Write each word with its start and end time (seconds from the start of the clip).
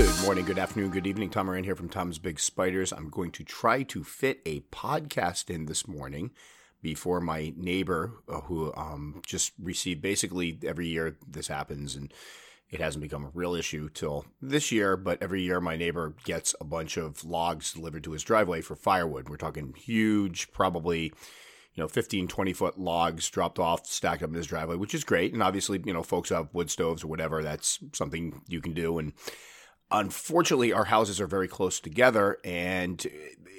Good 0.00 0.22
morning, 0.22 0.46
good 0.46 0.58
afternoon, 0.58 0.92
good 0.92 1.06
evening. 1.06 1.28
Tom 1.28 1.44
Moran 1.44 1.64
here 1.64 1.76
from 1.76 1.90
Tom's 1.90 2.18
Big 2.18 2.40
Spiders. 2.40 2.90
I'm 2.90 3.10
going 3.10 3.30
to 3.32 3.44
try 3.44 3.82
to 3.82 4.02
fit 4.02 4.40
a 4.46 4.60
podcast 4.72 5.50
in 5.50 5.66
this 5.66 5.86
morning 5.86 6.30
before 6.80 7.20
my 7.20 7.52
neighbor, 7.54 8.14
uh, 8.26 8.40
who 8.40 8.72
um, 8.76 9.20
just 9.26 9.52
received 9.62 10.00
basically 10.00 10.58
every 10.64 10.86
year 10.86 11.18
this 11.28 11.48
happens, 11.48 11.96
and 11.96 12.14
it 12.70 12.80
hasn't 12.80 13.02
become 13.02 13.26
a 13.26 13.30
real 13.34 13.54
issue 13.54 13.90
till 13.90 14.24
this 14.40 14.72
year, 14.72 14.96
but 14.96 15.22
every 15.22 15.42
year 15.42 15.60
my 15.60 15.76
neighbor 15.76 16.14
gets 16.24 16.54
a 16.62 16.64
bunch 16.64 16.96
of 16.96 17.22
logs 17.22 17.74
delivered 17.74 18.04
to 18.04 18.12
his 18.12 18.22
driveway 18.22 18.62
for 18.62 18.76
firewood. 18.76 19.28
We're 19.28 19.36
talking 19.36 19.74
huge, 19.74 20.50
probably 20.50 21.12
you 21.74 21.82
know 21.82 21.88
15 21.88 22.26
20 22.26 22.52
foot 22.54 22.78
logs 22.80 23.28
dropped 23.28 23.58
off 23.58 23.86
stacked 23.86 24.22
up 24.22 24.30
in 24.30 24.34
his 24.34 24.48
driveway 24.48 24.74
which 24.74 24.92
is 24.92 25.04
great 25.04 25.32
and 25.32 25.40
obviously 25.40 25.80
you 25.84 25.92
know 25.92 26.02
folks 26.02 26.30
have 26.30 26.48
wood 26.52 26.68
stoves 26.68 27.04
or 27.04 27.06
whatever 27.06 27.44
that's 27.44 27.78
something 27.92 28.42
you 28.48 28.60
can 28.60 28.74
do 28.74 28.98
and 28.98 29.12
unfortunately 29.90 30.72
our 30.72 30.84
houses 30.84 31.20
are 31.20 31.26
very 31.26 31.48
close 31.48 31.80
together 31.80 32.38
and 32.44 33.06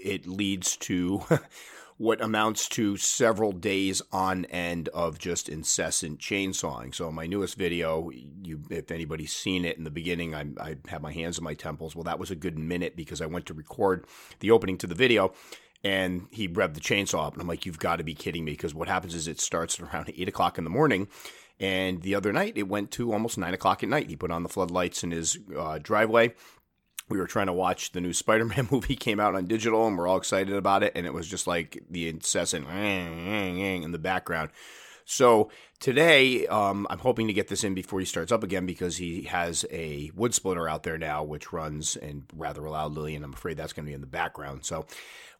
it 0.04 0.28
leads 0.28 0.78
to 0.78 1.24
what 1.98 2.20
amounts 2.20 2.68
to 2.68 2.98
several 2.98 3.52
days 3.52 4.02
on 4.12 4.46
end 4.46 4.90
of 4.90 5.20
just 5.20 5.48
incessant 5.48 6.20
chainsawing. 6.20 6.96
So 6.96 7.12
my 7.12 7.28
newest 7.28 7.56
video, 7.56 8.10
you 8.10 8.62
if 8.72 8.90
anybody's 8.90 9.34
seen 9.34 9.66
it 9.66 9.78
in 9.78 9.84
the 9.84 9.92
beginning, 9.92 10.34
I, 10.34 10.46
I 10.60 10.98
my 10.98 11.12
hands 11.14 11.38
on 11.38 11.44
my 11.44 11.54
temples. 11.54 11.96
Well, 11.96 12.04
that 12.06 12.18
was 12.18 12.32
a 12.32 12.36
good 12.36 12.58
minute 12.58 12.96
because 12.96 13.22
I 13.22 13.28
went 13.28 13.46
to 13.48 13.54
record 13.54 14.08
the 14.40 14.50
opening 14.52 14.80
to 14.80 14.88
the 14.88 14.96
video 14.96 15.34
and 15.84 16.28
he 16.32 16.48
revved 16.48 16.76
the 16.76 16.82
chainsaw 16.82 17.28
up. 17.28 17.34
And 17.34 17.42
I'm 17.42 17.48
like, 17.48 17.66
you've 17.66 17.80
got 17.80 17.98
to 17.98 18.04
be 18.04 18.14
kidding 18.14 18.46
me. 18.46 18.52
Because 18.52 18.74
what 18.74 18.88
happens 18.88 19.16
is 19.16 19.28
it 19.28 19.40
starts 19.40 19.80
around 19.80 20.12
eight 20.16 20.28
o'clock 20.28 20.58
in 20.58 20.64
the 20.64 20.70
morning. 20.70 21.08
And 21.62 22.02
the 22.02 22.16
other 22.16 22.34
night, 22.34 22.54
it 22.58 22.68
went 22.68 22.90
to 22.92 23.14
almost 23.14 23.38
nine 23.38 23.54
o'clock 23.54 23.84
at 23.84 23.90
night. 23.90 24.10
He 24.10 24.16
put 24.16 24.32
on 24.32 24.42
the 24.42 24.50
floodlights 24.50 25.04
in 25.04 25.12
his 25.12 25.38
uh, 25.56 25.78
driveway. 25.78 26.34
We 27.08 27.20
were 27.20 27.28
trying 27.28 27.46
to 27.46 27.54
watch 27.54 27.92
the 27.92 28.02
new 28.02 28.14
Spider 28.22 28.46
Man 28.46 28.68
movie 28.72 28.96
came 28.96 29.20
out 29.20 29.36
on 29.36 29.46
digital, 29.46 29.88
and 29.88 29.96
we're 29.96 30.08
all 30.08 30.18
excited 30.18 30.56
about 30.56 30.82
it. 30.82 30.94
And 30.96 31.06
it 31.06 31.14
was 31.14 31.28
just 31.28 31.46
like 31.46 31.84
the 31.88 32.10
incessant 32.10 32.68
in 32.68 33.92
the 33.92 34.00
background. 34.00 34.50
So 35.06 35.52
today, 35.80 36.48
um, 36.48 36.88
I'm 36.90 37.00
hoping 37.00 37.28
to 37.28 37.34
get 37.34 37.48
this 37.48 37.64
in 37.64 37.76
before 37.76 38.00
he 38.00 38.06
starts 38.06 38.32
up 38.32 38.44
again 38.44 38.66
because 38.66 38.98
he 38.98 39.24
has 39.24 39.66
a 39.70 40.10
wood 40.16 40.34
splitter 40.34 40.68
out 40.68 40.84
there 40.84 40.98
now, 40.98 41.24
which 41.24 41.54
runs 41.54 41.96
and 41.96 42.24
rather 42.34 42.68
loudly, 42.70 43.16
and 43.16 43.24
I'm 43.24 43.34
afraid 43.34 43.58
that's 43.58 43.74
going 43.74 43.86
to 43.86 43.90
be 43.90 43.94
in 43.94 44.02
the 44.02 44.08
background. 44.08 44.66
So 44.66 44.86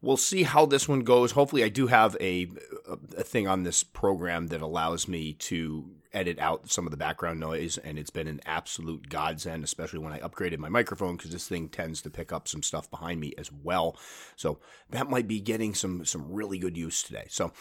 we'll 0.02 0.18
see 0.18 0.44
how 0.44 0.66
this 0.68 0.88
one 0.88 1.02
goes. 1.02 1.32
Hopefully, 1.32 1.64
I 1.64 1.70
do 1.70 1.88
have 1.88 2.16
a, 2.20 2.48
a 3.18 3.24
thing 3.24 3.48
on 3.48 3.64
this 3.64 3.84
program 3.84 4.48
that 4.48 4.62
allows 4.62 5.08
me 5.08 5.34
to 5.34 5.90
edit 6.14 6.40
out 6.40 6.70
some 6.70 6.86
of 6.86 6.92
the 6.92 6.98
background 6.98 7.40
noise, 7.40 7.78
and 7.78 7.98
it's 7.98 8.10
been 8.10 8.28
an 8.28 8.42
absolute 8.46 9.10
godsend, 9.10 9.64
especially 9.64 10.00
when 10.00 10.14
I 10.14 10.20
upgraded 10.20 10.60
my 10.60 10.70
microphone 10.70 11.18
because 11.18 11.32
this 11.32 11.48
thing 11.48 11.70
tends 11.70 12.02
to 12.02 12.10
pick 12.10 12.32
up 12.32 12.48
some 12.48 12.64
stuff 12.64 12.90
behind 12.90 13.20
me 13.20 13.34
as 13.38 13.52
well. 13.52 13.98
So 14.36 14.60
that 14.90 15.10
might 15.10 15.28
be 15.28 15.40
getting 15.40 15.74
some 15.74 16.06
some 16.06 16.32
really 16.32 16.58
good 16.58 16.78
use 16.78 17.04
today. 17.04 17.26
So 17.30 17.54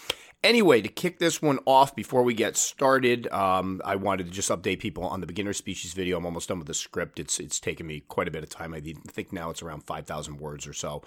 anyway, 0.42 0.80
to 0.82 0.88
kick 0.88 1.18
this 1.18 1.40
one 1.40 1.58
off 1.66 1.94
before 1.94 2.22
we 2.22 2.34
get 2.34 2.56
started, 2.56 3.26
um, 3.32 3.80
I 3.84 3.96
wanted 3.96 4.26
to 4.26 4.32
just 4.32 4.50
update 4.50 4.80
people 4.80 5.04
on 5.04 5.20
the 5.20 5.26
beginner 5.26 5.52
species 5.52 5.92
video. 5.92 6.18
I'm 6.18 6.26
almost 6.26 6.48
done 6.48 6.58
with 6.58 6.68
the 6.68 6.74
script. 6.74 7.20
It's 7.20 7.38
it's 7.38 7.60
taken 7.60 7.86
me 7.86 8.00
quite 8.00 8.28
a 8.28 8.32
bit 8.32 8.42
of 8.42 8.48
time. 8.50 8.74
I 8.74 8.80
think 9.08 9.32
now 9.32 9.50
it's 9.50 9.62
around 9.62 9.84
five 9.84 10.06
thousand 10.06 10.38
words 10.38 10.66
or 10.66 10.72
so. 10.72 11.02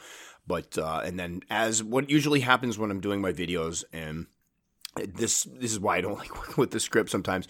But 0.46 0.78
uh, 0.78 1.02
and 1.04 1.20
then 1.20 1.42
as 1.50 1.84
what 1.84 2.10
usually 2.10 2.42
happens 2.42 2.78
when 2.78 2.92
I'm 2.92 3.00
doing 3.00 3.22
my 3.22 3.32
videos 3.32 3.84
and 3.94 4.28
this 4.96 5.44
this 5.44 5.72
is 5.72 5.80
why 5.80 5.98
I 5.98 6.02
don't 6.02 6.18
like 6.20 6.36
working 6.36 6.56
with 6.58 6.72
the 6.72 6.80
script 6.80 7.10
sometimes 7.10 7.48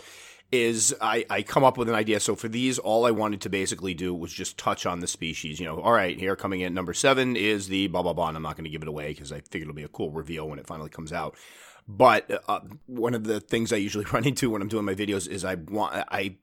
is 0.51 0.95
I, 1.01 1.25
I 1.31 1.41
come 1.41 1.63
up 1.63 1.77
with 1.79 1.89
an 1.89 1.95
idea. 1.95 2.19
So 2.19 2.35
for 2.35 2.47
these, 2.47 2.77
all 2.77 3.07
I 3.07 3.11
wanted 3.11 3.41
to 3.41 3.49
basically 3.49 3.95
do 3.95 4.13
was 4.13 4.31
just 4.31 4.55
touch 4.55 4.85
on 4.85 4.99
the 4.99 5.07
species. 5.07 5.59
You 5.59 5.65
know, 5.65 5.81
all 5.81 5.91
right, 5.91 6.17
here 6.17 6.35
coming 6.35 6.61
in 6.61 6.75
number 6.75 6.93
seven 6.93 7.35
is 7.35 7.67
the 7.67 7.87
blah 7.87 8.03
blah 8.03 8.13
blah. 8.13 8.27
And 8.27 8.37
I'm 8.37 8.43
not 8.43 8.55
going 8.55 8.65
to 8.65 8.69
give 8.69 8.83
it 8.83 8.87
away 8.87 9.09
because 9.09 9.31
I 9.31 9.41
figured 9.41 9.63
it'll 9.63 9.73
be 9.73 9.83
a 9.83 9.87
cool 9.87 10.11
reveal 10.11 10.47
when 10.47 10.59
it 10.59 10.67
finally 10.67 10.91
comes 10.91 11.11
out. 11.11 11.35
But 11.87 12.43
uh, 12.47 12.61
one 12.85 13.13
of 13.13 13.25
the 13.25 13.39
things 13.39 13.73
I 13.73 13.77
usually 13.77 14.05
run 14.11 14.25
into 14.25 14.49
when 14.49 14.61
I'm 14.61 14.67
doing 14.67 14.85
my 14.85 14.95
videos 14.95 15.27
is 15.27 15.43
I 15.43 15.55
want 15.55 15.93
I 16.09 16.37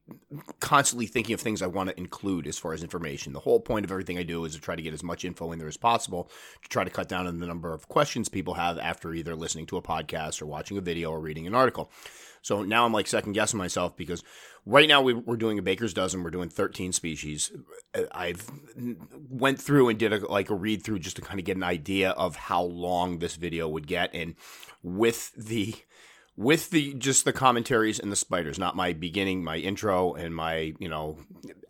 constantly 0.60 1.06
thinking 1.06 1.34
of 1.34 1.40
things 1.40 1.62
I 1.62 1.66
want 1.66 1.90
to 1.90 1.98
include 1.98 2.46
as 2.46 2.58
far 2.58 2.72
as 2.72 2.82
information. 2.82 3.32
The 3.32 3.40
whole 3.40 3.60
point 3.60 3.84
of 3.84 3.90
everything 3.90 4.18
I 4.18 4.22
do 4.22 4.44
is 4.44 4.54
to 4.54 4.60
try 4.60 4.76
to 4.76 4.82
get 4.82 4.94
as 4.94 5.02
much 5.02 5.24
info 5.24 5.52
in 5.52 5.58
there 5.58 5.68
as 5.68 5.76
possible 5.76 6.30
to 6.62 6.68
try 6.68 6.84
to 6.84 6.90
cut 6.90 7.08
down 7.08 7.26
on 7.26 7.40
the 7.40 7.46
number 7.46 7.72
of 7.72 7.88
questions 7.88 8.28
people 8.28 8.54
have 8.54 8.78
after 8.78 9.14
either 9.14 9.34
listening 9.34 9.66
to 9.66 9.76
a 9.76 9.82
podcast 9.82 10.42
or 10.42 10.46
watching 10.46 10.76
a 10.76 10.82
video 10.82 11.10
or 11.10 11.20
reading 11.20 11.46
an 11.46 11.54
article. 11.54 11.90
So 12.42 12.62
now 12.62 12.86
I'm 12.86 12.92
like 12.92 13.06
second 13.06 13.32
guessing 13.32 13.58
myself 13.58 13.96
because 13.96 14.22
right 14.64 14.88
now 14.88 15.02
we, 15.02 15.14
are 15.26 15.36
doing 15.36 15.58
a 15.58 15.62
baker's 15.62 15.92
dozen. 15.92 16.22
We're 16.22 16.30
doing 16.30 16.48
13 16.48 16.92
species. 16.92 17.52
I've 18.12 18.50
went 19.28 19.60
through 19.60 19.88
and 19.88 19.98
did 19.98 20.12
a, 20.12 20.26
like 20.26 20.50
a 20.50 20.54
read 20.54 20.82
through 20.82 21.00
just 21.00 21.16
to 21.16 21.22
kind 21.22 21.38
of 21.38 21.44
get 21.44 21.56
an 21.56 21.62
idea 21.62 22.10
of 22.10 22.36
how 22.36 22.62
long 22.62 23.18
this 23.18 23.36
video 23.36 23.68
would 23.68 23.86
get. 23.86 24.14
And 24.14 24.36
with 24.82 25.32
the 25.34 25.74
with 26.36 26.70
the 26.70 26.94
just 26.94 27.24
the 27.24 27.32
commentaries 27.32 27.98
and 27.98 28.10
the 28.10 28.16
spiders, 28.16 28.58
not 28.58 28.76
my 28.76 28.92
beginning, 28.92 29.44
my 29.44 29.56
intro 29.56 30.14
and 30.14 30.34
my 30.34 30.74
you 30.78 30.88
know 30.88 31.18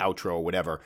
outro, 0.00 0.42
whatever 0.42 0.80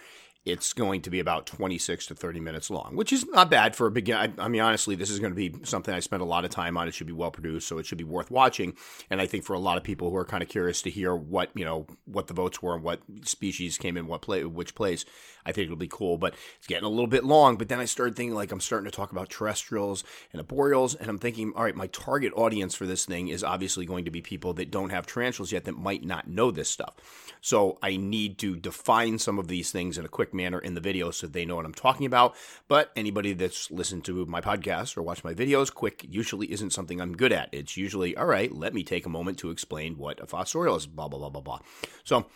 it's 0.44 0.74
going 0.74 1.00
to 1.02 1.10
be 1.10 1.20
about 1.20 1.46
26 1.46 2.06
to 2.06 2.14
30 2.14 2.40
minutes 2.40 2.68
long, 2.68 2.94
which 2.94 3.12
is 3.12 3.26
not 3.26 3.50
bad 3.50 3.74
for 3.74 3.86
a 3.86 3.90
beginner. 3.90 4.34
I, 4.38 4.48
mean, 4.48 4.60
honestly, 4.60 4.94
this 4.94 5.08
is 5.08 5.18
going 5.18 5.34
to 5.34 5.36
be 5.36 5.54
something 5.64 5.94
I 5.94 6.00
spent 6.00 6.20
a 6.20 6.26
lot 6.26 6.44
of 6.44 6.50
time 6.50 6.76
on. 6.76 6.86
It 6.86 6.92
should 6.92 7.06
be 7.06 7.14
well 7.14 7.30
produced, 7.30 7.66
so 7.66 7.78
it 7.78 7.86
should 7.86 7.96
be 7.98 8.04
worth 8.04 8.30
watching. 8.30 8.74
And 9.08 9.22
I 9.22 9.26
think 9.26 9.44
for 9.44 9.54
a 9.54 9.58
lot 9.58 9.78
of 9.78 9.84
people 9.84 10.10
who 10.10 10.16
are 10.16 10.24
kind 10.24 10.42
of 10.42 10.50
curious 10.50 10.82
to 10.82 10.90
hear 10.90 11.16
what 11.16 11.50
you 11.54 11.64
know 11.64 11.86
what 12.04 12.26
the 12.26 12.34
votes 12.34 12.62
were 12.62 12.74
and 12.74 12.82
what 12.82 13.00
species 13.22 13.78
came 13.78 13.96
in 13.96 14.06
what 14.06 14.20
play 14.20 14.44
which 14.44 14.74
place, 14.74 15.06
I 15.46 15.52
think 15.52 15.66
it'll 15.66 15.76
be 15.76 15.88
cool. 15.88 16.18
But 16.18 16.34
it's 16.58 16.66
getting 16.66 16.84
a 16.84 16.90
little 16.90 17.06
bit 17.06 17.24
long. 17.24 17.56
But 17.56 17.70
then 17.70 17.80
I 17.80 17.86
started 17.86 18.14
thinking 18.14 18.34
like 18.34 18.52
I'm 18.52 18.60
starting 18.60 18.90
to 18.90 18.94
talk 18.94 19.12
about 19.12 19.30
terrestrials 19.30 20.04
and 20.32 20.46
arboreals, 20.46 20.98
and 21.00 21.08
I'm 21.08 21.18
thinking, 21.18 21.54
all 21.56 21.64
right, 21.64 21.76
my 21.76 21.86
target 21.86 22.34
audience 22.36 22.74
for 22.74 22.84
this 22.84 23.06
thing 23.06 23.28
is 23.28 23.42
obviously 23.42 23.86
going 23.86 24.04
to 24.04 24.10
be 24.10 24.20
people 24.20 24.52
that 24.54 24.70
don't 24.70 24.90
have 24.90 25.06
tarantulas 25.06 25.52
yet 25.52 25.64
that 25.64 25.78
might 25.78 26.04
not 26.04 26.28
know 26.28 26.50
this 26.50 26.68
stuff. 26.68 26.94
So 27.40 27.78
I 27.82 27.96
need 27.96 28.38
to 28.38 28.56
define 28.56 29.18
some 29.18 29.38
of 29.38 29.48
these 29.48 29.70
things 29.70 29.96
in 29.96 30.04
a 30.04 30.08
quick 30.08 30.33
manner 30.34 30.58
in 30.58 30.74
the 30.74 30.80
video 30.80 31.10
so 31.10 31.26
they 31.26 31.44
know 31.44 31.56
what 31.56 31.64
I'm 31.64 31.74
talking 31.74 32.06
about. 32.06 32.34
But 32.68 32.90
anybody 32.96 33.32
that's 33.32 33.70
listened 33.70 34.04
to 34.06 34.26
my 34.26 34.40
podcast 34.40 34.96
or 34.96 35.02
watched 35.02 35.24
my 35.24 35.34
videos, 35.34 35.72
quick 35.72 36.04
usually 36.08 36.52
isn't 36.52 36.72
something 36.72 37.00
I'm 37.00 37.16
good 37.16 37.32
at. 37.32 37.48
It's 37.52 37.76
usually, 37.76 38.16
all 38.16 38.26
right, 38.26 38.52
let 38.52 38.74
me 38.74 38.82
take 38.82 39.06
a 39.06 39.10
moment 39.10 39.38
to 39.38 39.50
explain 39.50 39.96
what 39.96 40.20
a 40.20 40.26
fossorial 40.26 40.76
is, 40.76 40.86
blah, 40.86 41.08
blah, 41.08 41.18
blah, 41.18 41.30
blah, 41.30 41.40
blah. 41.40 41.60
So 42.04 42.26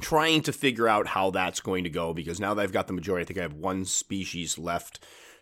trying 0.00 0.42
to 0.42 0.52
figure 0.52 0.88
out 0.88 1.08
how 1.08 1.30
that's 1.30 1.60
going 1.60 1.84
to 1.84 1.90
go 1.90 2.14
because 2.14 2.38
now 2.40 2.54
that 2.54 2.62
I've 2.62 2.72
got 2.72 2.86
the 2.86 2.92
majority, 2.92 3.24
I 3.24 3.26
think 3.26 3.38
I 3.38 3.42
have 3.42 3.54
one 3.54 3.84
species 3.84 4.58
left 4.58 5.00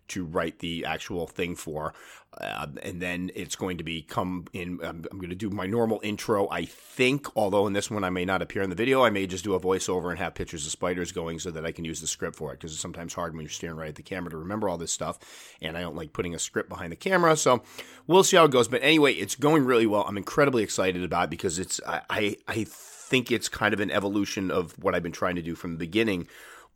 to 0.09 0.25
write 0.25 0.59
the 0.61 0.84
actual 0.84 1.27
thing 1.27 1.55
for. 1.55 1.94
Uh, 2.39 2.67
and 2.83 3.00
then 3.00 3.31
it's 3.34 3.56
going 3.56 3.78
to 3.78 3.84
be 3.84 4.03
come 4.03 4.44
in. 4.53 4.78
I'm, 4.83 5.06
I'm, 5.11 5.19
going 5.19 5.31
to 5.31 5.37
do 5.37 5.49
my 5.49 5.65
normal 5.65 6.00
intro, 6.03 6.49
I 6.50 6.67
think. 6.67 7.28
Although 7.34 7.67
in 7.67 7.72
this 7.72 7.91
one 7.91 8.05
I 8.05 8.11
may 8.11 8.27
not 8.27 8.43
appear 8.43 8.62
in 8.62 8.69
the 8.69 8.77
video, 8.77 9.03
I 9.03 9.09
may 9.09 9.27
just 9.27 9.43
do 9.43 9.55
a 9.55 9.61
voiceover 9.61 10.11
and 10.11 10.19
have 10.19 10.34
pictures 10.34 10.66
of 10.66 10.72
spiders 10.72 11.12
going 11.12 11.39
so 11.39 11.50
that 11.50 11.65
I 11.65 11.72
can 11.72 11.87
use 11.87 12.03
the 12.03 12.06
script 12.06 12.37
for 12.37 12.53
it. 12.53 12.56
Because 12.56 12.72
it's 12.72 12.81
sometimes 12.81 13.15
hard 13.15 13.34
when 13.34 13.43
you're 13.43 13.50
staring 13.50 13.77
right 13.77 13.89
at 13.89 13.95
the 13.95 14.03
camera 14.03 14.31
to 14.31 14.37
remember 14.37 14.69
all 14.69 14.77
this 14.77 14.93
stuff, 14.93 15.19
and 15.62 15.78
I 15.78 15.81
don't 15.81 15.97
like 15.97 16.12
putting 16.12 16.34
a 16.34 16.39
script 16.39 16.69
behind 16.69 16.93
the 16.93 16.97
camera. 16.97 17.37
So 17.37 17.62
we'll 18.06 18.25
see 18.25 18.37
how 18.37 18.45
it 18.45 18.50
goes. 18.50 18.69
But 18.69 18.83
anyway, 18.83 19.15
it's 19.15 19.34
going 19.34 19.65
really 19.65 19.87
well. 19.87 20.05
I'm 20.06 20.19
incredibly 20.19 20.62
excited 20.62 21.03
about 21.03 21.25
it 21.25 21.31
because 21.31 21.59
it's 21.59 21.81
I 21.87 22.03
I, 22.11 22.37
I 22.49 22.66
think 22.69 23.31
it's 23.31 23.49
kind 23.49 23.72
of 23.72 23.81
an 23.81 23.91
evolution 23.91 24.50
of 24.50 24.72
what 24.83 24.95
I've 24.95 25.03
been 25.03 25.12
trying 25.12 25.37
to 25.37 25.43
do 25.43 25.55
from 25.55 25.72
the 25.72 25.78
beginning 25.78 26.28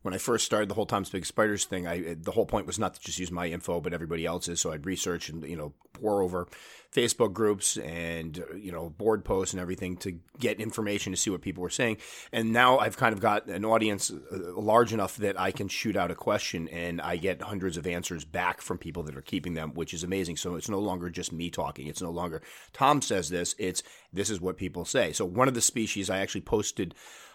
when 0.02 0.14
I 0.14 0.18
first 0.18 0.46
started 0.46 0.68
the 0.70 0.74
whole 0.74 0.86
Tom's 0.86 1.10
Big 1.10 1.26
Spiders 1.26 1.64
thing, 1.64 1.86
I 1.86 2.14
the 2.14 2.30
whole 2.30 2.46
point 2.46 2.66
was 2.66 2.78
not 2.78 2.94
to 2.94 3.00
just 3.00 3.18
use 3.18 3.30
my 3.30 3.46
info, 3.46 3.80
but 3.80 3.92
everybody 3.92 4.24
else's. 4.24 4.60
So 4.60 4.72
I'd 4.72 4.86
research 4.86 5.28
and 5.28 5.44
you 5.44 5.56
know 5.56 5.74
pour 5.92 6.22
over 6.22 6.48
Facebook 6.94 7.34
groups 7.34 7.76
and 7.76 8.42
you 8.56 8.72
know 8.72 8.88
board 8.90 9.24
posts 9.24 9.52
and 9.52 9.60
everything 9.60 9.98
to 9.98 10.18
get 10.38 10.58
information 10.58 11.12
to 11.12 11.18
see 11.18 11.28
what 11.28 11.42
people 11.42 11.62
were 11.62 11.68
saying. 11.68 11.98
And 12.32 12.52
now 12.52 12.78
I've 12.78 12.96
kind 12.96 13.12
of 13.12 13.20
got 13.20 13.46
an 13.46 13.64
audience 13.64 14.10
uh, 14.10 14.38
large 14.54 14.94
enough 14.94 15.16
that 15.18 15.38
I 15.38 15.50
can 15.50 15.68
shoot 15.68 15.96
out 15.96 16.10
a 16.10 16.14
question 16.14 16.66
and 16.68 17.02
I 17.02 17.16
get 17.16 17.42
hundreds 17.42 17.76
of 17.76 17.86
answers 17.86 18.24
back 18.24 18.62
from 18.62 18.78
people 18.78 19.02
that 19.02 19.16
are 19.16 19.22
keeping 19.22 19.52
them, 19.52 19.74
which 19.74 19.92
is 19.92 20.02
amazing. 20.02 20.38
So 20.38 20.54
it's 20.54 20.70
no 20.70 20.78
longer 20.78 21.10
just 21.10 21.30
me 21.30 21.50
talking. 21.50 21.88
It's 21.88 22.02
no 22.02 22.10
longer 22.10 22.40
Tom 22.72 23.02
says 23.02 23.28
this. 23.28 23.54
It's 23.58 23.82
this 24.14 24.30
is 24.30 24.40
what 24.40 24.56
people 24.56 24.86
say. 24.86 25.12
So 25.12 25.26
one 25.26 25.48
of 25.48 25.54
the 25.54 25.60
species 25.60 26.08
I 26.08 26.18
actually 26.18 26.40
posted 26.40 26.94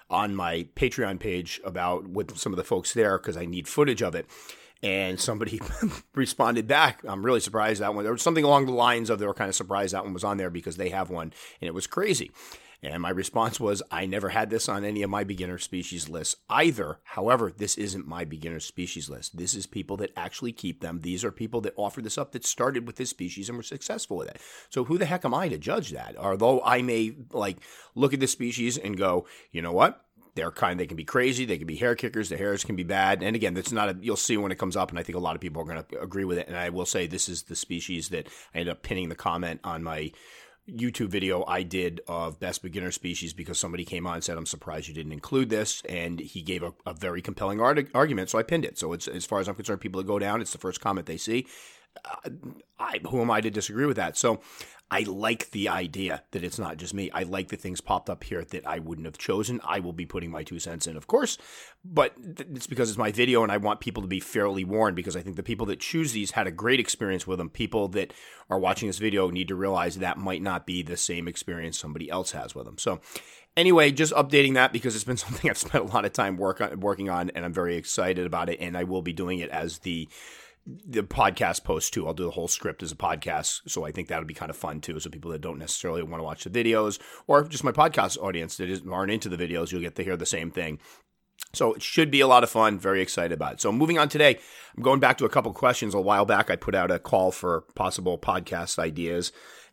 on 0.09 0.35
my 0.35 0.67
Patreon 0.75 1.19
page 1.19 1.59
about 1.63 2.07
with 2.07 2.37
some 2.37 2.53
of 2.53 2.57
the 2.57 2.63
folks 2.63 2.93
there 2.93 3.17
because 3.17 3.37
I 3.37 3.45
need 3.45 3.67
footage 3.67 4.01
of 4.01 4.15
it. 4.15 4.27
And 4.83 5.19
somebody 5.19 5.59
responded 6.15 6.67
back. 6.67 7.01
I'm 7.07 7.25
really 7.25 7.39
surprised 7.39 7.81
that 7.81 7.95
one. 7.95 8.03
There 8.03 8.13
was 8.13 8.21
something 8.21 8.43
along 8.43 8.65
the 8.65 8.73
lines 8.73 9.09
of 9.09 9.19
they 9.19 9.25
were 9.25 9.33
kind 9.33 9.49
of 9.49 9.55
surprised 9.55 9.93
that 9.93 10.03
one 10.03 10.13
was 10.13 10.23
on 10.23 10.37
there 10.37 10.49
because 10.49 10.77
they 10.77 10.89
have 10.89 11.09
one 11.09 11.33
and 11.61 11.67
it 11.67 11.73
was 11.73 11.87
crazy. 11.87 12.31
And 12.83 13.01
my 13.01 13.09
response 13.09 13.59
was, 13.59 13.81
I 13.89 14.05
never 14.05 14.29
had 14.29 14.49
this 14.49 14.69
on 14.69 14.83
any 14.83 15.01
of 15.01 15.09
my 15.09 15.23
beginner 15.23 15.57
species 15.57 16.09
lists 16.09 16.35
either. 16.49 16.99
However, 17.03 17.51
this 17.55 17.77
isn't 17.77 18.07
my 18.07 18.25
beginner 18.25 18.59
species 18.59 19.09
list. 19.09 19.37
This 19.37 19.53
is 19.55 19.65
people 19.65 19.97
that 19.97 20.13
actually 20.15 20.51
keep 20.51 20.81
them. 20.81 21.01
These 21.01 21.23
are 21.23 21.31
people 21.31 21.61
that 21.61 21.73
offer 21.77 22.01
this 22.01 22.17
up 22.17 22.31
that 22.33 22.45
started 22.45 22.85
with 22.85 22.97
this 22.97 23.09
species 23.09 23.49
and 23.49 23.57
were 23.57 23.63
successful 23.63 24.17
with 24.17 24.29
it. 24.29 24.39
So 24.69 24.83
who 24.83 24.97
the 24.97 25.05
heck 25.05 25.25
am 25.25 25.33
I 25.33 25.49
to 25.49 25.57
judge 25.57 25.91
that? 25.91 26.15
Although 26.17 26.61
I 26.63 26.81
may 26.81 27.15
like 27.31 27.57
look 27.95 28.13
at 28.13 28.19
this 28.19 28.31
species 28.31 28.77
and 28.77 28.97
go, 28.97 29.25
you 29.51 29.61
know 29.61 29.73
what? 29.73 30.01
They're 30.35 30.51
kind. 30.51 30.77
They 30.77 30.85
can 30.85 30.97
be 30.97 31.05
crazy. 31.05 31.45
They 31.45 31.57
can 31.57 31.65
be 31.65 31.77
hair 31.77 31.95
kickers. 31.95 32.27
The 32.27 32.35
hairs 32.35 32.65
can 32.65 32.75
be 32.75 32.83
bad. 32.83 33.23
And 33.23 33.37
again, 33.37 33.53
that's 33.53 33.71
not 33.71 33.87
a. 33.87 33.97
You'll 34.01 34.17
see 34.17 34.35
when 34.35 34.51
it 34.51 34.57
comes 34.57 34.75
up, 34.75 34.89
and 34.89 34.99
I 34.99 35.03
think 35.03 35.15
a 35.15 35.21
lot 35.21 35.35
of 35.35 35.41
people 35.41 35.61
are 35.61 35.65
going 35.65 35.81
to 35.81 36.01
agree 36.01 36.25
with 36.25 36.37
it. 36.37 36.49
And 36.49 36.57
I 36.57 36.69
will 36.69 36.85
say 36.85 37.07
this 37.07 37.29
is 37.29 37.43
the 37.43 37.55
species 37.55 38.09
that 38.09 38.27
I 38.53 38.59
ended 38.59 38.73
up 38.73 38.83
pinning 38.83 39.07
the 39.07 39.15
comment 39.15 39.61
on 39.63 39.81
my 39.81 40.11
YouTube 40.69 41.09
video 41.09 41.45
I 41.47 41.63
did 41.63 42.01
of 42.07 42.39
best 42.39 42.63
beginner 42.63 42.91
species 42.91 43.33
because 43.33 43.59
somebody 43.59 43.85
came 43.85 44.07
on 44.07 44.15
and 44.15 44.23
said, 44.23 44.37
I'm 44.37 44.45
surprised 44.45 44.87
you 44.87 44.93
didn't 44.93 45.11
include 45.11 45.49
this. 45.49 45.81
And 45.87 46.19
he 46.19 46.41
gave 46.41 46.63
a, 46.63 46.73
a 46.85 46.93
very 46.93 47.21
compelling 47.21 47.61
argument. 47.61 48.29
So 48.29 48.39
I 48.39 48.43
pinned 48.43 48.65
it. 48.65 48.77
So 48.77 48.93
it's, 48.93 49.07
as 49.07 49.25
far 49.25 49.39
as 49.39 49.47
I'm 49.47 49.55
concerned, 49.55 49.81
people 49.81 50.01
that 50.01 50.07
go 50.07 50.19
down, 50.19 50.41
it's 50.41 50.51
the 50.51 50.57
first 50.57 50.81
comment 50.81 51.05
they 51.05 51.17
see. 51.17 51.45
Uh, 52.03 52.29
I, 52.79 52.99
who 53.09 53.21
am 53.21 53.31
I 53.31 53.41
to 53.41 53.49
disagree 53.49 53.85
with 53.85 53.97
that? 53.97 54.17
So 54.17 54.41
I 54.91 55.01
like 55.01 55.49
the 55.49 55.69
idea 55.69 56.23
that 56.31 56.43
it's 56.43 56.59
not 56.59 56.77
just 56.77 56.93
me. 56.93 57.09
I 57.11 57.23
like 57.23 57.47
the 57.47 57.57
things 57.57 57.81
popped 57.81 58.07
up 58.07 58.23
here 58.23 58.45
that 58.45 58.67
I 58.67 58.77
wouldn't 58.77 59.07
have 59.07 59.17
chosen. 59.17 59.59
I 59.63 59.79
will 59.79 59.93
be 59.93 60.05
putting 60.05 60.29
my 60.29 60.43
two 60.43 60.59
cents 60.59 60.85
in, 60.85 60.95
of 60.95 61.07
course, 61.07 61.39
but 61.83 62.13
it's 62.17 62.67
because 62.67 62.89
it's 62.89 62.97
my 62.97 63.11
video 63.11 63.41
and 63.41 63.51
I 63.51 63.57
want 63.57 63.79
people 63.79 64.03
to 64.03 64.07
be 64.07 64.19
fairly 64.19 64.63
warned 64.63 64.95
because 64.95 65.15
I 65.15 65.21
think 65.21 65.37
the 65.37 65.43
people 65.43 65.65
that 65.67 65.79
choose 65.79 66.11
these 66.11 66.31
had 66.31 66.45
a 66.45 66.51
great 66.51 66.79
experience 66.79 67.25
with 67.25 67.39
them. 67.39 67.49
People 67.49 67.87
that 67.89 68.13
are 68.47 68.59
watching 68.59 68.87
this 68.87 68.99
video 68.99 69.31
need 69.31 69.47
to 69.47 69.55
realize 69.55 69.97
that 69.97 70.19
might 70.19 70.43
not 70.43 70.67
be 70.67 70.83
the 70.83 70.97
same 70.97 71.27
experience 71.27 71.79
somebody 71.79 72.07
else 72.09 72.31
has 72.31 72.53
with 72.53 72.65
them. 72.65 72.77
So, 72.77 73.01
anyway, 73.57 73.89
just 73.89 74.13
updating 74.13 74.53
that 74.53 74.71
because 74.71 74.93
it's 74.93 75.03
been 75.03 75.17
something 75.17 75.49
I've 75.49 75.57
spent 75.57 75.83
a 75.83 75.93
lot 75.93 76.05
of 76.05 76.13
time 76.13 76.37
work 76.37 76.61
on, 76.61 76.79
working 76.79 77.09
on 77.09 77.31
and 77.31 77.43
I'm 77.43 77.53
very 77.53 77.75
excited 77.75 78.27
about 78.27 78.49
it. 78.49 78.59
And 78.59 78.77
I 78.77 78.83
will 78.83 79.01
be 79.01 79.13
doing 79.13 79.39
it 79.39 79.49
as 79.49 79.79
the 79.79 80.07
the 80.65 81.03
podcast 81.03 81.63
post 81.63 81.93
too. 81.93 82.07
I'll 82.07 82.13
do 82.13 82.23
the 82.23 82.31
whole 82.31 82.47
script 82.47 82.81
as 82.81 82.91
a 82.91 82.95
podcast, 82.95 83.61
so 83.67 83.85
I 83.85 83.91
think 83.91 84.07
that'll 84.07 84.25
be 84.25 84.33
kind 84.33 84.49
of 84.49 84.57
fun 84.57 84.81
too. 84.81 84.99
So 84.99 85.09
people 85.09 85.31
that 85.31 85.41
don't 85.41 85.59
necessarily 85.59 86.01
want 86.01 86.19
to 86.19 86.23
watch 86.23 86.43
the 86.43 86.49
videos, 86.49 86.99
or 87.27 87.43
just 87.43 87.63
my 87.63 87.71
podcast 87.71 88.17
audience 88.17 88.57
that 88.57 88.81
aren't 88.91 89.11
into 89.11 89.29
the 89.29 89.37
videos, 89.37 89.71
you'll 89.71 89.81
get 89.81 89.95
to 89.95 90.03
hear 90.03 90.17
the 90.17 90.25
same 90.25 90.51
thing. 90.51 90.79
So 91.53 91.73
it 91.73 91.83
should 91.83 92.11
be 92.11 92.21
a 92.21 92.27
lot 92.27 92.43
of 92.43 92.49
fun. 92.49 92.79
Very 92.79 93.01
excited 93.01 93.31
about 93.31 93.53
it. 93.53 93.61
So 93.61 93.71
moving 93.71 93.97
on 93.97 94.09
today, 94.09 94.39
I'm 94.75 94.83
going 94.83 94.99
back 94.99 95.17
to 95.19 95.25
a 95.25 95.29
couple 95.29 95.53
questions. 95.53 95.93
A 95.93 96.01
while 96.01 96.25
back, 96.25 96.49
I 96.49 96.55
put 96.55 96.75
out 96.75 96.91
a 96.91 96.99
call 96.99 97.31
for 97.31 97.61
possible 97.75 98.17
podcast 98.17 98.79
ideas, 98.79 99.31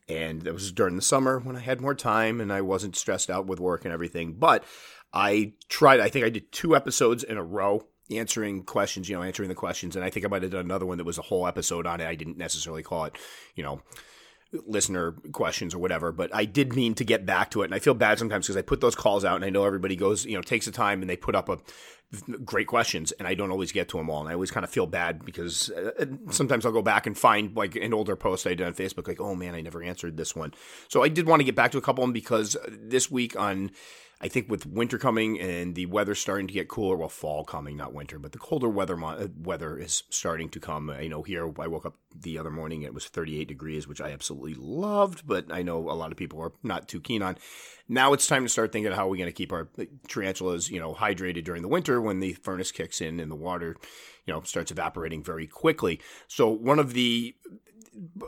and 0.08 0.46
it 0.46 0.52
was 0.52 0.72
during 0.72 0.96
the 0.96 1.02
summer 1.02 1.38
when 1.38 1.56
I 1.56 1.60
had 1.60 1.80
more 1.80 1.94
time 1.94 2.40
and 2.40 2.52
I 2.52 2.60
wasn't 2.60 2.96
stressed 2.96 3.30
out 3.30 3.46
with 3.46 3.60
work 3.60 3.84
and 3.84 3.94
everything. 3.94 4.34
But 4.34 4.64
I 5.12 5.54
tried. 5.68 6.00
I 6.00 6.08
think 6.08 6.24
I 6.24 6.30
did 6.30 6.52
two 6.52 6.76
episodes 6.76 7.24
in 7.24 7.36
a 7.36 7.42
row 7.42 7.86
answering 8.10 8.64
questions, 8.64 9.08
you 9.08 9.16
know, 9.16 9.22
answering 9.22 9.48
the 9.48 9.54
questions. 9.54 9.96
And 9.96 10.04
I 10.04 10.10
think 10.10 10.26
I 10.26 10.28
might 10.28 10.42
have 10.42 10.52
done 10.52 10.64
another 10.64 10.86
one 10.86 10.98
that 10.98 11.04
was 11.04 11.18
a 11.18 11.22
whole 11.22 11.46
episode 11.46 11.86
on 11.86 12.00
it. 12.00 12.06
I 12.06 12.14
didn't 12.14 12.36
necessarily 12.36 12.82
call 12.82 13.04
it, 13.04 13.16
you 13.54 13.62
know, 13.62 13.82
listener 14.66 15.12
questions 15.32 15.74
or 15.74 15.78
whatever, 15.78 16.12
but 16.12 16.34
I 16.34 16.44
did 16.44 16.74
mean 16.74 16.94
to 16.96 17.04
get 17.04 17.24
back 17.24 17.50
to 17.52 17.62
it. 17.62 17.66
And 17.66 17.74
I 17.74 17.78
feel 17.78 17.94
bad 17.94 18.18
sometimes 18.18 18.46
because 18.46 18.56
I 18.56 18.62
put 18.62 18.80
those 18.80 18.94
calls 18.94 19.24
out 19.24 19.36
and 19.36 19.44
I 19.44 19.50
know 19.50 19.64
everybody 19.64 19.96
goes, 19.96 20.26
you 20.26 20.36
know, 20.36 20.42
takes 20.42 20.66
the 20.66 20.72
time 20.72 21.00
and 21.00 21.08
they 21.08 21.16
put 21.16 21.34
up 21.34 21.48
a 21.48 21.58
great 22.44 22.66
questions 22.66 23.12
and 23.12 23.26
I 23.26 23.34
don't 23.34 23.50
always 23.50 23.72
get 23.72 23.88
to 23.90 23.96
them 23.96 24.10
all. 24.10 24.20
And 24.20 24.28
I 24.28 24.34
always 24.34 24.50
kind 24.50 24.64
of 24.64 24.70
feel 24.70 24.86
bad 24.86 25.24
because 25.24 25.70
uh, 25.70 26.04
sometimes 26.30 26.66
I'll 26.66 26.72
go 26.72 26.82
back 26.82 27.06
and 27.06 27.16
find 27.16 27.56
like 27.56 27.76
an 27.76 27.94
older 27.94 28.16
post 28.16 28.46
I 28.46 28.50
did 28.50 28.66
on 28.66 28.74
Facebook, 28.74 29.08
like, 29.08 29.20
oh 29.20 29.34
man, 29.34 29.54
I 29.54 29.62
never 29.62 29.82
answered 29.82 30.16
this 30.16 30.36
one. 30.36 30.52
So 30.88 31.02
I 31.02 31.08
did 31.08 31.26
want 31.26 31.40
to 31.40 31.44
get 31.44 31.54
back 31.54 31.72
to 31.72 31.78
a 31.78 31.82
couple 31.82 32.04
of 32.04 32.08
them 32.08 32.12
because 32.12 32.56
this 32.68 33.10
week 33.10 33.38
on 33.38 33.70
I 34.22 34.28
think 34.28 34.48
with 34.48 34.66
winter 34.66 34.98
coming 34.98 35.40
and 35.40 35.74
the 35.74 35.86
weather 35.86 36.14
starting 36.14 36.46
to 36.46 36.52
get 36.52 36.68
cooler, 36.68 36.96
well, 36.96 37.08
fall 37.08 37.44
coming, 37.44 37.76
not 37.76 37.92
winter, 37.92 38.20
but 38.20 38.30
the 38.30 38.38
colder 38.38 38.68
weather 38.68 39.02
uh, 39.02 39.26
weather 39.36 39.76
is 39.76 40.04
starting 40.10 40.48
to 40.50 40.60
come. 40.60 40.90
I 40.90 41.08
know 41.08 41.22
here, 41.22 41.52
I 41.58 41.66
woke 41.66 41.84
up 41.84 41.96
the 42.14 42.38
other 42.38 42.50
morning, 42.50 42.82
it 42.82 42.94
was 42.94 43.06
38 43.06 43.48
degrees, 43.48 43.88
which 43.88 44.00
I 44.00 44.12
absolutely 44.12 44.54
loved, 44.54 45.26
but 45.26 45.52
I 45.52 45.62
know 45.62 45.90
a 45.90 45.92
lot 45.92 46.12
of 46.12 46.18
people 46.18 46.40
are 46.40 46.52
not 46.62 46.86
too 46.86 47.00
keen 47.00 47.20
on. 47.20 47.36
Now 47.88 48.12
it's 48.12 48.28
time 48.28 48.44
to 48.44 48.48
start 48.48 48.70
thinking 48.70 48.92
how 48.92 49.06
are 49.06 49.10
we 49.10 49.18
going 49.18 49.28
to 49.28 49.32
keep 49.32 49.52
our 49.52 49.68
tarantulas, 50.06 50.70
you 50.70 50.78
know, 50.78 50.94
hydrated 50.94 51.42
during 51.42 51.62
the 51.62 51.68
winter 51.68 52.00
when 52.00 52.20
the 52.20 52.34
furnace 52.34 52.70
kicks 52.70 53.00
in 53.00 53.18
and 53.18 53.30
the 53.30 53.36
water, 53.36 53.76
you 54.24 54.32
know, 54.32 54.42
starts 54.42 54.70
evaporating 54.70 55.24
very 55.24 55.48
quickly. 55.48 56.00
So 56.28 56.48
one 56.48 56.78
of 56.78 56.92
the 56.92 57.34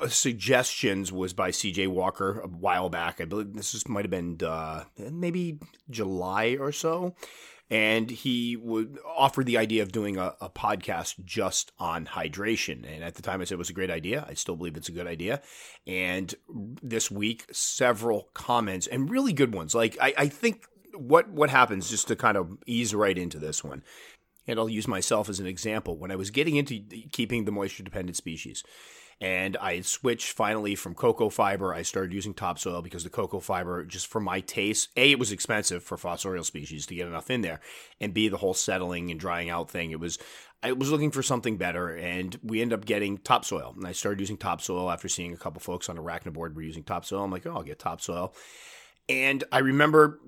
suggestions 0.08 1.12
was 1.12 1.32
by 1.32 1.50
C.J. 1.50 1.86
Walker 1.86 2.40
a 2.40 2.48
while 2.48 2.88
back. 2.88 3.20
I 3.20 3.24
believe 3.24 3.54
this 3.54 3.74
is, 3.74 3.88
might 3.88 4.04
have 4.04 4.10
been 4.10 4.38
uh, 4.44 4.84
maybe 4.98 5.58
July 5.88 6.56
or 6.58 6.72
so, 6.72 7.14
and 7.70 8.10
he 8.10 8.56
would 8.56 8.98
offer 9.16 9.42
the 9.42 9.56
idea 9.56 9.82
of 9.82 9.92
doing 9.92 10.16
a, 10.16 10.34
a, 10.40 10.50
podcast 10.50 11.24
just 11.24 11.72
on 11.78 12.06
hydration. 12.06 12.86
And 12.86 13.02
at 13.02 13.14
the 13.14 13.22
time, 13.22 13.40
I 13.40 13.44
said 13.44 13.54
it 13.54 13.58
was 13.58 13.70
a 13.70 13.74
great 13.74 13.90
idea. 13.90 14.26
I 14.28 14.34
still 14.34 14.56
believe 14.56 14.76
it's 14.76 14.90
a 14.90 14.92
good 14.92 15.06
idea. 15.06 15.40
And 15.86 16.34
this 16.82 17.10
week, 17.10 17.46
several 17.50 18.28
comments 18.34 18.86
and 18.86 19.10
really 19.10 19.32
good 19.32 19.54
ones. 19.54 19.74
Like 19.74 19.96
I, 20.00 20.14
I 20.16 20.28
think 20.28 20.66
what 20.94 21.30
what 21.30 21.50
happens 21.50 21.90
just 21.90 22.08
to 22.08 22.16
kind 22.16 22.36
of 22.36 22.58
ease 22.66 22.94
right 22.94 23.16
into 23.16 23.38
this 23.38 23.64
one 23.64 23.82
and 24.46 24.58
I'll 24.58 24.68
use 24.68 24.86
myself 24.86 25.28
as 25.28 25.40
an 25.40 25.46
example. 25.46 25.96
When 25.96 26.10
I 26.10 26.16
was 26.16 26.30
getting 26.30 26.56
into 26.56 26.80
keeping 27.12 27.44
the 27.44 27.52
moisture 27.52 27.82
dependent 27.82 28.16
species, 28.16 28.62
and 29.20 29.56
I 29.56 29.80
switched 29.80 30.32
finally 30.32 30.74
from 30.74 30.94
cocoa 30.94 31.28
fiber. 31.28 31.74
I 31.74 31.82
started 31.82 32.12
using 32.12 32.34
topsoil 32.34 32.82
because 32.82 33.04
the 33.04 33.10
cocoa 33.10 33.40
fiber, 33.40 33.84
just 33.84 34.06
for 34.06 34.20
my 34.20 34.40
taste, 34.40 34.90
A, 34.96 35.12
it 35.12 35.18
was 35.18 35.32
expensive 35.32 35.82
for 35.82 35.96
fossorial 35.96 36.44
species 36.44 36.86
to 36.86 36.94
get 36.94 37.06
enough 37.06 37.30
in 37.30 37.40
there, 37.40 37.60
and 38.00 38.14
B, 38.14 38.28
the 38.28 38.38
whole 38.38 38.54
settling 38.54 39.10
and 39.10 39.20
drying 39.20 39.50
out 39.50 39.70
thing. 39.70 39.90
It 39.90 40.00
was, 40.00 40.18
I 40.62 40.72
was 40.72 40.90
looking 40.90 41.10
for 41.10 41.22
something 41.22 41.56
better, 41.56 41.94
and 41.94 42.38
we 42.42 42.62
ended 42.62 42.78
up 42.78 42.86
getting 42.86 43.18
topsoil. 43.18 43.74
And 43.76 43.86
I 43.86 43.92
started 43.92 44.20
using 44.20 44.36
topsoil 44.36 44.90
after 44.90 45.08
seeing 45.08 45.32
a 45.32 45.38
couple 45.38 45.60
folks 45.60 45.88
on 45.88 45.96
Arachnoboard 45.96 46.54
were 46.54 46.62
using 46.62 46.84
topsoil. 46.84 47.22
I'm 47.22 47.30
like, 47.30 47.46
oh, 47.46 47.54
I'll 47.54 47.62
get 47.62 47.78
topsoil. 47.78 48.34
And 49.08 49.44
I 49.52 49.58
remember 49.58 50.20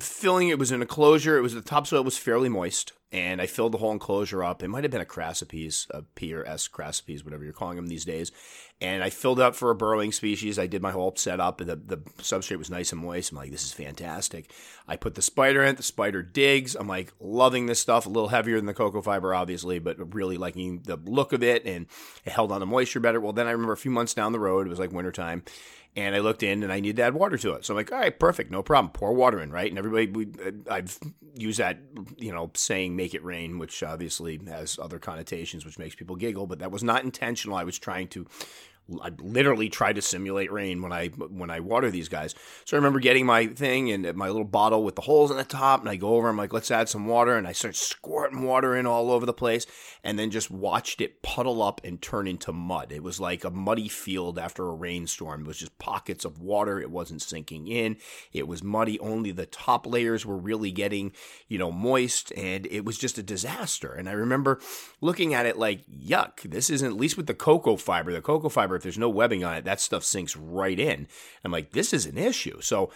filling 0.00 0.48
it 0.48 0.58
was 0.58 0.70
an 0.70 0.82
enclosure. 0.82 1.36
It 1.38 1.42
was 1.42 1.54
the 1.54 1.60
topsoil 1.60 2.04
was 2.04 2.18
fairly 2.18 2.48
moist 2.48 2.92
and 3.10 3.40
I 3.40 3.46
filled 3.46 3.72
the 3.72 3.78
whole 3.78 3.92
enclosure 3.92 4.44
up. 4.44 4.62
It 4.62 4.68
might 4.68 4.84
have 4.84 4.90
been 4.90 5.00
a 5.00 5.06
crassipes, 5.06 5.86
a 5.90 6.02
P 6.02 6.34
or 6.34 6.44
S 6.44 6.68
crassipes, 6.68 7.24
whatever 7.24 7.42
you're 7.42 7.54
calling 7.54 7.76
them 7.76 7.86
these 7.86 8.04
days. 8.04 8.30
And 8.82 9.02
I 9.02 9.08
filled 9.08 9.40
up 9.40 9.56
for 9.56 9.70
a 9.70 9.74
burrowing 9.74 10.12
species. 10.12 10.58
I 10.58 10.66
did 10.66 10.82
my 10.82 10.90
whole 10.90 11.14
setup. 11.16 11.60
And 11.60 11.70
the, 11.70 11.76
the 11.76 11.96
substrate 12.18 12.58
was 12.58 12.70
nice 12.70 12.92
and 12.92 13.02
moist. 13.02 13.32
I'm 13.32 13.38
like, 13.38 13.50
this 13.50 13.64
is 13.64 13.72
fantastic. 13.72 14.52
I 14.86 14.96
put 14.96 15.14
the 15.14 15.22
spider 15.22 15.64
in. 15.64 15.74
The 15.76 15.82
spider 15.82 16.22
digs. 16.22 16.74
I'm 16.74 16.86
like 16.86 17.12
loving 17.18 17.64
this 17.64 17.80
stuff. 17.80 18.04
A 18.04 18.10
little 18.10 18.28
heavier 18.28 18.56
than 18.56 18.66
the 18.66 18.74
cocoa 18.74 19.00
fiber, 19.00 19.34
obviously, 19.34 19.78
but 19.78 20.14
really 20.14 20.36
liking 20.36 20.82
the 20.84 20.96
look 20.96 21.32
of 21.32 21.42
it. 21.42 21.64
And 21.64 21.86
it 22.26 22.32
held 22.32 22.52
on 22.52 22.60
to 22.60 22.66
moisture 22.66 23.00
better. 23.00 23.20
Well, 23.20 23.32
then 23.32 23.48
I 23.48 23.52
remember 23.52 23.72
a 23.72 23.78
few 23.78 23.90
months 23.90 24.12
down 24.12 24.32
the 24.32 24.38
road, 24.38 24.66
it 24.66 24.70
was 24.70 24.78
like 24.78 24.92
wintertime 24.92 25.44
and 25.98 26.14
I 26.14 26.20
looked 26.20 26.42
in 26.42 26.62
and 26.62 26.72
I 26.72 26.78
needed 26.78 26.96
to 26.96 27.02
add 27.02 27.14
water 27.14 27.36
to 27.36 27.52
it. 27.54 27.64
So 27.64 27.74
I'm 27.74 27.76
like, 27.76 27.90
all 27.90 27.98
right, 27.98 28.16
perfect, 28.16 28.50
no 28.50 28.62
problem. 28.62 28.92
Pour 28.92 29.12
water 29.12 29.40
in, 29.40 29.50
right? 29.50 29.70
And 29.70 29.78
everybody, 29.78 30.06
we, 30.06 30.26
uh, 30.44 30.52
I've 30.70 30.98
used 31.34 31.58
that, 31.58 31.78
you 32.16 32.32
know, 32.32 32.50
saying 32.54 32.94
"make 32.94 33.14
it 33.14 33.24
rain," 33.24 33.58
which 33.58 33.82
obviously 33.82 34.40
has 34.46 34.78
other 34.78 34.98
connotations, 34.98 35.64
which 35.64 35.78
makes 35.78 35.96
people 35.96 36.16
giggle, 36.16 36.46
but 36.46 36.60
that 36.60 36.70
was 36.70 36.84
not 36.84 37.02
intentional. 37.04 37.56
I 37.56 37.64
was 37.64 37.78
trying 37.78 38.08
to 38.08 38.26
I 39.02 39.10
literally 39.20 39.68
try 39.68 39.92
to 39.92 40.00
simulate 40.00 40.50
rain 40.50 40.80
when 40.80 40.92
I 40.92 41.08
when 41.08 41.50
I 41.50 41.60
water 41.60 41.90
these 41.90 42.08
guys. 42.08 42.34
So 42.64 42.76
I 42.76 42.78
remember 42.78 43.00
getting 43.00 43.26
my 43.26 43.46
thing 43.46 43.90
and 43.90 44.14
my 44.16 44.28
little 44.28 44.44
bottle 44.44 44.82
with 44.82 44.94
the 44.94 45.02
holes 45.02 45.30
in 45.30 45.36
the 45.36 45.44
top, 45.44 45.80
and 45.80 45.90
I 45.90 45.96
go 45.96 46.14
over. 46.14 46.28
I'm 46.28 46.38
like, 46.38 46.54
let's 46.54 46.70
add 46.70 46.88
some 46.88 47.06
water, 47.06 47.36
and 47.36 47.46
I 47.46 47.52
start 47.52 47.76
squirting 47.76 48.42
water 48.42 48.74
in 48.74 48.86
all 48.86 49.10
over 49.10 49.26
the 49.26 49.34
place, 49.34 49.66
and 50.02 50.18
then 50.18 50.30
just 50.30 50.50
watched 50.50 51.00
it 51.02 51.22
puddle 51.22 51.62
up 51.62 51.82
and 51.84 52.00
turn 52.00 52.26
into 52.26 52.52
mud. 52.52 52.90
It 52.90 53.02
was 53.02 53.20
like 53.20 53.44
a 53.44 53.50
muddy 53.50 53.88
field 53.88 54.38
after 54.38 54.66
a 54.66 54.74
rainstorm. 54.74 55.42
It 55.42 55.48
was 55.48 55.58
just 55.58 55.78
pockets 55.78 56.24
of 56.24 56.40
water. 56.40 56.80
It 56.80 56.90
wasn't 56.90 57.20
sinking 57.20 57.68
in. 57.68 57.98
It 58.32 58.48
was 58.48 58.62
muddy. 58.62 58.98
Only 59.00 59.32
the 59.32 59.46
top 59.46 59.86
layers 59.86 60.24
were 60.24 60.38
really 60.38 60.70
getting 60.70 61.12
you 61.48 61.58
know 61.58 61.70
moist, 61.70 62.32
and 62.36 62.66
it 62.66 62.86
was 62.86 62.96
just 62.96 63.18
a 63.18 63.22
disaster. 63.22 63.92
And 63.92 64.08
I 64.08 64.12
remember 64.12 64.60
looking 65.02 65.34
at 65.34 65.44
it 65.44 65.58
like, 65.58 65.84
yuck. 65.86 66.40
This 66.48 66.70
isn't 66.70 66.88
at 66.88 66.96
least 66.96 67.18
with 67.18 67.26
the 67.26 67.34
cocoa 67.34 67.76
fiber. 67.76 68.12
The 68.12 68.22
cocoa 68.22 68.48
fiber 68.48 68.77
if 68.78 68.82
there's 68.82 68.98
no 68.98 69.08
webbing 69.08 69.44
on 69.44 69.56
it, 69.56 69.64
that 69.64 69.80
stuff 69.80 70.04
sinks 70.04 70.36
right 70.36 70.78
in. 70.78 71.06
I'm 71.44 71.52
like, 71.52 71.72
this 71.72 71.92
is 71.92 72.06
an 72.06 72.16
issue. 72.16 72.60
So 72.60 72.90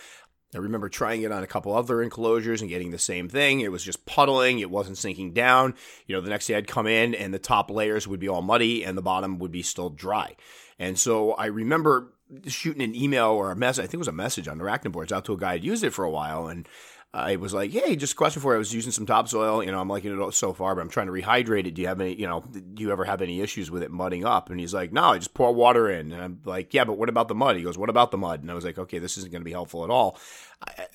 I 0.54 0.58
remember 0.58 0.88
trying 0.88 1.22
it 1.22 1.32
on 1.32 1.42
a 1.42 1.46
couple 1.46 1.74
other 1.74 2.02
enclosures 2.02 2.60
and 2.60 2.68
getting 2.68 2.90
the 2.90 2.98
same 2.98 3.28
thing. 3.28 3.60
It 3.60 3.72
was 3.72 3.82
just 3.82 4.04
puddling. 4.04 4.58
It 4.58 4.70
wasn't 4.70 4.98
sinking 4.98 5.32
down. 5.32 5.74
You 6.06 6.14
know, 6.14 6.20
the 6.20 6.30
next 6.30 6.46
day 6.46 6.56
I'd 6.56 6.66
come 6.66 6.86
in 6.86 7.14
and 7.14 7.32
the 7.32 7.38
top 7.38 7.70
layers 7.70 8.06
would 8.06 8.20
be 8.20 8.28
all 8.28 8.42
muddy 8.42 8.84
and 8.84 8.96
the 8.96 9.02
bottom 9.02 9.38
would 9.38 9.52
be 9.52 9.62
still 9.62 9.88
dry. 9.88 10.36
And 10.78 10.98
so 10.98 11.32
I 11.32 11.46
remember 11.46 12.12
shooting 12.46 12.82
an 12.82 12.94
email 12.94 13.28
or 13.28 13.50
a 13.50 13.56
message. 13.56 13.84
I 13.84 13.86
think 13.86 13.94
it 13.94 13.98
was 13.98 14.08
a 14.08 14.12
message 14.12 14.48
on 14.48 14.58
the 14.58 14.64
Arachnoboards 14.64 15.12
out 15.12 15.24
to 15.26 15.32
a 15.32 15.38
guy 15.38 15.54
who'd 15.54 15.64
used 15.64 15.84
it 15.84 15.90
for 15.92 16.04
a 16.04 16.10
while. 16.10 16.48
And 16.48 16.68
I 17.14 17.36
was 17.36 17.52
like, 17.52 17.70
hey, 17.72 17.94
just 17.94 18.14
a 18.14 18.16
question 18.16 18.40
for 18.40 18.52
you. 18.52 18.54
I 18.54 18.58
was 18.58 18.72
using 18.72 18.90
some 18.90 19.04
topsoil. 19.04 19.62
You 19.62 19.70
know, 19.70 19.78
I'm 19.78 19.88
liking 19.88 20.18
it 20.18 20.32
so 20.32 20.54
far, 20.54 20.74
but 20.74 20.80
I'm 20.80 20.88
trying 20.88 21.08
to 21.08 21.12
rehydrate 21.12 21.66
it. 21.66 21.72
Do 21.74 21.82
you 21.82 21.88
have 21.88 22.00
any, 22.00 22.14
you 22.14 22.26
know, 22.26 22.40
do 22.40 22.82
you 22.82 22.90
ever 22.90 23.04
have 23.04 23.20
any 23.20 23.42
issues 23.42 23.70
with 23.70 23.82
it 23.82 23.90
mudding 23.90 24.24
up? 24.24 24.48
And 24.48 24.58
he's 24.58 24.72
like, 24.72 24.94
no, 24.94 25.04
I 25.04 25.18
just 25.18 25.34
pour 25.34 25.52
water 25.52 25.90
in. 25.90 26.10
And 26.10 26.22
I'm 26.22 26.40
like, 26.46 26.72
yeah, 26.72 26.84
but 26.84 26.96
what 26.96 27.10
about 27.10 27.28
the 27.28 27.34
mud? 27.34 27.56
He 27.56 27.62
goes, 27.62 27.76
what 27.76 27.90
about 27.90 28.12
the 28.12 28.16
mud? 28.16 28.40
And 28.40 28.50
I 28.50 28.54
was 28.54 28.64
like, 28.64 28.78
okay, 28.78 28.98
this 28.98 29.18
isn't 29.18 29.30
going 29.30 29.42
to 29.42 29.44
be 29.44 29.52
helpful 29.52 29.84
at 29.84 29.90
all. 29.90 30.18
I, 30.66 30.86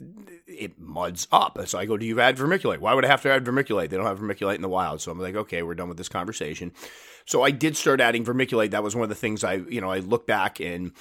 it 0.48 0.80
muds 0.80 1.28
up. 1.32 1.56
And 1.60 1.70
So 1.70 1.78
I 1.78 1.86
go, 1.86 1.98
do 1.98 2.06
you 2.06 2.20
add 2.20 2.36
vermiculite? 2.36 2.80
Why 2.80 2.96
would 2.96 3.06
I 3.06 3.10
have 3.10 3.22
to 3.22 3.32
add 3.32 3.46
vermiculite? 3.46 3.90
They 3.90 3.98
don't 3.98 4.08
have 4.08 4.20
vermiculite 4.20 4.56
in 4.56 4.64
the 4.64 4.70
wild. 4.70 5.02
So 5.02 5.12
I'm 5.12 5.20
like, 5.20 5.36
okay, 5.36 5.62
we're 5.62 5.76
done 5.76 5.90
with 5.90 5.98
this 5.98 6.10
conversation. 6.10 6.72
So 7.28 7.44
I 7.44 7.52
did 7.52 7.78
start 7.78 8.02
adding 8.02 8.26
vermiculite. 8.26 8.72
That 8.72 8.82
was 8.82 8.96
one 8.96 9.04
of 9.04 9.10
the 9.10 9.16
things 9.16 9.44
I, 9.44 9.56
you 9.56 9.82
know, 9.82 9.92
I 9.92 10.00
look 10.00 10.26
back 10.26 10.60
and 10.60 10.94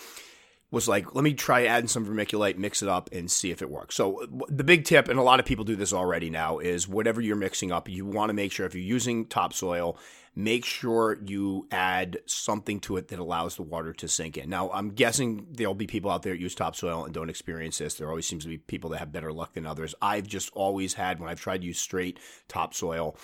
was 0.76 0.86
like, 0.86 1.14
let 1.14 1.24
me 1.24 1.32
try 1.32 1.64
adding 1.64 1.88
some 1.88 2.04
vermiculite, 2.04 2.58
mix 2.58 2.82
it 2.82 2.88
up, 2.88 3.08
and 3.10 3.30
see 3.30 3.50
if 3.50 3.62
it 3.62 3.70
works. 3.70 3.94
So 3.94 4.26
the 4.48 4.62
big 4.62 4.84
tip, 4.84 5.08
and 5.08 5.18
a 5.18 5.22
lot 5.22 5.40
of 5.40 5.46
people 5.46 5.64
do 5.64 5.74
this 5.74 5.94
already 5.94 6.28
now, 6.28 6.58
is 6.58 6.86
whatever 6.86 7.22
you're 7.22 7.34
mixing 7.34 7.72
up, 7.72 7.88
you 7.88 8.04
want 8.04 8.28
to 8.28 8.34
make 8.34 8.52
sure 8.52 8.66
if 8.66 8.74
you're 8.74 8.84
using 8.84 9.24
topsoil, 9.24 9.98
make 10.34 10.66
sure 10.66 11.18
you 11.24 11.66
add 11.70 12.18
something 12.26 12.78
to 12.80 12.98
it 12.98 13.08
that 13.08 13.18
allows 13.18 13.56
the 13.56 13.62
water 13.62 13.94
to 13.94 14.06
sink 14.06 14.36
in. 14.36 14.50
Now, 14.50 14.70
I'm 14.70 14.90
guessing 14.90 15.46
there'll 15.50 15.74
be 15.74 15.86
people 15.86 16.10
out 16.10 16.22
there 16.22 16.34
that 16.34 16.40
use 16.40 16.54
topsoil 16.54 17.06
and 17.06 17.14
don't 17.14 17.30
experience 17.30 17.78
this. 17.78 17.94
There 17.94 18.10
always 18.10 18.26
seems 18.26 18.44
to 18.44 18.50
be 18.50 18.58
people 18.58 18.90
that 18.90 18.98
have 18.98 19.10
better 19.10 19.32
luck 19.32 19.54
than 19.54 19.64
others. 19.64 19.94
I've 20.02 20.26
just 20.26 20.50
always 20.52 20.92
had 20.92 21.20
when 21.20 21.30
I've 21.30 21.40
tried 21.40 21.62
to 21.62 21.66
use 21.66 21.78
straight 21.78 22.20
topsoil 22.48 23.16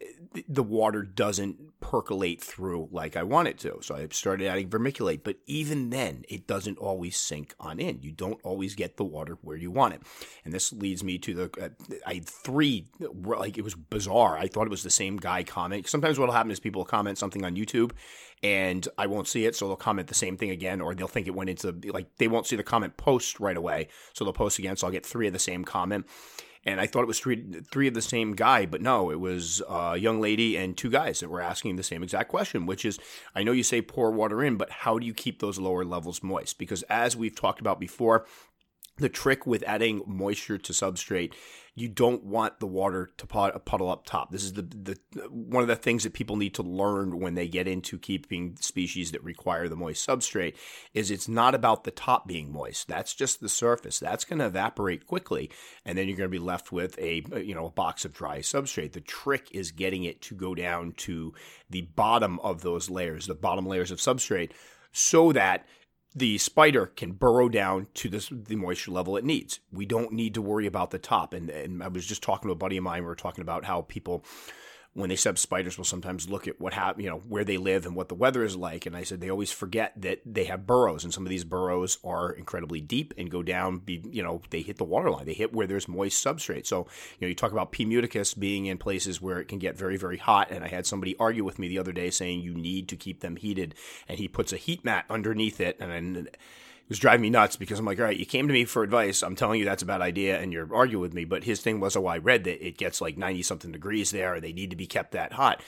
eh, 0.00 0.42
the 0.48 0.64
water 0.64 1.04
doesn't 1.04 1.75
percolate 1.90 2.42
through 2.42 2.88
like 2.90 3.16
I 3.16 3.22
want 3.22 3.46
it 3.46 3.58
to. 3.60 3.78
So 3.80 3.94
I 3.94 4.08
started 4.10 4.48
adding 4.48 4.68
vermiculite, 4.68 5.20
but 5.22 5.36
even 5.46 5.90
then, 5.90 6.24
it 6.28 6.48
doesn't 6.48 6.78
always 6.78 7.16
sink 7.16 7.54
on 7.60 7.78
in. 7.78 8.02
You 8.02 8.10
don't 8.10 8.40
always 8.42 8.74
get 8.74 8.96
the 8.96 9.04
water 9.04 9.38
where 9.42 9.56
you 9.56 9.70
want 9.70 9.94
it. 9.94 10.02
And 10.44 10.52
this 10.52 10.72
leads 10.72 11.04
me 11.04 11.16
to 11.18 11.34
the 11.34 11.44
uh, 11.62 11.68
I 12.04 12.14
had 12.14 12.26
three 12.26 12.88
like 13.22 13.56
it 13.56 13.62
was 13.62 13.76
bizarre. 13.76 14.36
I 14.36 14.48
thought 14.48 14.66
it 14.66 14.70
was 14.70 14.82
the 14.82 14.90
same 14.90 15.16
guy 15.16 15.44
comment. 15.44 15.86
Sometimes 15.88 16.18
what'll 16.18 16.34
happen 16.34 16.50
is 16.50 16.58
people 16.58 16.84
comment 16.84 17.18
something 17.18 17.44
on 17.44 17.54
YouTube 17.54 17.92
and 18.42 18.86
I 18.98 19.06
won't 19.06 19.28
see 19.28 19.46
it, 19.46 19.54
so 19.54 19.68
they'll 19.68 19.76
comment 19.76 20.08
the 20.08 20.14
same 20.14 20.36
thing 20.36 20.50
again, 20.50 20.80
or 20.80 20.94
they'll 20.94 21.06
think 21.06 21.28
it 21.28 21.34
went 21.36 21.50
into 21.50 21.72
like 21.92 22.16
they 22.18 22.26
won't 22.26 22.46
see 22.46 22.56
the 22.56 22.64
comment 22.64 22.96
post 22.96 23.38
right 23.38 23.56
away, 23.56 23.88
so 24.12 24.24
they'll 24.24 24.32
post 24.32 24.58
again. 24.58 24.76
So 24.76 24.88
I'll 24.88 24.92
get 24.92 25.06
three 25.06 25.28
of 25.28 25.32
the 25.32 25.38
same 25.38 25.64
comment 25.64 26.06
and 26.66 26.80
I 26.80 26.86
thought 26.86 27.02
it 27.02 27.06
was 27.06 27.20
three 27.20 27.42
three 27.70 27.86
of 27.86 27.94
the 27.94 28.02
same 28.02 28.34
guy, 28.34 28.66
but 28.66 28.82
no, 28.82 29.10
it 29.10 29.20
was 29.20 29.62
a 29.68 29.96
young 29.96 30.20
lady 30.20 30.56
and 30.56 30.76
two 30.76 30.90
guys 30.90 31.20
that 31.20 31.30
were 31.30 31.40
asking 31.40 31.76
the 31.76 31.82
same 31.82 32.02
exact 32.02 32.28
question, 32.28 32.66
which 32.66 32.84
is, 32.84 32.98
I 33.34 33.44
know 33.44 33.52
you 33.52 33.62
say 33.62 33.80
pour 33.80 34.10
water 34.10 34.42
in, 34.42 34.56
but 34.56 34.70
how 34.70 34.98
do 34.98 35.06
you 35.06 35.14
keep 35.14 35.38
those 35.38 35.58
lower 35.58 35.84
levels 35.84 36.22
moist? 36.22 36.58
Because 36.58 36.82
as 36.84 37.16
we've 37.16 37.34
talked 37.34 37.60
about 37.60 37.78
before, 37.78 38.26
the 38.98 39.08
trick 39.08 39.46
with 39.46 39.62
adding 39.66 40.02
moisture 40.06 40.58
to 40.58 40.72
substrate 40.72 41.32
you 41.78 41.88
don't 41.88 42.24
want 42.24 42.58
the 42.58 42.66
water 42.66 43.12
to 43.18 43.26
puddle 43.26 43.90
up 43.90 44.06
top. 44.06 44.32
This 44.32 44.42
is 44.44 44.54
the, 44.54 44.62
the 44.62 44.96
one 45.28 45.62
of 45.62 45.68
the 45.68 45.76
things 45.76 46.04
that 46.04 46.14
people 46.14 46.36
need 46.36 46.54
to 46.54 46.62
learn 46.62 47.20
when 47.20 47.34
they 47.34 47.48
get 47.48 47.68
into 47.68 47.98
keeping 47.98 48.56
species 48.58 49.12
that 49.12 49.22
require 49.22 49.68
the 49.68 49.76
moist 49.76 50.08
substrate 50.08 50.54
is 50.94 51.10
it's 51.10 51.28
not 51.28 51.54
about 51.54 51.84
the 51.84 51.90
top 51.90 52.26
being 52.26 52.50
moist. 52.50 52.88
That's 52.88 53.14
just 53.14 53.42
the 53.42 53.50
surface. 53.50 53.98
That's 53.98 54.24
going 54.24 54.38
to 54.38 54.46
evaporate 54.46 55.06
quickly, 55.06 55.50
and 55.84 55.98
then 55.98 56.08
you're 56.08 56.16
going 56.16 56.30
to 56.30 56.38
be 56.38 56.42
left 56.42 56.72
with 56.72 56.98
a 56.98 57.22
you 57.44 57.54
know 57.54 57.66
a 57.66 57.70
box 57.70 58.06
of 58.06 58.14
dry 58.14 58.38
substrate. 58.38 58.92
The 58.92 59.02
trick 59.02 59.48
is 59.52 59.70
getting 59.70 60.04
it 60.04 60.22
to 60.22 60.34
go 60.34 60.54
down 60.54 60.92
to 60.92 61.34
the 61.68 61.82
bottom 61.82 62.40
of 62.40 62.62
those 62.62 62.88
layers, 62.88 63.26
the 63.26 63.34
bottom 63.34 63.66
layers 63.66 63.90
of 63.90 63.98
substrate, 63.98 64.52
so 64.92 65.30
that 65.32 65.66
the 66.16 66.38
spider 66.38 66.86
can 66.86 67.12
burrow 67.12 67.50
down 67.50 67.88
to 67.92 68.08
this, 68.08 68.30
the 68.30 68.56
moisture 68.56 68.90
level 68.90 69.18
it 69.18 69.24
needs. 69.24 69.60
We 69.70 69.84
don't 69.84 70.12
need 70.12 70.32
to 70.34 70.42
worry 70.42 70.66
about 70.66 70.90
the 70.90 70.98
top. 70.98 71.34
And, 71.34 71.50
and 71.50 71.82
I 71.82 71.88
was 71.88 72.06
just 72.06 72.22
talking 72.22 72.48
to 72.48 72.52
a 72.52 72.56
buddy 72.56 72.78
of 72.78 72.84
mine. 72.84 73.02
We 73.02 73.06
were 73.06 73.14
talking 73.14 73.42
about 73.42 73.66
how 73.66 73.82
people 73.82 74.24
when 74.96 75.10
they 75.10 75.28
up 75.28 75.38
spiders 75.38 75.76
will 75.76 75.84
sometimes 75.84 76.28
look 76.28 76.46
at 76.48 76.60
what 76.60 76.72
hap- 76.72 77.00
you 77.00 77.08
know 77.08 77.18
where 77.28 77.44
they 77.44 77.56
live 77.56 77.84
and 77.84 77.94
what 77.94 78.08
the 78.08 78.14
weather 78.14 78.42
is 78.44 78.56
like 78.56 78.86
and 78.86 78.96
i 78.96 79.02
said 79.02 79.20
they 79.20 79.30
always 79.30 79.50
forget 79.50 79.92
that 79.96 80.20
they 80.24 80.44
have 80.44 80.66
burrows 80.66 81.04
and 81.04 81.12
some 81.12 81.24
of 81.24 81.30
these 81.30 81.44
burrows 81.44 81.98
are 82.04 82.30
incredibly 82.30 82.80
deep 82.80 83.12
and 83.18 83.30
go 83.30 83.42
down 83.42 83.78
be 83.78 84.02
you 84.10 84.22
know 84.22 84.40
they 84.50 84.62
hit 84.62 84.78
the 84.78 84.84
water 84.84 85.10
line. 85.10 85.26
They 85.26 85.34
hit 85.34 85.52
where 85.52 85.66
there's 85.66 85.88
moist 85.88 86.24
substrate. 86.24 86.66
So 86.66 86.86
you 87.18 87.26
know 87.26 87.28
you 87.28 87.34
talk 87.34 87.52
about 87.52 87.72
p 87.72 87.84
muticus 87.84 88.38
being 88.38 88.66
in 88.66 88.78
places 88.78 89.20
where 89.20 89.38
it 89.38 89.48
can 89.48 89.58
get 89.58 89.76
very 89.76 89.96
very 89.96 90.18
hot 90.18 90.50
and 90.50 90.64
i 90.64 90.68
had 90.68 90.86
somebody 90.86 91.16
argue 91.18 91.44
with 91.44 91.58
me 91.58 91.68
the 91.68 91.78
other 91.78 91.92
day 91.92 92.10
saying 92.10 92.40
you 92.40 92.54
need 92.54 92.88
to 92.88 92.96
keep 92.96 93.20
them 93.20 93.36
heated 93.36 93.74
and 94.08 94.18
he 94.18 94.28
puts 94.28 94.52
a 94.52 94.56
heat 94.56 94.84
mat 94.84 95.04
underneath 95.10 95.60
it 95.60 95.76
and 95.80 96.28
was 96.88 96.98
driving 96.98 97.22
me 97.22 97.30
nuts 97.30 97.56
because 97.56 97.78
I'm 97.78 97.84
like, 97.84 97.98
all 97.98 98.04
right, 98.04 98.16
you 98.16 98.26
came 98.26 98.46
to 98.46 98.52
me 98.52 98.64
for 98.64 98.82
advice. 98.82 99.22
I'm 99.22 99.36
telling 99.36 99.58
you 99.58 99.64
that's 99.64 99.82
a 99.82 99.86
bad 99.86 100.00
idea, 100.00 100.40
and 100.40 100.52
you're 100.52 100.72
arguing 100.74 101.02
with 101.02 101.14
me. 101.14 101.24
But 101.24 101.44
his 101.44 101.60
thing 101.60 101.80
was, 101.80 101.96
oh, 101.96 102.06
I 102.06 102.18
read 102.18 102.44
that 102.44 102.64
it 102.64 102.78
gets 102.78 103.00
like 103.00 103.18
90 103.18 103.42
something 103.42 103.72
degrees 103.72 104.10
there. 104.10 104.40
They 104.40 104.52
need 104.52 104.70
to 104.70 104.76
be 104.76 104.86
kept 104.86 105.12
that 105.12 105.32
hot. 105.32 105.62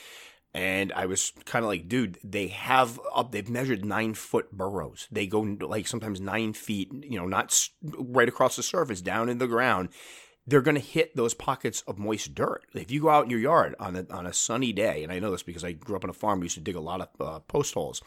And 0.53 0.91
I 0.93 1.05
was 1.05 1.31
kind 1.45 1.63
of 1.63 1.69
like, 1.69 1.87
dude, 1.87 2.17
they 2.23 2.47
have 2.47 2.99
up, 3.13 3.31
they've 3.31 3.49
measured 3.49 3.85
nine 3.85 4.15
foot 4.15 4.51
burrows. 4.51 5.07
They 5.11 5.27
go 5.27 5.41
like 5.41 5.87
sometimes 5.87 6.19
nine 6.19 6.53
feet, 6.53 6.91
you 6.91 7.19
know, 7.19 7.27
not 7.27 7.69
right 7.83 8.27
across 8.27 8.55
the 8.55 8.63
surface, 8.63 9.01
down 9.01 9.29
in 9.29 9.37
the 9.37 9.47
ground. 9.47 9.89
They're 10.47 10.61
going 10.61 10.75
to 10.75 10.81
hit 10.81 11.15
those 11.15 11.35
pockets 11.35 11.81
of 11.81 11.99
moist 11.99 12.33
dirt. 12.33 12.63
If 12.73 12.89
you 12.89 13.01
go 13.01 13.09
out 13.09 13.25
in 13.25 13.29
your 13.29 13.39
yard 13.39 13.75
on 13.79 13.95
a, 13.95 14.07
on 14.09 14.25
a 14.25 14.33
sunny 14.33 14.73
day, 14.73 15.03
and 15.03 15.11
I 15.11 15.19
know 15.19 15.29
this 15.29 15.43
because 15.43 15.63
I 15.63 15.73
grew 15.73 15.95
up 15.95 16.03
on 16.03 16.09
a 16.09 16.13
farm, 16.13 16.39
we 16.39 16.45
used 16.45 16.55
to 16.55 16.61
dig 16.61 16.75
a 16.75 16.79
lot 16.79 17.01
of 17.01 17.09
uh, 17.19 17.39
post 17.41 17.75
holes, 17.75 18.01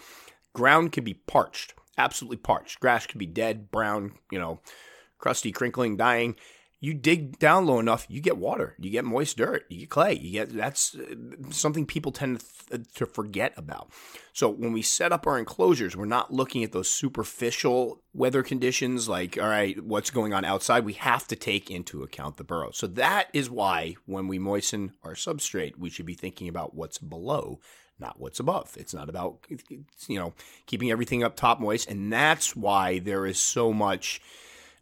ground 0.53 0.91
can 0.91 1.05
be 1.05 1.15
parched 1.15 1.75
absolutely 1.99 2.39
parched. 2.39 2.81
Grass 2.81 3.07
could 3.07 3.19
be 3.19 3.27
dead, 3.27 3.71
brown, 3.71 4.15
you 4.31 4.39
know, 4.39 4.61
crusty, 5.19 5.53
crinkling, 5.53 5.97
dying. 5.97 6.37
You 6.81 6.95
dig 6.95 7.39
down 7.39 7.67
low 7.67 7.79
enough, 7.79 8.07
you 8.09 8.21
get 8.21 8.39
water, 8.39 8.75
you 8.81 8.91
get 8.91 9.05
moist 9.05 9.37
dirt, 9.37 9.67
you 9.69 9.79
get 9.79 9.91
clay. 9.91 10.15
You 10.15 10.33
get 10.33 10.53
that's 10.53 10.97
uh, 10.97 11.15
something 11.51 11.87
people 11.87 12.11
tend 12.11 12.41
to, 12.41 12.47
th- 12.71 12.93
to 12.95 13.07
forget 13.07 13.53
about. 13.57 13.93
So 14.33 14.49
when 14.49 14.73
we 14.73 14.83
set 14.83 15.13
up 15.13 15.25
our 15.25 15.39
enclosures, 15.39 15.97
we're 15.97 16.07
not 16.07 16.33
looking 16.33 16.65
at 16.65 16.73
those 16.73 16.91
superficial 16.91 18.03
weather 18.13 18.43
conditions 18.43 19.09
like 19.09 19.39
all 19.41 19.47
right, 19.47 19.81
what's 19.81 20.11
going 20.11 20.33
on 20.33 20.45
outside. 20.45 20.85
We 20.85 20.95
have 20.95 21.29
to 21.29 21.37
take 21.37 21.71
into 21.71 22.03
account 22.03 22.37
the 22.37 22.43
burrow. 22.43 22.73
So 22.73 22.89
that 22.89 23.29
is 23.33 23.49
why 23.49 23.95
when 24.07 24.27
we 24.27 24.41
moisten 24.41 24.95
our 25.05 25.15
substrate, 25.15 25.79
we 25.79 25.89
should 25.89 26.07
be 26.07 26.15
thinking 26.15 26.49
about 26.49 26.75
what's 26.75 26.99
below 26.99 27.61
not 27.99 28.21
what's 28.21 28.41
above. 28.41 28.77
It's 28.79 28.95
not 28.95 29.09
about 29.09 29.39
you 30.09 30.19
know 30.19 30.35
keeping 30.67 30.91
everything 30.91 31.23
up 31.23 31.37
top 31.37 31.61
moist, 31.61 31.89
and 31.89 32.13
that's 32.13 32.55
why 32.57 32.99
there 32.99 33.27
is 33.27 33.39
so 33.39 33.73
much. 33.73 34.21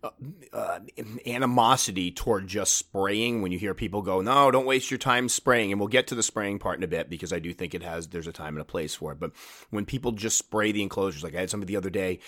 Uh, 0.03 0.09
uh, 0.55 0.79
animosity 1.27 2.11
toward 2.11 2.47
just 2.47 2.73
spraying 2.73 3.43
when 3.43 3.53
you 3.53 3.59
hear 3.59 3.75
people 3.75 4.01
go 4.01 4.23
no 4.23 4.51
don't 4.51 4.65
waste 4.65 4.91
your 4.91 4.97
time 4.97 5.29
spraying 5.29 5.71
and 5.71 5.79
we'll 5.79 5.91
get 5.91 6.07
to 6.07 6.15
the 6.15 6.23
spraying 6.23 6.59
part 6.59 6.79
in 6.79 6.83
a 6.83 6.89
bit 6.89 7.11
because 7.11 7.35
i 7.35 7.39
do 7.39 7.53
think 7.53 7.75
it 7.75 7.83
has 7.83 8.07
there's 8.07 8.27
a 8.27 8.33
time 8.33 8.55
and 8.55 8.63
a 8.63 8.65
place 8.65 8.95
for 8.95 9.13
it 9.13 9.21
but 9.21 9.31
when 9.69 9.85
people 9.85 10.13
just 10.13 10.39
spray 10.39 10.73
the 10.73 10.83
enclosures 10.83 11.23
like 11.23 11.35
i 11.35 11.41
had 11.41 11.51
somebody 11.51 11.75
the 11.75 11.77
other 11.77 11.91
day 11.91 12.19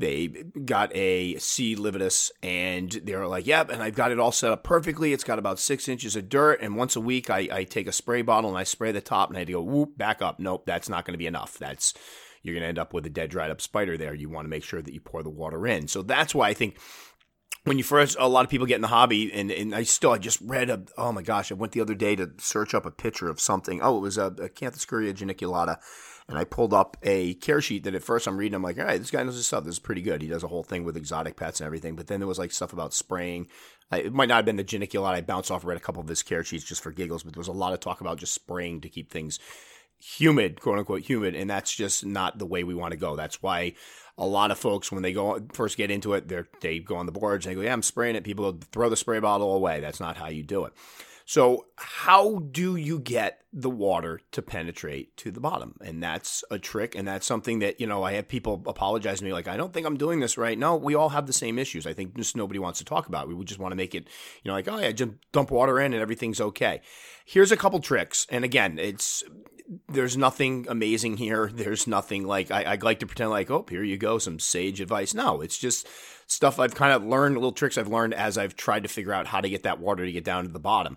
they 0.00 0.28
got 0.64 0.94
a 0.96 1.36
C. 1.36 1.76
lividus 1.76 2.30
and 2.42 2.90
they're 3.04 3.26
like, 3.26 3.46
yep, 3.46 3.70
and 3.70 3.82
I've 3.82 3.94
got 3.94 4.10
it 4.10 4.18
all 4.18 4.32
set 4.32 4.50
up 4.50 4.64
perfectly. 4.64 5.12
It's 5.12 5.24
got 5.24 5.38
about 5.38 5.58
six 5.58 5.88
inches 5.88 6.16
of 6.16 6.28
dirt. 6.28 6.60
And 6.62 6.76
once 6.76 6.96
a 6.96 7.00
week, 7.00 7.28
I, 7.28 7.48
I 7.52 7.64
take 7.64 7.86
a 7.86 7.92
spray 7.92 8.22
bottle 8.22 8.48
and 8.48 8.58
I 8.58 8.64
spray 8.64 8.92
the 8.92 9.02
top 9.02 9.28
and 9.28 9.38
I 9.38 9.44
go, 9.44 9.60
whoop, 9.60 9.98
back 9.98 10.22
up. 10.22 10.40
Nope, 10.40 10.64
that's 10.64 10.88
not 10.88 11.04
going 11.04 11.12
to 11.12 11.18
be 11.18 11.26
enough. 11.26 11.58
That's, 11.58 11.92
you're 12.42 12.54
going 12.54 12.62
to 12.62 12.68
end 12.68 12.78
up 12.78 12.94
with 12.94 13.04
a 13.04 13.10
dead, 13.10 13.30
dried 13.30 13.50
up 13.50 13.60
spider 13.60 13.98
there. 13.98 14.14
You 14.14 14.30
want 14.30 14.46
to 14.46 14.50
make 14.50 14.64
sure 14.64 14.80
that 14.80 14.94
you 14.94 15.00
pour 15.00 15.22
the 15.22 15.28
water 15.28 15.66
in. 15.66 15.86
So 15.86 16.02
that's 16.02 16.34
why 16.34 16.48
I 16.48 16.54
think 16.54 16.78
when 17.64 17.76
you 17.76 17.84
first, 17.84 18.16
a 18.18 18.26
lot 18.26 18.46
of 18.46 18.50
people 18.50 18.66
get 18.66 18.76
in 18.76 18.80
the 18.80 18.88
hobby, 18.88 19.30
and, 19.30 19.50
and 19.50 19.74
I 19.74 19.82
still, 19.82 20.12
I 20.12 20.18
just 20.18 20.40
read 20.40 20.70
a, 20.70 20.82
oh 20.96 21.12
my 21.12 21.20
gosh, 21.20 21.52
I 21.52 21.54
went 21.56 21.72
the 21.72 21.82
other 21.82 21.94
day 21.94 22.16
to 22.16 22.30
search 22.38 22.72
up 22.72 22.86
a 22.86 22.90
picture 22.90 23.28
of 23.28 23.38
something. 23.38 23.82
Oh, 23.82 23.98
it 23.98 24.00
was 24.00 24.16
a, 24.16 24.28
a 24.28 24.48
Acanthoscurria 24.48 25.12
geniculata 25.12 25.76
and 26.30 26.38
I 26.38 26.44
pulled 26.44 26.72
up 26.72 26.96
a 27.02 27.34
care 27.34 27.60
sheet 27.60 27.82
that 27.84 27.94
at 27.96 28.04
first 28.04 28.28
I'm 28.28 28.36
reading, 28.36 28.54
I'm 28.54 28.62
like, 28.62 28.78
all 28.78 28.84
right, 28.84 29.00
this 29.00 29.10
guy 29.10 29.24
knows 29.24 29.34
his 29.34 29.48
stuff. 29.48 29.64
This 29.64 29.74
is 29.74 29.78
pretty 29.80 30.00
good. 30.00 30.22
He 30.22 30.28
does 30.28 30.44
a 30.44 30.48
whole 30.48 30.62
thing 30.62 30.84
with 30.84 30.96
exotic 30.96 31.36
pets 31.36 31.60
and 31.60 31.66
everything. 31.66 31.96
But 31.96 32.06
then 32.06 32.20
there 32.20 32.28
was 32.28 32.38
like 32.38 32.52
stuff 32.52 32.72
about 32.72 32.94
spraying. 32.94 33.48
It 33.90 34.12
might 34.12 34.28
not 34.28 34.36
have 34.36 34.44
been 34.44 34.54
the 34.54 34.62
geniculate. 34.62 35.16
I 35.16 35.22
bounced 35.22 35.50
off, 35.50 35.64
read 35.64 35.76
a 35.76 35.80
couple 35.80 36.00
of 36.00 36.06
his 36.06 36.22
care 36.22 36.44
sheets 36.44 36.64
just 36.64 36.84
for 36.84 36.92
giggles, 36.92 37.24
but 37.24 37.34
there 37.34 37.40
was 37.40 37.48
a 37.48 37.52
lot 37.52 37.72
of 37.72 37.80
talk 37.80 38.00
about 38.00 38.18
just 38.18 38.32
spraying 38.32 38.80
to 38.82 38.88
keep 38.88 39.10
things 39.10 39.40
humid, 39.98 40.60
quote 40.60 40.78
unquote 40.78 41.02
humid, 41.02 41.34
and 41.34 41.50
that's 41.50 41.74
just 41.74 42.06
not 42.06 42.38
the 42.38 42.46
way 42.46 42.62
we 42.62 42.76
want 42.76 42.92
to 42.92 42.96
go. 42.96 43.16
That's 43.16 43.42
why 43.42 43.74
a 44.16 44.24
lot 44.24 44.52
of 44.52 44.58
folks, 44.58 44.92
when 44.92 45.02
they 45.02 45.12
go 45.12 45.40
first 45.52 45.76
get 45.76 45.90
into 45.90 46.14
it, 46.14 46.28
they 46.28 46.42
they 46.60 46.78
go 46.78 46.94
on 46.94 47.06
the 47.06 47.12
boards 47.12 47.44
and 47.44 47.50
they 47.50 47.56
go, 47.56 47.62
"Yeah, 47.62 47.72
I'm 47.72 47.82
spraying 47.82 48.14
it." 48.14 48.22
People 48.22 48.60
throw 48.70 48.88
the 48.88 48.96
spray 48.96 49.18
bottle 49.18 49.52
away. 49.52 49.80
That's 49.80 49.98
not 49.98 50.16
how 50.16 50.28
you 50.28 50.44
do 50.44 50.64
it. 50.64 50.72
So, 51.30 51.66
how 51.76 52.40
do 52.50 52.74
you 52.74 52.98
get 52.98 53.42
the 53.52 53.70
water 53.70 54.20
to 54.32 54.42
penetrate 54.42 55.16
to 55.18 55.30
the 55.30 55.38
bottom? 55.38 55.76
And 55.80 56.02
that's 56.02 56.42
a 56.50 56.58
trick. 56.58 56.96
And 56.96 57.06
that's 57.06 57.24
something 57.24 57.60
that, 57.60 57.80
you 57.80 57.86
know, 57.86 58.02
I 58.02 58.14
have 58.14 58.26
people 58.26 58.60
apologize 58.66 59.20
to 59.20 59.24
me 59.24 59.32
like, 59.32 59.46
I 59.46 59.56
don't 59.56 59.72
think 59.72 59.86
I'm 59.86 59.96
doing 59.96 60.18
this 60.18 60.36
right. 60.36 60.58
No, 60.58 60.74
we 60.74 60.96
all 60.96 61.10
have 61.10 61.28
the 61.28 61.32
same 61.32 61.56
issues. 61.56 61.86
I 61.86 61.92
think 61.92 62.16
just 62.16 62.36
nobody 62.36 62.58
wants 62.58 62.80
to 62.80 62.84
talk 62.84 63.06
about 63.06 63.28
it. 63.28 63.36
We 63.36 63.44
just 63.44 63.60
want 63.60 63.70
to 63.70 63.76
make 63.76 63.94
it, 63.94 64.08
you 64.42 64.48
know, 64.48 64.54
like, 64.54 64.66
oh, 64.66 64.78
yeah, 64.78 64.90
just 64.90 65.12
dump 65.30 65.52
water 65.52 65.78
in 65.78 65.92
and 65.92 66.02
everything's 66.02 66.40
okay. 66.40 66.80
Here's 67.24 67.52
a 67.52 67.56
couple 67.56 67.78
tricks. 67.78 68.26
And 68.28 68.44
again, 68.44 68.80
it's, 68.80 69.22
there's 69.88 70.16
nothing 70.16 70.66
amazing 70.68 71.16
here. 71.16 71.48
There's 71.54 71.86
nothing 71.86 72.26
like 72.26 72.50
I, 72.50 72.64
I 72.64 72.74
like 72.82 72.98
to 73.00 73.06
pretend 73.06 73.30
like, 73.30 73.52
oh, 73.52 73.64
here 73.70 73.84
you 73.84 73.98
go, 73.98 74.18
some 74.18 74.40
sage 74.40 74.80
advice. 74.80 75.14
No, 75.14 75.42
it's 75.42 75.58
just 75.58 75.86
stuff 76.30 76.60
I've 76.60 76.74
kind 76.74 76.92
of 76.92 77.04
learned, 77.04 77.34
little 77.34 77.52
tricks 77.52 77.76
I've 77.76 77.88
learned 77.88 78.14
as 78.14 78.38
I've 78.38 78.54
tried 78.54 78.84
to 78.84 78.88
figure 78.88 79.12
out 79.12 79.26
how 79.26 79.40
to 79.40 79.50
get 79.50 79.64
that 79.64 79.80
water 79.80 80.06
to 80.06 80.12
get 80.12 80.24
down 80.24 80.44
to 80.44 80.50
the 80.50 80.60
bottom. 80.60 80.96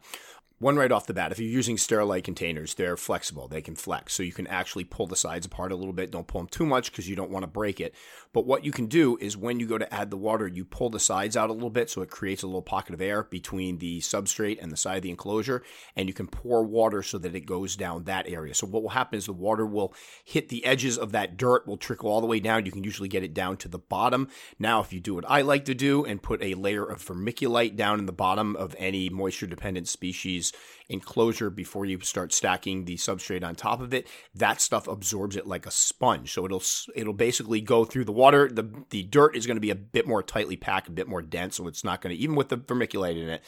One 0.63 0.77
right 0.77 0.93
off 0.93 1.07
the 1.07 1.13
bat, 1.13 1.33
if 1.33 1.39
you're 1.39 1.49
using 1.49 1.75
Sterilite 1.75 2.23
containers, 2.23 2.75
they're 2.75 2.95
flexible. 2.95 3.49
They 3.49 3.61
can 3.61 3.75
flex. 3.75 4.13
So 4.13 4.23
you 4.23 4.31
can 4.31 4.47
actually 4.47 4.85
pull 4.85 5.07
the 5.07 5.17
sides 5.17 5.45
apart 5.45 5.73
a 5.73 5.75
little 5.75 5.91
bit. 5.91 6.09
Don't 6.09 6.25
pull 6.25 6.39
them 6.39 6.47
too 6.47 6.65
much 6.65 6.89
because 6.89 7.09
you 7.09 7.17
don't 7.17 7.31
want 7.31 7.43
to 7.43 7.47
break 7.47 7.81
it. 7.81 7.93
But 8.31 8.45
what 8.45 8.63
you 8.63 8.71
can 8.71 8.85
do 8.85 9.17
is 9.19 9.35
when 9.35 9.59
you 9.59 9.67
go 9.67 9.77
to 9.77 9.93
add 9.93 10.09
the 10.09 10.15
water, 10.15 10.47
you 10.47 10.63
pull 10.63 10.89
the 10.89 11.01
sides 11.01 11.35
out 11.35 11.49
a 11.49 11.53
little 11.53 11.69
bit 11.69 11.89
so 11.89 12.01
it 12.01 12.09
creates 12.09 12.43
a 12.43 12.47
little 12.47 12.61
pocket 12.61 12.93
of 12.93 13.01
air 13.01 13.23
between 13.23 13.79
the 13.79 13.99
substrate 13.99 14.57
and 14.61 14.71
the 14.71 14.77
side 14.77 14.95
of 14.95 15.03
the 15.03 15.09
enclosure. 15.09 15.63
And 15.97 16.07
you 16.07 16.13
can 16.13 16.27
pour 16.27 16.63
water 16.63 17.03
so 17.03 17.17
that 17.17 17.35
it 17.35 17.45
goes 17.45 17.75
down 17.75 18.05
that 18.05 18.29
area. 18.29 18.53
So 18.53 18.65
what 18.65 18.83
will 18.83 18.91
happen 18.91 19.17
is 19.17 19.25
the 19.25 19.33
water 19.33 19.65
will 19.65 19.93
hit 20.23 20.47
the 20.47 20.63
edges 20.63 20.97
of 20.97 21.11
that 21.11 21.35
dirt, 21.35 21.67
will 21.67 21.75
trickle 21.75 22.09
all 22.09 22.21
the 22.21 22.27
way 22.27 22.39
down. 22.39 22.65
You 22.65 22.71
can 22.71 22.85
usually 22.85 23.09
get 23.09 23.21
it 23.21 23.33
down 23.33 23.57
to 23.57 23.67
the 23.67 23.79
bottom. 23.79 24.29
Now, 24.57 24.79
if 24.79 24.93
you 24.93 25.01
do 25.01 25.15
what 25.15 25.29
I 25.29 25.41
like 25.41 25.65
to 25.65 25.75
do 25.75 26.05
and 26.05 26.23
put 26.23 26.41
a 26.41 26.53
layer 26.53 26.85
of 26.85 27.03
vermiculite 27.03 27.75
down 27.75 27.99
in 27.99 28.05
the 28.05 28.13
bottom 28.13 28.55
of 28.55 28.77
any 28.79 29.09
moisture 29.09 29.45
dependent 29.45 29.89
species 29.89 30.52
enclosure 30.89 31.49
before 31.49 31.85
you 31.85 31.99
start 32.01 32.33
stacking 32.33 32.85
the 32.85 32.95
substrate 32.95 33.43
on 33.43 33.55
top 33.55 33.81
of 33.81 33.93
it, 33.93 34.07
that 34.35 34.61
stuff 34.61 34.87
absorbs 34.87 35.35
it 35.35 35.47
like 35.47 35.65
a 35.65 35.71
sponge. 35.71 36.31
So 36.33 36.45
it'll 36.45 36.63
it'll 36.95 37.13
basically 37.13 37.61
go 37.61 37.85
through 37.85 38.05
the 38.05 38.11
water. 38.11 38.49
The 38.49 38.69
the 38.89 39.03
dirt 39.03 39.35
is 39.35 39.47
going 39.47 39.57
to 39.57 39.61
be 39.61 39.71
a 39.71 39.75
bit 39.75 40.07
more 40.07 40.23
tightly 40.23 40.57
packed, 40.57 40.87
a 40.87 40.91
bit 40.91 41.07
more 41.07 41.21
dense, 41.21 41.55
so 41.57 41.67
it's 41.67 41.83
not 41.83 42.01
going 42.01 42.15
to 42.15 42.21
even 42.21 42.35
with 42.35 42.49
the 42.49 42.57
vermiculite 42.57 43.21
in 43.21 43.29
it 43.29 43.43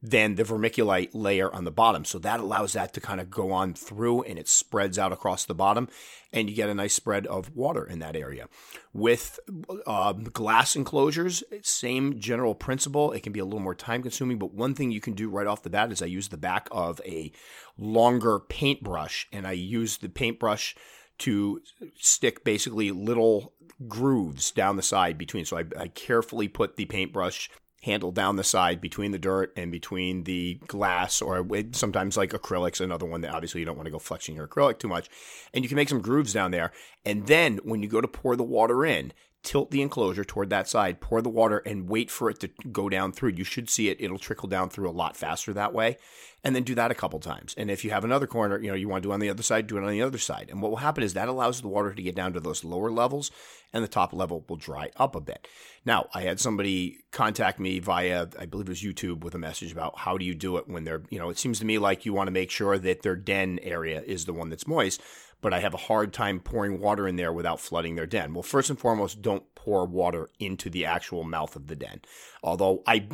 than 0.00 0.36
the 0.36 0.44
vermiculite 0.44 1.10
layer 1.12 1.52
on 1.52 1.64
the 1.64 1.72
bottom. 1.72 2.04
So 2.04 2.18
that 2.20 2.38
allows 2.38 2.74
that 2.74 2.92
to 2.94 3.00
kind 3.00 3.20
of 3.20 3.30
go 3.30 3.50
on 3.50 3.74
through 3.74 4.22
and 4.22 4.38
it 4.38 4.48
spreads 4.48 4.98
out 4.98 5.12
across 5.12 5.44
the 5.44 5.54
bottom 5.54 5.88
and 6.32 6.48
you 6.48 6.54
get 6.54 6.68
a 6.68 6.74
nice 6.74 6.94
spread 6.94 7.26
of 7.26 7.56
water 7.56 7.84
in 7.84 7.98
that 7.98 8.14
area. 8.14 8.48
With 8.92 9.40
uh, 9.86 10.12
glass 10.12 10.76
enclosures, 10.76 11.42
same 11.62 12.20
general 12.20 12.54
principle. 12.54 13.10
It 13.10 13.24
can 13.24 13.32
be 13.32 13.40
a 13.40 13.44
little 13.44 13.58
more 13.58 13.74
time 13.74 14.02
consuming, 14.02 14.38
but 14.38 14.54
one 14.54 14.74
thing 14.74 14.92
you 14.92 15.00
can 15.00 15.14
do 15.14 15.28
right 15.28 15.48
off 15.48 15.64
the 15.64 15.70
bat 15.70 15.90
is 15.90 16.00
I 16.00 16.06
use 16.06 16.28
the 16.28 16.36
back 16.36 16.68
of 16.70 17.00
a 17.04 17.32
longer 17.76 18.38
paintbrush 18.38 19.26
and 19.32 19.48
I 19.48 19.52
use 19.52 19.96
the 19.96 20.08
paintbrush 20.08 20.76
to 21.18 21.60
stick 21.98 22.44
basically 22.44 22.92
little 22.92 23.52
grooves 23.88 24.52
down 24.52 24.76
the 24.76 24.82
side 24.82 25.18
between. 25.18 25.44
So 25.44 25.58
I, 25.58 25.64
I 25.76 25.88
carefully 25.88 26.46
put 26.46 26.76
the 26.76 26.84
paintbrush 26.84 27.50
handle 27.88 28.12
down 28.12 28.36
the 28.36 28.44
side 28.44 28.80
between 28.80 29.12
the 29.12 29.18
dirt 29.18 29.52
and 29.56 29.72
between 29.72 30.24
the 30.24 30.60
glass 30.66 31.22
or 31.22 31.46
sometimes 31.72 32.16
like 32.16 32.30
acrylics 32.30 32.80
another 32.80 33.06
one 33.06 33.22
that 33.22 33.34
obviously 33.34 33.60
you 33.60 33.66
don't 33.66 33.76
want 33.76 33.86
to 33.86 33.90
go 33.90 33.98
flexing 33.98 34.36
your 34.36 34.46
acrylic 34.46 34.78
too 34.78 34.88
much. 34.88 35.08
And 35.54 35.64
you 35.64 35.68
can 35.68 35.76
make 35.76 35.88
some 35.88 36.02
grooves 36.02 36.32
down 36.32 36.50
there. 36.50 36.72
And 37.04 37.26
then 37.26 37.60
when 37.64 37.82
you 37.82 37.88
go 37.88 38.00
to 38.00 38.08
pour 38.08 38.36
the 38.36 38.44
water 38.44 38.84
in 38.84 39.12
tilt 39.42 39.70
the 39.70 39.82
enclosure 39.82 40.24
toward 40.24 40.50
that 40.50 40.68
side, 40.68 41.00
pour 41.00 41.22
the 41.22 41.28
water, 41.28 41.58
and 41.58 41.88
wait 41.88 42.10
for 42.10 42.28
it 42.30 42.40
to 42.40 42.50
go 42.70 42.88
down 42.88 43.12
through. 43.12 43.30
You 43.30 43.44
should 43.44 43.70
see 43.70 43.88
it; 43.88 44.00
it'll 44.00 44.18
trickle 44.18 44.48
down 44.48 44.70
through 44.70 44.88
a 44.88 44.92
lot 44.92 45.16
faster 45.16 45.52
that 45.52 45.72
way. 45.72 45.96
And 46.44 46.54
then 46.54 46.62
do 46.62 46.76
that 46.76 46.92
a 46.92 46.94
couple 46.94 47.18
times. 47.18 47.52
And 47.58 47.68
if 47.68 47.84
you 47.84 47.90
have 47.90 48.04
another 48.04 48.28
corner, 48.28 48.60
you 48.60 48.68
know 48.68 48.74
you 48.74 48.88
want 48.88 49.02
to 49.02 49.08
do 49.08 49.12
on 49.12 49.18
the 49.18 49.28
other 49.28 49.42
side, 49.42 49.66
do 49.66 49.76
it 49.76 49.82
on 49.82 49.90
the 49.90 50.02
other 50.02 50.18
side. 50.18 50.48
And 50.50 50.62
what 50.62 50.70
will 50.70 50.78
happen 50.78 51.02
is 51.02 51.14
that 51.14 51.28
allows 51.28 51.60
the 51.60 51.68
water 51.68 51.92
to 51.92 52.02
get 52.02 52.14
down 52.14 52.32
to 52.34 52.40
those 52.40 52.62
lower 52.62 52.90
levels, 52.90 53.30
and 53.72 53.82
the 53.82 53.88
top 53.88 54.12
level 54.12 54.44
will 54.48 54.56
dry 54.56 54.90
up 54.96 55.16
a 55.16 55.20
bit. 55.20 55.48
Now, 55.84 56.08
I 56.14 56.22
had 56.22 56.38
somebody 56.38 56.98
contact 57.10 57.58
me 57.58 57.80
via, 57.80 58.28
I 58.38 58.46
believe 58.46 58.68
it 58.68 58.70
was 58.70 58.82
YouTube, 58.82 59.24
with 59.24 59.34
a 59.34 59.38
message 59.38 59.72
about 59.72 59.98
how 59.98 60.16
do 60.16 60.24
you 60.24 60.34
do 60.34 60.56
it 60.58 60.68
when 60.68 60.84
they're, 60.84 61.02
you 61.10 61.18
know, 61.18 61.28
it 61.28 61.38
seems 61.38 61.58
to 61.58 61.64
me 61.64 61.78
like 61.78 62.06
you 62.06 62.12
want 62.12 62.28
to 62.28 62.32
make 62.32 62.50
sure 62.50 62.78
that 62.78 63.02
their 63.02 63.16
den 63.16 63.58
area 63.62 64.02
is 64.02 64.24
the 64.24 64.32
one 64.32 64.48
that's 64.48 64.66
moist 64.66 65.02
but 65.40 65.52
I 65.54 65.60
have 65.60 65.74
a 65.74 65.78
hard 65.78 66.12
time 66.12 66.40
pouring 66.40 66.80
water 66.80 67.06
in 67.06 67.16
there 67.16 67.32
without 67.32 67.60
flooding 67.60 67.94
their 67.94 68.06
den. 68.06 68.34
Well, 68.34 68.42
first 68.42 68.70
and 68.70 68.78
foremost, 68.78 69.22
don't 69.22 69.54
pour 69.54 69.86
water 69.86 70.28
into 70.38 70.70
the 70.70 70.84
actual 70.84 71.24
mouth 71.24 71.56
of 71.56 71.66
the 71.66 71.76
den. 71.76 72.00
Although 72.42 72.82
I 72.86 73.08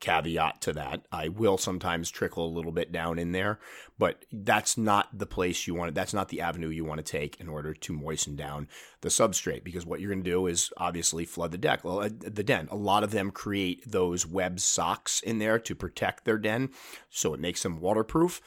caveat 0.00 0.60
to 0.62 0.72
that. 0.72 1.02
I 1.12 1.28
will 1.28 1.58
sometimes 1.58 2.10
trickle 2.10 2.46
a 2.46 2.48
little 2.56 2.72
bit 2.72 2.90
down 2.90 3.18
in 3.18 3.32
there, 3.32 3.60
but 3.98 4.24
that's 4.32 4.76
not 4.76 5.16
the 5.16 5.26
place 5.26 5.66
you 5.66 5.74
want. 5.74 5.94
That's 5.94 6.14
not 6.14 6.30
the 6.30 6.40
avenue 6.40 6.68
you 6.68 6.84
want 6.84 7.04
to 7.04 7.10
take 7.12 7.38
in 7.38 7.48
order 7.48 7.74
to 7.74 7.92
moisten 7.92 8.34
down 8.34 8.66
the 9.02 9.10
substrate. 9.10 9.62
Because 9.62 9.86
what 9.86 10.00
you're 10.00 10.10
going 10.10 10.24
to 10.24 10.30
do 10.30 10.46
is 10.46 10.72
obviously 10.78 11.26
flood 11.26 11.52
the 11.52 11.58
deck, 11.58 11.82
uh, 11.84 12.08
the 12.18 12.42
den. 12.42 12.66
A 12.70 12.76
lot 12.76 13.04
of 13.04 13.10
them 13.10 13.30
create 13.30 13.82
those 13.86 14.26
web 14.26 14.58
socks 14.58 15.20
in 15.20 15.38
there 15.38 15.58
to 15.58 15.74
protect 15.74 16.24
their 16.24 16.38
den, 16.38 16.70
so 17.10 17.34
it 17.34 17.40
makes 17.40 17.62
them 17.62 17.80
waterproof. 17.80 18.40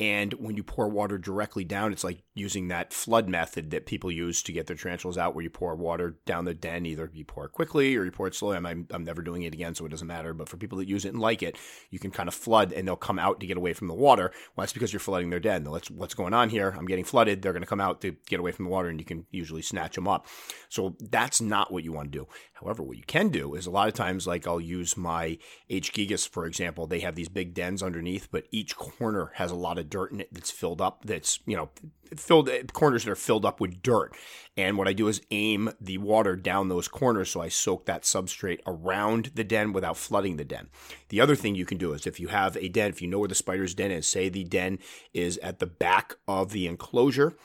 And 0.00 0.32
when 0.34 0.56
you 0.56 0.62
pour 0.62 0.88
water 0.88 1.18
directly 1.18 1.64
down, 1.64 1.92
it's 1.92 2.04
like 2.04 2.22
using 2.34 2.68
that 2.68 2.92
flood 2.92 3.28
method 3.28 3.72
that 3.72 3.84
people 3.84 4.12
use 4.12 4.42
to 4.44 4.52
get 4.52 4.68
their 4.68 4.76
tarantulas 4.76 5.18
out, 5.18 5.34
where 5.34 5.42
you 5.42 5.50
pour 5.50 5.74
water 5.74 6.18
down 6.24 6.44
the 6.44 6.54
den. 6.54 6.86
Either 6.86 7.10
you 7.12 7.24
pour 7.24 7.46
it 7.46 7.52
quickly 7.52 7.96
or 7.96 8.04
you 8.04 8.12
pour 8.12 8.28
it 8.28 8.34
slowly. 8.36 8.56
I'm, 8.56 8.86
I'm 8.90 9.04
never 9.04 9.22
doing 9.22 9.42
it 9.42 9.54
again, 9.54 9.74
so 9.74 9.84
it 9.84 9.88
doesn't 9.88 10.06
matter. 10.06 10.32
But 10.32 10.48
for 10.48 10.56
people 10.56 10.78
that 10.78 10.86
use 10.86 11.04
it 11.04 11.12
and 11.12 11.20
like 11.20 11.42
it, 11.42 11.56
you 11.90 11.98
can 11.98 12.12
kind 12.12 12.28
of 12.28 12.34
flood 12.34 12.72
and 12.72 12.86
they'll 12.86 12.94
come 12.94 13.18
out 13.18 13.40
to 13.40 13.46
get 13.46 13.56
away 13.56 13.72
from 13.72 13.88
the 13.88 13.94
water. 13.94 14.30
Well, 14.54 14.62
that's 14.62 14.72
because 14.72 14.92
you're 14.92 15.00
flooding 15.00 15.30
their 15.30 15.40
den. 15.40 15.64
That's 15.64 15.90
what's 15.90 16.14
going 16.14 16.32
on 16.32 16.50
here. 16.50 16.76
I'm 16.78 16.86
getting 16.86 17.04
flooded. 17.04 17.42
They're 17.42 17.52
going 17.52 17.62
to 17.62 17.68
come 17.68 17.80
out 17.80 18.00
to 18.02 18.14
get 18.28 18.38
away 18.38 18.52
from 18.52 18.66
the 18.66 18.70
water, 18.70 18.88
and 18.88 19.00
you 19.00 19.04
can 19.04 19.26
usually 19.32 19.62
snatch 19.62 19.96
them 19.96 20.06
up. 20.06 20.28
So 20.68 20.96
that's 21.00 21.40
not 21.40 21.72
what 21.72 21.82
you 21.82 21.92
want 21.92 22.12
to 22.12 22.18
do. 22.18 22.28
However, 22.52 22.84
what 22.84 22.96
you 22.96 23.04
can 23.04 23.30
do 23.30 23.54
is 23.54 23.66
a 23.66 23.70
lot 23.70 23.88
of 23.88 23.94
times, 23.94 24.26
like 24.28 24.46
I'll 24.46 24.60
use 24.60 24.96
my 24.96 25.38
H. 25.68 25.92
gigas, 25.92 26.28
for 26.28 26.46
example, 26.46 26.86
they 26.86 27.00
have 27.00 27.16
these 27.16 27.28
big 27.28 27.54
dens 27.54 27.82
underneath, 27.82 28.28
but 28.30 28.44
each 28.52 28.76
corner 28.76 29.32
has 29.34 29.50
a 29.50 29.56
lot 29.56 29.78
of 29.78 29.87
dirt 29.88 30.12
in 30.12 30.20
it 30.20 30.28
that's 30.32 30.50
filled 30.50 30.80
up. 30.80 31.04
That's 31.04 31.40
you 31.46 31.56
know 31.56 31.70
filled 32.16 32.48
eh, 32.48 32.62
corners 32.72 33.04
that 33.04 33.10
are 33.10 33.16
filled 33.16 33.44
up 33.44 33.60
with 33.60 33.82
dirt. 33.82 34.16
And 34.56 34.76
what 34.76 34.88
I 34.88 34.92
do 34.92 35.08
is 35.08 35.20
aim 35.30 35.70
the 35.80 35.98
water 35.98 36.34
down 36.34 36.68
those 36.68 36.88
corners 36.88 37.30
so 37.30 37.40
I 37.40 37.48
soak 37.48 37.86
that 37.86 38.02
substrate 38.02 38.60
around 38.66 39.32
the 39.34 39.44
den 39.44 39.72
without 39.72 39.96
flooding 39.96 40.36
the 40.36 40.44
den. 40.44 40.68
The 41.10 41.20
other 41.20 41.36
thing 41.36 41.54
you 41.54 41.66
can 41.66 41.78
do 41.78 41.92
is 41.92 42.06
if 42.06 42.18
you 42.18 42.28
have 42.28 42.56
a 42.56 42.68
den, 42.68 42.90
if 42.90 43.00
you 43.00 43.08
know 43.08 43.20
where 43.20 43.28
the 43.28 43.34
spider's 43.34 43.74
den 43.74 43.90
is, 43.90 44.06
say 44.06 44.28
the 44.28 44.44
den 44.44 44.78
is 45.12 45.38
at 45.38 45.58
the 45.58 45.66
back 45.66 46.16
of 46.26 46.52
the 46.52 46.66
enclosure 46.66 47.36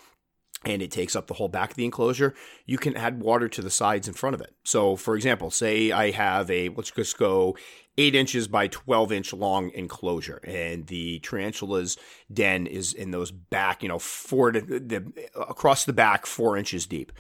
and 0.66 0.82
it 0.82 0.92
takes 0.92 1.16
up 1.16 1.28
the 1.28 1.34
whole 1.36 1.50
back 1.50 1.72
of 1.72 1.76
the 1.76 1.86
enclosure, 1.86 2.34
you 2.66 2.78
can 2.78 2.96
add 2.96 3.22
water 3.22 3.48
to 3.50 3.62
the 3.62 3.70
sides 3.70 4.08
in 4.08 4.14
front 4.14 4.34
of 4.34 4.42
it. 4.42 4.54
So, 4.64 4.96
for 4.96 5.16
example, 5.16 5.52
say 5.52 5.92
I 5.92 6.12
have 6.12 6.50
a, 6.50 6.70
let's 6.70 6.92
just 6.92 7.18
go 7.18 7.56
eight 7.98 8.16
inches 8.16 8.48
by 8.48 8.68
12 8.68 9.12
inch 9.12 9.34
long 9.34 9.72
enclosure, 9.72 10.40
and 10.44 10.88
the 10.88 11.20
tarantula's 11.20 11.98
den 12.32 12.66
is 12.66 12.94
in 12.94 13.12
those 13.12 13.32
back, 13.32 13.84
you 13.84 13.90
know, 13.90 14.00
four 14.00 14.52
to 14.52 14.62
the, 14.62 15.12
across 15.36 15.86
the 15.86 15.94
back, 15.94 16.26
four 16.26 16.58
inches 16.58 16.86
deep. 16.86 17.12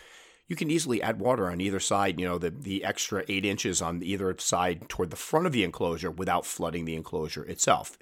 You 0.48 0.56
can 0.58 0.70
easily 0.70 1.02
add 1.02 1.20
water 1.20 1.50
on 1.50 1.62
either 1.62 1.80
side, 1.80 2.20
you 2.20 2.28
know, 2.28 2.38
the, 2.38 2.50
the 2.50 2.84
extra 2.84 3.24
eight 3.30 3.46
inches 3.46 3.82
on 3.82 4.04
either 4.04 4.36
side 4.38 4.90
toward 4.90 5.10
the 5.10 5.16
front 5.16 5.46
of 5.46 5.52
the 5.54 5.64
enclosure 5.64 6.12
without 6.12 6.46
flooding 6.46 6.86
the 6.86 6.96
enclosure 6.96 7.46
itself 7.46 7.98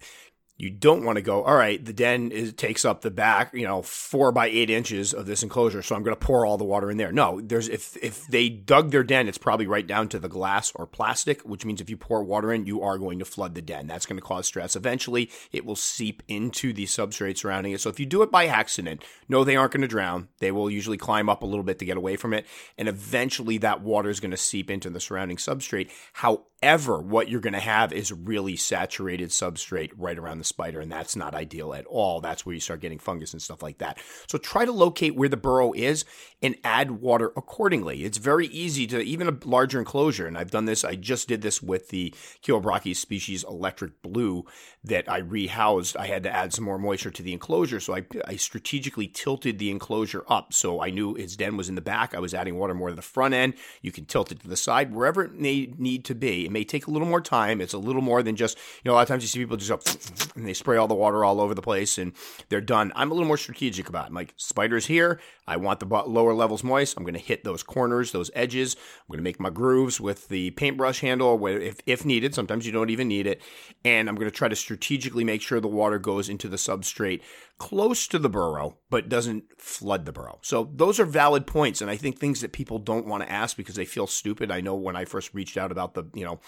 you 0.62 0.70
don't 0.70 1.04
want 1.04 1.16
to 1.16 1.24
go, 1.24 1.44
all 1.44 1.56
right, 1.56 1.84
the 1.84 1.92
den 1.92 2.32
is, 2.32 2.54
takes 2.54 2.86
up 2.86 3.02
the 3.02 3.10
back, 3.10 3.52
you 3.52 3.66
know, 3.66 3.82
four 3.82 4.32
by 4.32 4.46
eight 4.46 4.70
inches 4.70 5.12
of 5.12 5.26
this 5.26 5.42
enclosure, 5.42 5.82
so 5.82 5.96
I'm 5.96 6.04
going 6.04 6.16
to 6.16 6.26
pour 6.26 6.46
all 6.46 6.58
the 6.58 6.64
water 6.64 6.92
in 6.92 6.98
there. 6.98 7.12
No, 7.12 7.42
there's 7.42 7.68
if 7.68 7.98
if 7.98 8.28
they 8.28 8.48
dug 8.48 8.92
their 8.92 9.04
den, 9.04 9.28
it's 9.28 9.40
probably 9.40 9.66
right 9.66 9.88
down 9.88 10.08
to 10.10 10.20
the 10.20 10.30
glass 10.30 10.72
or 10.76 10.86
plastic, 10.86 11.42
which 11.42 11.66
means 11.66 11.82
if 11.82 11.90
you 11.90 11.98
pour 11.98 12.24
water 12.24 12.54
in, 12.54 12.68
you 12.68 12.84
are 12.84 13.00
going 13.00 13.18
to 13.18 13.26
flood 13.26 13.56
the 13.56 13.62
den. 13.64 13.88
That's 13.88 14.06
going 14.06 14.18
to 14.18 14.26
cause 14.26 14.46
stress. 14.46 14.76
Eventually, 14.76 15.32
it 15.52 15.66
will 15.66 15.76
seep 15.76 16.22
into 16.28 16.74
the 16.74 16.86
substrate 16.86 17.40
surrounding 17.40 17.74
it. 17.74 17.82
So 17.82 17.90
if 17.90 18.00
you 18.00 18.06
do 18.06 18.22
it 18.22 18.30
by 18.30 18.46
accident, 18.46 19.04
no, 19.28 19.44
they 19.44 19.56
aren't 19.56 19.74
going 19.74 19.82
to 19.82 19.88
drown. 19.88 20.28
They 20.38 20.52
will 20.52 20.70
usually 20.70 20.98
climb 20.98 21.28
up 21.28 21.42
a 21.42 21.48
little 21.48 21.64
bit 21.64 21.80
to 21.80 21.86
get 21.86 21.98
away 21.98 22.18
from 22.18 22.36
it, 22.36 22.46
and 22.78 22.88
eventually 22.88 23.58
that 23.60 23.82
water 23.82 24.12
is 24.12 24.20
going 24.20 24.30
to 24.30 24.38
seep 24.38 24.70
into 24.70 24.92
the 24.92 25.00
surrounding 25.00 25.38
substrate. 25.38 25.90
However, 26.14 27.02
what 27.02 27.30
you're 27.30 27.42
going 27.42 27.54
to 27.54 27.60
have 27.60 27.92
is 27.92 28.12
really 28.12 28.56
saturated 28.56 29.30
substrate 29.30 29.90
right 29.98 30.20
around 30.20 30.38
the 30.38 30.51
spider, 30.52 30.80
and 30.80 30.92
that's 30.92 31.16
not 31.16 31.34
ideal 31.34 31.74
at 31.74 31.86
all. 31.86 32.22
That's 32.22 32.46
where 32.46 32.54
you 32.54 32.60
start 32.60 32.82
getting 32.82 33.00
fungus 33.00 33.34
and 33.34 33.42
stuff 33.42 33.64
like 33.64 33.80
that. 33.80 34.00
So 34.28 34.38
try 34.38 34.66
to 34.66 34.72
locate 34.72 35.16
where 35.16 35.30
the 35.30 35.38
burrow 35.38 35.74
is 35.74 36.06
and 36.44 36.56
add 36.64 36.92
water 36.92 37.32
accordingly. 37.36 38.04
It's 38.04 38.20
very 38.20 38.48
easy 38.48 38.86
to, 38.88 39.02
even 39.02 39.28
a 39.28 39.38
larger 39.46 39.80
enclosure, 39.80 40.28
and 40.28 40.38
I've 40.38 40.52
done 40.52 40.66
this, 40.66 40.84
I 40.84 40.96
just 40.96 41.28
did 41.28 41.42
this 41.42 41.62
with 41.62 41.90
the 41.90 42.14
Chilobrachys 42.44 42.98
species 42.98 43.44
electric 43.44 44.02
blue 44.02 44.46
that 44.84 45.10
I 45.10 45.22
rehoused. 45.22 45.96
I 45.96 46.08
had 46.08 46.24
to 46.24 46.34
add 46.34 46.54
some 46.54 46.66
more 46.66 46.80
moisture 46.80 47.12
to 47.12 47.22
the 47.22 47.34
enclosure, 47.34 47.80
so 47.80 47.96
I, 47.96 48.04
I 48.26 48.36
strategically 48.36 49.08
tilted 49.08 49.60
the 49.60 49.70
enclosure 49.70 50.24
up. 50.28 50.54
So 50.54 50.82
I 50.82 50.90
knew 50.90 51.16
its 51.16 51.36
den 51.36 51.56
was 51.56 51.70
in 51.70 51.76
the 51.76 51.82
back. 51.82 52.16
I 52.16 52.20
was 52.20 52.34
adding 52.34 52.58
water 52.58 52.74
more 52.74 52.90
to 52.90 52.96
the 52.96 53.02
front 53.02 53.34
end. 53.34 53.54
You 53.82 53.92
can 53.92 54.06
tilt 54.06 54.32
it 54.32 54.40
to 54.42 54.48
the 54.48 54.58
side, 54.58 54.94
wherever 54.94 55.24
it 55.24 55.34
may 55.34 55.72
need 55.78 56.04
to 56.06 56.16
be. 56.16 56.46
It 56.46 56.52
may 56.52 56.64
take 56.64 56.88
a 56.88 56.92
little 56.92 57.08
more 57.08 57.22
time. 57.22 57.62
It's 57.62 57.74
a 57.74 57.78
little 57.78 58.02
more 58.02 58.24
than 58.24 58.36
just, 58.36 58.58
you 58.84 58.90
know, 58.90 58.94
a 58.94 58.96
lot 58.96 59.04
of 59.04 59.08
times 59.08 59.24
you 59.24 59.28
see 59.28 59.40
people 59.40 59.58
just 59.58 59.70
go, 59.70 60.32
and 60.36 60.48
they 60.48 60.54
spray 60.54 60.78
all 60.78 60.88
the 60.88 60.96
water 60.96 61.24
all 61.24 61.40
over 61.40 61.54
the 61.54 61.62
place 61.62 62.00
and 62.00 62.14
they're 62.50 62.60
done. 62.60 62.92
I'm 62.96 63.12
a 63.12 63.14
little 63.14 63.28
more 63.28 63.38
strategic 63.38 63.88
about 63.88 64.06
it. 64.06 64.08
I'm 64.08 64.16
like, 64.16 64.34
spiders 64.38 64.88
here. 64.88 65.20
I 65.52 65.58
want 65.58 65.82
the 65.82 65.86
lower 65.86 66.34
levels 66.34 66.64
moist. 66.64 66.96
I'm 66.96 67.04
going 67.04 67.14
to 67.14 67.20
hit 67.20 67.44
those 67.44 67.62
corners, 67.62 68.14
those 68.14 68.32
edges. 68.34 68.76
I'm 68.76 69.08
going 69.10 69.18
to 69.18 69.24
make 69.24 69.38
my 69.38 69.50
grooves 69.50 70.00
with 70.00 70.30
the 70.30 70.52
paintbrush 70.52 71.02
handle 71.02 71.46
if, 71.46 71.82
if 71.86 72.06
needed. 72.06 72.34
Sometimes 72.34 72.66
you 72.66 72.72
don't 72.72 72.90
even 72.90 73.10
need 73.10 73.28
it. 73.28 73.42
And 73.84 74.08
I'm 74.08 74.16
going 74.16 74.32
to 74.32 74.36
try 74.36 74.48
to 74.48 74.56
strategically 74.56 75.26
make 75.26 75.42
sure 75.42 75.60
the 75.60 75.68
water 75.68 76.00
goes 76.00 76.30
into 76.30 76.48
the 76.48 76.56
substrate 76.56 77.20
close 77.58 78.08
to 78.08 78.18
the 78.18 78.30
burrow, 78.30 78.78
but 78.90 79.10
doesn't 79.10 79.44
flood 79.58 80.06
the 80.06 80.14
burrow. 80.14 80.40
So 80.42 80.72
those 80.74 81.02
are 81.02 81.06
valid 81.06 81.46
points. 81.46 81.82
And 81.82 81.92
I 81.92 81.98
think 81.98 82.18
things 82.18 82.40
that 82.40 82.54
people 82.54 82.80
don't 82.80 83.06
want 83.06 83.22
to 83.24 83.32
ask 83.32 83.58
because 83.58 83.76
they 83.76 83.84
feel 83.84 84.08
stupid. 84.08 84.52
I 84.52 84.62
know 84.62 84.76
when 84.76 84.96
I 84.96 85.04
first 85.04 85.34
reached 85.34 85.58
out 85.58 85.72
about 85.72 85.96
the, 85.96 86.06
you 86.14 86.24
know, 86.24 86.40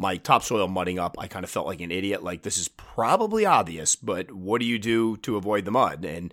my 0.00 0.16
topsoil 0.16 0.66
mudding 0.66 0.98
up, 0.98 1.16
I 1.18 1.26
kind 1.28 1.44
of 1.44 1.50
felt 1.50 1.66
like 1.66 1.82
an 1.82 1.90
idiot. 1.90 2.24
Like, 2.24 2.40
this 2.40 2.56
is 2.56 2.68
probably 2.68 3.44
obvious, 3.44 3.96
but 3.96 4.32
what 4.32 4.60
do 4.60 4.66
you 4.66 4.78
do 4.78 5.18
to 5.18 5.36
avoid 5.36 5.66
the 5.66 5.70
mud? 5.70 6.06
And 6.06 6.32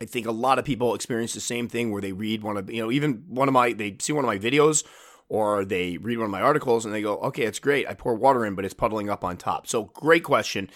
I 0.00 0.04
think 0.04 0.26
a 0.26 0.32
lot 0.32 0.60
of 0.60 0.64
people 0.64 0.94
experience 0.94 1.34
the 1.34 1.40
same 1.40 1.66
thing 1.68 1.90
where 1.90 2.00
they 2.00 2.12
read 2.12 2.44
one 2.44 2.56
of, 2.56 2.70
you 2.70 2.80
know, 2.80 2.92
even 2.92 3.24
one 3.26 3.48
of 3.48 3.54
my, 3.54 3.72
they 3.72 3.96
see 3.98 4.12
one 4.12 4.24
of 4.24 4.28
my 4.28 4.38
videos 4.38 4.84
or 5.28 5.64
they 5.64 5.96
read 5.96 6.18
one 6.18 6.26
of 6.26 6.30
my 6.30 6.40
articles 6.40 6.84
and 6.84 6.94
they 6.94 7.02
go, 7.02 7.18
okay, 7.18 7.42
it's 7.42 7.58
great. 7.58 7.88
I 7.88 7.94
pour 7.94 8.14
water 8.14 8.46
in, 8.46 8.54
but 8.54 8.64
it's 8.64 8.72
puddling 8.72 9.10
up 9.10 9.24
on 9.24 9.36
top. 9.36 9.66
So, 9.66 9.84
great 9.94 10.22
question. 10.22 10.70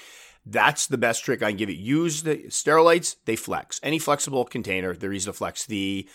That's 0.45 0.89
the 0.89 0.99
best 0.99 1.25
trick 1.25 1.45
I 1.45 1.51
can 1.51 1.57
give 1.57 1.71
you. 1.71 1.77
Use 1.77 2.25
the 2.25 2.39
Sterilites, 2.49 3.15
they 3.25 3.37
flex. 3.37 3.79
Any 3.85 4.01
flexible 4.01 4.45
container, 4.45 4.97
they're 4.97 5.13
easy 5.13 5.27
to 5.27 5.33
flex. 5.33 5.65
The 5.65 6.09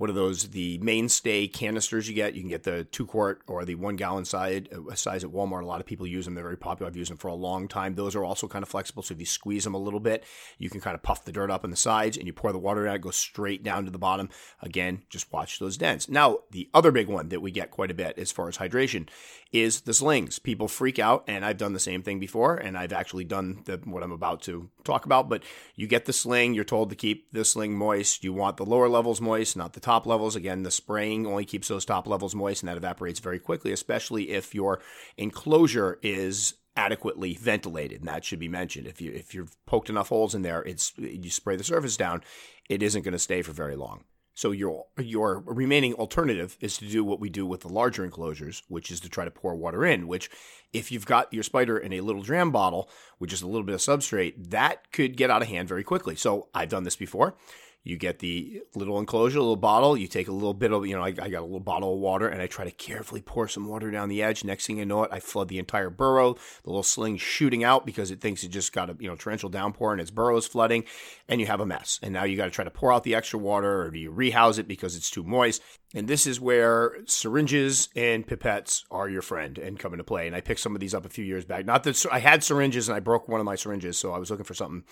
what 0.00 0.08
are 0.08 0.14
those? 0.14 0.48
The 0.48 0.78
mainstay 0.78 1.46
canisters 1.46 2.08
you 2.08 2.14
get. 2.14 2.34
You 2.34 2.40
can 2.40 2.48
get 2.48 2.62
the 2.62 2.84
two 2.84 3.04
quart 3.04 3.42
or 3.46 3.66
the 3.66 3.74
one 3.74 3.96
gallon 3.96 4.24
size, 4.24 4.62
uh, 4.72 4.94
size 4.94 5.24
at 5.24 5.30
Walmart. 5.30 5.62
A 5.62 5.66
lot 5.66 5.78
of 5.78 5.84
people 5.84 6.06
use 6.06 6.24
them. 6.24 6.32
They're 6.32 6.42
very 6.42 6.56
popular. 6.56 6.88
I've 6.88 6.96
used 6.96 7.10
them 7.10 7.18
for 7.18 7.28
a 7.28 7.34
long 7.34 7.68
time. 7.68 7.96
Those 7.96 8.16
are 8.16 8.24
also 8.24 8.48
kind 8.48 8.62
of 8.62 8.70
flexible. 8.70 9.02
So 9.02 9.12
if 9.12 9.20
you 9.20 9.26
squeeze 9.26 9.64
them 9.64 9.74
a 9.74 9.78
little 9.78 10.00
bit, 10.00 10.24
you 10.56 10.70
can 10.70 10.80
kind 10.80 10.94
of 10.94 11.02
puff 11.02 11.26
the 11.26 11.32
dirt 11.32 11.50
up 11.50 11.64
on 11.64 11.70
the 11.70 11.76
sides 11.76 12.16
and 12.16 12.26
you 12.26 12.32
pour 12.32 12.50
the 12.50 12.58
water 12.58 12.88
out, 12.88 12.96
it 12.96 13.02
goes 13.02 13.16
straight 13.16 13.62
down 13.62 13.84
to 13.84 13.90
the 13.90 13.98
bottom. 13.98 14.30
Again, 14.62 15.02
just 15.10 15.30
watch 15.34 15.58
those 15.58 15.76
dents. 15.76 16.08
Now, 16.08 16.38
the 16.50 16.70
other 16.72 16.92
big 16.92 17.08
one 17.08 17.28
that 17.28 17.42
we 17.42 17.50
get 17.50 17.70
quite 17.70 17.90
a 17.90 17.94
bit 17.94 18.18
as 18.18 18.32
far 18.32 18.48
as 18.48 18.56
hydration 18.56 19.06
is 19.52 19.82
the 19.82 19.94
slings. 19.94 20.38
People 20.38 20.68
freak 20.68 20.98
out, 20.98 21.24
and 21.26 21.44
I've 21.44 21.56
done 21.56 21.72
the 21.72 21.80
same 21.80 22.02
thing 22.02 22.20
before, 22.20 22.54
and 22.54 22.78
I've 22.78 22.92
actually 22.92 23.24
done 23.24 23.62
the, 23.64 23.80
what 23.84 24.02
I'm 24.02 24.12
about 24.12 24.42
to 24.42 24.70
talk 24.84 25.04
about. 25.04 25.28
But 25.28 25.42
you 25.74 25.86
get 25.86 26.04
the 26.04 26.12
sling, 26.12 26.54
you're 26.54 26.64
told 26.64 26.90
to 26.90 26.96
keep 26.96 27.32
the 27.32 27.44
sling 27.44 27.76
moist. 27.76 28.22
You 28.22 28.32
want 28.32 28.56
the 28.56 28.64
lower 28.64 28.88
levels 28.88 29.20
moist, 29.20 29.56
not 29.56 29.72
the 29.72 29.80
top 29.80 30.06
levels. 30.06 30.36
Again, 30.36 30.62
the 30.62 30.70
spraying 30.70 31.26
only 31.26 31.44
keeps 31.44 31.68
those 31.68 31.84
top 31.84 32.06
levels 32.06 32.34
moist, 32.34 32.62
and 32.62 32.68
that 32.68 32.76
evaporates 32.76 33.20
very 33.20 33.38
quickly, 33.38 33.72
especially 33.72 34.30
if 34.30 34.54
your 34.54 34.80
enclosure 35.16 35.98
is 36.02 36.54
adequately 36.76 37.34
ventilated, 37.34 38.00
and 38.00 38.08
that 38.08 38.24
should 38.24 38.38
be 38.38 38.48
mentioned. 38.48 38.86
If 38.86 39.00
you 39.00 39.12
if 39.12 39.34
you've 39.34 39.54
poked 39.66 39.90
enough 39.90 40.08
holes 40.08 40.34
in 40.34 40.42
there, 40.42 40.62
it's 40.62 40.92
you 40.96 41.30
spray 41.30 41.56
the 41.56 41.64
surface 41.64 41.96
down, 41.96 42.22
it 42.68 42.82
isn't 42.82 43.02
going 43.02 43.12
to 43.12 43.18
stay 43.18 43.42
for 43.42 43.52
very 43.52 43.76
long. 43.76 44.04
So 44.40 44.52
your 44.52 44.86
your 44.98 45.42
remaining 45.44 45.92
alternative 45.92 46.56
is 46.62 46.78
to 46.78 46.86
do 46.86 47.04
what 47.04 47.20
we 47.20 47.28
do 47.28 47.44
with 47.44 47.60
the 47.60 47.68
larger 47.68 48.06
enclosures, 48.06 48.62
which 48.68 48.90
is 48.90 48.98
to 49.00 49.10
try 49.10 49.26
to 49.26 49.30
pour 49.30 49.54
water 49.54 49.84
in. 49.84 50.08
Which, 50.08 50.30
if 50.72 50.90
you've 50.90 51.04
got 51.04 51.30
your 51.30 51.42
spider 51.42 51.76
in 51.76 51.92
a 51.92 52.00
little 52.00 52.22
dram 52.22 52.50
bottle 52.50 52.88
with 53.18 53.28
just 53.28 53.42
a 53.42 53.46
little 53.46 53.64
bit 53.64 53.74
of 53.74 53.82
substrate, 53.82 54.32
that 54.48 54.90
could 54.92 55.18
get 55.18 55.28
out 55.28 55.42
of 55.42 55.48
hand 55.48 55.68
very 55.68 55.84
quickly. 55.84 56.16
So 56.16 56.48
I've 56.54 56.70
done 56.70 56.84
this 56.84 56.96
before. 56.96 57.36
You 57.82 57.96
get 57.96 58.18
the 58.18 58.60
little 58.74 58.98
enclosure, 58.98 59.38
a 59.38 59.40
little 59.40 59.56
bottle. 59.56 59.96
You 59.96 60.06
take 60.06 60.28
a 60.28 60.32
little 60.32 60.52
bit 60.52 60.70
of, 60.70 60.86
you 60.86 60.94
know, 60.94 61.02
I, 61.02 61.08
I, 61.08 61.30
got 61.30 61.40
a 61.40 61.46
little 61.46 61.60
bottle 61.60 61.94
of 61.94 62.00
water 62.00 62.28
and 62.28 62.42
I 62.42 62.46
try 62.46 62.66
to 62.66 62.70
carefully 62.70 63.22
pour 63.22 63.48
some 63.48 63.66
water 63.66 63.90
down 63.90 64.10
the 64.10 64.22
edge. 64.22 64.44
Next 64.44 64.66
thing 64.66 64.76
you 64.76 64.84
know 64.84 65.04
it, 65.04 65.10
I 65.10 65.18
flood 65.18 65.48
the 65.48 65.58
entire 65.58 65.88
burrow. 65.88 66.34
The 66.34 66.68
little 66.68 66.82
sling 66.82 67.16
shooting 67.16 67.64
out 67.64 67.86
because 67.86 68.10
it 68.10 68.20
thinks 68.20 68.44
it 68.44 68.48
just 68.48 68.74
got 68.74 68.90
a, 68.90 68.96
you 69.00 69.08
know, 69.08 69.16
torrential 69.16 69.48
downpour 69.48 69.92
and 69.92 70.00
its 70.00 70.10
burrow 70.10 70.36
is 70.36 70.46
flooding 70.46 70.84
and 71.26 71.40
you 71.40 71.46
have 71.46 71.60
a 71.60 71.66
mess. 71.66 71.98
And 72.02 72.12
now 72.12 72.24
you 72.24 72.36
got 72.36 72.44
to 72.44 72.50
try 72.50 72.64
to 72.64 72.70
pour 72.70 72.92
out 72.92 73.02
the 73.02 73.14
extra 73.14 73.38
water 73.38 73.80
or 73.80 73.90
do 73.90 73.98
you 73.98 74.10
rehouse 74.10 74.58
it 74.58 74.68
because 74.68 74.94
it's 74.94 75.10
too 75.10 75.24
moist? 75.24 75.62
And 75.94 76.06
this 76.06 76.26
is 76.26 76.38
where 76.38 76.98
syringes 77.06 77.88
and 77.96 78.26
pipettes 78.26 78.84
are 78.90 79.08
your 79.08 79.22
friend 79.22 79.56
and 79.56 79.78
come 79.78 79.94
into 79.94 80.04
play. 80.04 80.26
And 80.26 80.36
I 80.36 80.42
picked 80.42 80.60
some 80.60 80.74
of 80.74 80.80
these 80.80 80.94
up 80.94 81.06
a 81.06 81.10
few 81.10 81.24
years 81.24 81.46
back. 81.46 81.64
Not 81.64 81.84
that 81.84 82.04
I 82.12 82.18
had 82.18 82.44
syringes 82.44 82.90
and 82.90 82.96
I 82.96 83.00
broke 83.00 83.26
one 83.26 83.40
of 83.40 83.46
my 83.46 83.56
syringes, 83.56 83.96
so 83.96 84.12
I 84.12 84.18
was 84.18 84.30
looking 84.30 84.44
for 84.44 84.54
something 84.54 84.84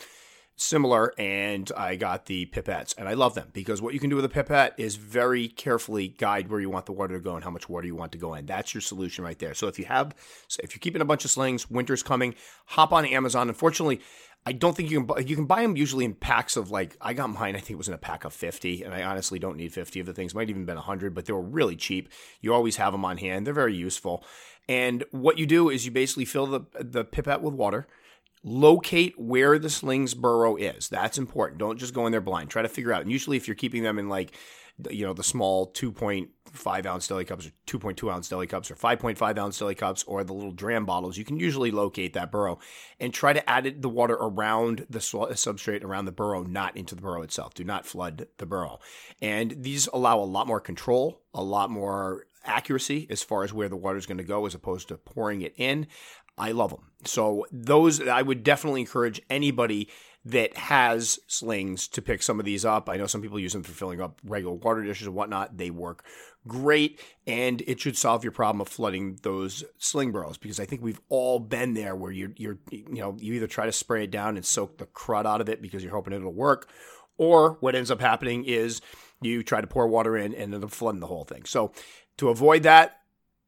similar 0.60 1.14
and 1.18 1.70
I 1.76 1.94
got 1.94 2.26
the 2.26 2.46
pipettes 2.46 2.92
and 2.98 3.08
I 3.08 3.14
love 3.14 3.34
them 3.34 3.48
because 3.52 3.80
what 3.80 3.94
you 3.94 4.00
can 4.00 4.10
do 4.10 4.16
with 4.16 4.24
a 4.24 4.28
pipette 4.28 4.74
is 4.76 4.96
very 4.96 5.46
carefully 5.46 6.08
guide 6.08 6.50
where 6.50 6.60
you 6.60 6.68
want 6.68 6.86
the 6.86 6.92
water 6.92 7.14
to 7.14 7.20
go 7.20 7.36
and 7.36 7.44
how 7.44 7.50
much 7.50 7.68
water 7.68 7.86
you 7.86 7.94
want 7.94 8.10
to 8.12 8.18
go 8.18 8.34
in. 8.34 8.44
That's 8.44 8.74
your 8.74 8.80
solution 8.80 9.24
right 9.24 9.38
there. 9.38 9.54
So 9.54 9.68
if 9.68 9.78
you 9.78 9.84
have 9.84 10.14
if 10.58 10.74
you're 10.74 10.80
keeping 10.80 11.00
a 11.00 11.04
bunch 11.04 11.24
of 11.24 11.30
slings, 11.30 11.70
winter's 11.70 12.02
coming, 12.02 12.34
hop 12.66 12.92
on 12.92 13.06
Amazon. 13.06 13.48
Unfortunately, 13.48 14.00
I 14.44 14.52
don't 14.52 14.76
think 14.76 14.90
you 14.90 14.98
can 14.98 15.06
buy, 15.06 15.20
you 15.20 15.36
can 15.36 15.46
buy 15.46 15.62
them 15.62 15.76
usually 15.76 16.04
in 16.04 16.14
packs 16.14 16.56
of 16.56 16.72
like 16.72 16.96
I 17.00 17.14
got 17.14 17.30
mine 17.30 17.54
I 17.54 17.60
think 17.60 17.72
it 17.72 17.78
was 17.78 17.88
in 17.88 17.94
a 17.94 17.98
pack 17.98 18.24
of 18.24 18.32
50 18.32 18.82
and 18.82 18.92
I 18.92 19.04
honestly 19.04 19.38
don't 19.38 19.56
need 19.56 19.72
50 19.72 20.00
of 20.00 20.06
the 20.06 20.12
things 20.12 20.34
might 20.34 20.50
even 20.50 20.64
been 20.64 20.76
100 20.76 21.14
but 21.14 21.26
they 21.26 21.32
were 21.32 21.40
really 21.40 21.76
cheap. 21.76 22.08
You 22.40 22.52
always 22.52 22.76
have 22.76 22.92
them 22.92 23.04
on 23.04 23.18
hand. 23.18 23.46
They're 23.46 23.54
very 23.54 23.76
useful. 23.76 24.24
And 24.68 25.04
what 25.12 25.38
you 25.38 25.46
do 25.46 25.70
is 25.70 25.86
you 25.86 25.92
basically 25.92 26.24
fill 26.24 26.46
the 26.46 26.60
the 26.80 27.04
pipette 27.04 27.42
with 27.42 27.54
water 27.54 27.86
locate 28.42 29.18
where 29.18 29.58
the 29.58 29.70
sling's 29.70 30.14
burrow 30.14 30.56
is. 30.56 30.88
That's 30.88 31.18
important. 31.18 31.58
Don't 31.58 31.78
just 31.78 31.94
go 31.94 32.06
in 32.06 32.12
there 32.12 32.20
blind. 32.20 32.50
Try 32.50 32.62
to 32.62 32.68
figure 32.68 32.92
out. 32.92 33.02
And 33.02 33.12
usually, 33.12 33.36
if 33.36 33.48
you're 33.48 33.54
keeping 33.54 33.82
them 33.82 33.98
in 33.98 34.08
like, 34.08 34.32
you 34.90 35.04
know, 35.04 35.12
the 35.12 35.24
small 35.24 35.72
2.5 35.72 36.86
ounce 36.86 37.08
deli 37.08 37.24
cups 37.24 37.48
or 37.48 37.50
2.2 37.66 38.12
ounce 38.12 38.28
deli 38.28 38.46
cups 38.46 38.70
or 38.70 38.76
5.5 38.76 39.36
ounce 39.36 39.58
deli 39.58 39.74
cups 39.74 40.04
or 40.04 40.22
the 40.22 40.32
little 40.32 40.52
dram 40.52 40.86
bottles, 40.86 41.18
you 41.18 41.24
can 41.24 41.36
usually 41.36 41.72
locate 41.72 42.12
that 42.12 42.30
burrow 42.30 42.60
and 43.00 43.12
try 43.12 43.32
to 43.32 43.50
add 43.50 43.82
the 43.82 43.88
water 43.88 44.14
around 44.14 44.86
the 44.88 45.00
substrate 45.00 45.82
around 45.82 46.04
the 46.04 46.12
burrow, 46.12 46.44
not 46.44 46.76
into 46.76 46.94
the 46.94 47.02
burrow 47.02 47.22
itself. 47.22 47.54
Do 47.54 47.64
not 47.64 47.86
flood 47.86 48.28
the 48.36 48.46
burrow. 48.46 48.78
And 49.20 49.64
these 49.64 49.88
allow 49.88 50.20
a 50.20 50.20
lot 50.20 50.46
more 50.46 50.60
control, 50.60 51.22
a 51.34 51.42
lot 51.42 51.70
more 51.70 52.27
accuracy 52.48 53.06
as 53.10 53.22
far 53.22 53.44
as 53.44 53.52
where 53.52 53.68
the 53.68 53.76
water 53.76 53.98
is 53.98 54.06
going 54.06 54.18
to 54.18 54.24
go 54.24 54.46
as 54.46 54.54
opposed 54.54 54.88
to 54.88 54.96
pouring 54.96 55.42
it 55.42 55.54
in. 55.56 55.86
I 56.36 56.52
love 56.52 56.70
them. 56.70 56.90
So 57.04 57.46
those 57.50 58.06
I 58.06 58.22
would 58.22 58.42
definitely 58.42 58.80
encourage 58.80 59.20
anybody 59.28 59.88
that 60.24 60.56
has 60.56 61.18
slings 61.26 61.88
to 61.88 62.02
pick 62.02 62.22
some 62.22 62.38
of 62.38 62.44
these 62.44 62.64
up. 62.64 62.88
I 62.88 62.96
know 62.96 63.06
some 63.06 63.22
people 63.22 63.38
use 63.38 63.52
them 63.52 63.62
for 63.62 63.72
filling 63.72 64.00
up 64.00 64.20
regular 64.24 64.54
water 64.54 64.82
dishes 64.82 65.06
and 65.06 65.16
whatnot. 65.16 65.56
They 65.56 65.70
work 65.70 66.04
great, 66.46 67.00
and 67.26 67.62
it 67.66 67.80
should 67.80 67.96
solve 67.96 68.24
your 68.24 68.32
problem 68.32 68.60
of 68.60 68.68
flooding 68.68 69.18
those 69.22 69.64
sling 69.78 70.12
burrows 70.12 70.38
because 70.38 70.60
I 70.60 70.66
think 70.66 70.82
we've 70.82 71.00
all 71.08 71.38
been 71.38 71.74
there 71.74 71.96
where 71.96 72.12
you're 72.12 72.32
you're 72.36 72.58
you 72.70 72.86
know 72.90 73.16
you 73.18 73.34
either 73.34 73.46
try 73.46 73.66
to 73.66 73.72
spray 73.72 74.04
it 74.04 74.10
down 74.10 74.36
and 74.36 74.44
soak 74.44 74.78
the 74.78 74.86
crud 74.86 75.26
out 75.26 75.40
of 75.40 75.48
it 75.48 75.62
because 75.62 75.82
you're 75.82 75.94
hoping 75.94 76.12
it'll 76.12 76.32
work, 76.32 76.68
or 77.16 77.56
what 77.60 77.74
ends 77.74 77.90
up 77.90 78.00
happening 78.00 78.44
is 78.44 78.80
you 79.20 79.42
try 79.42 79.60
to 79.60 79.66
pour 79.66 79.88
water 79.88 80.16
in 80.16 80.34
and 80.34 80.54
end 80.54 80.64
up 80.64 80.70
flooding 80.70 81.00
the 81.00 81.06
whole 81.06 81.24
thing. 81.24 81.44
So 81.44 81.72
to 82.18 82.28
avoid 82.28 82.62
that, 82.64 82.98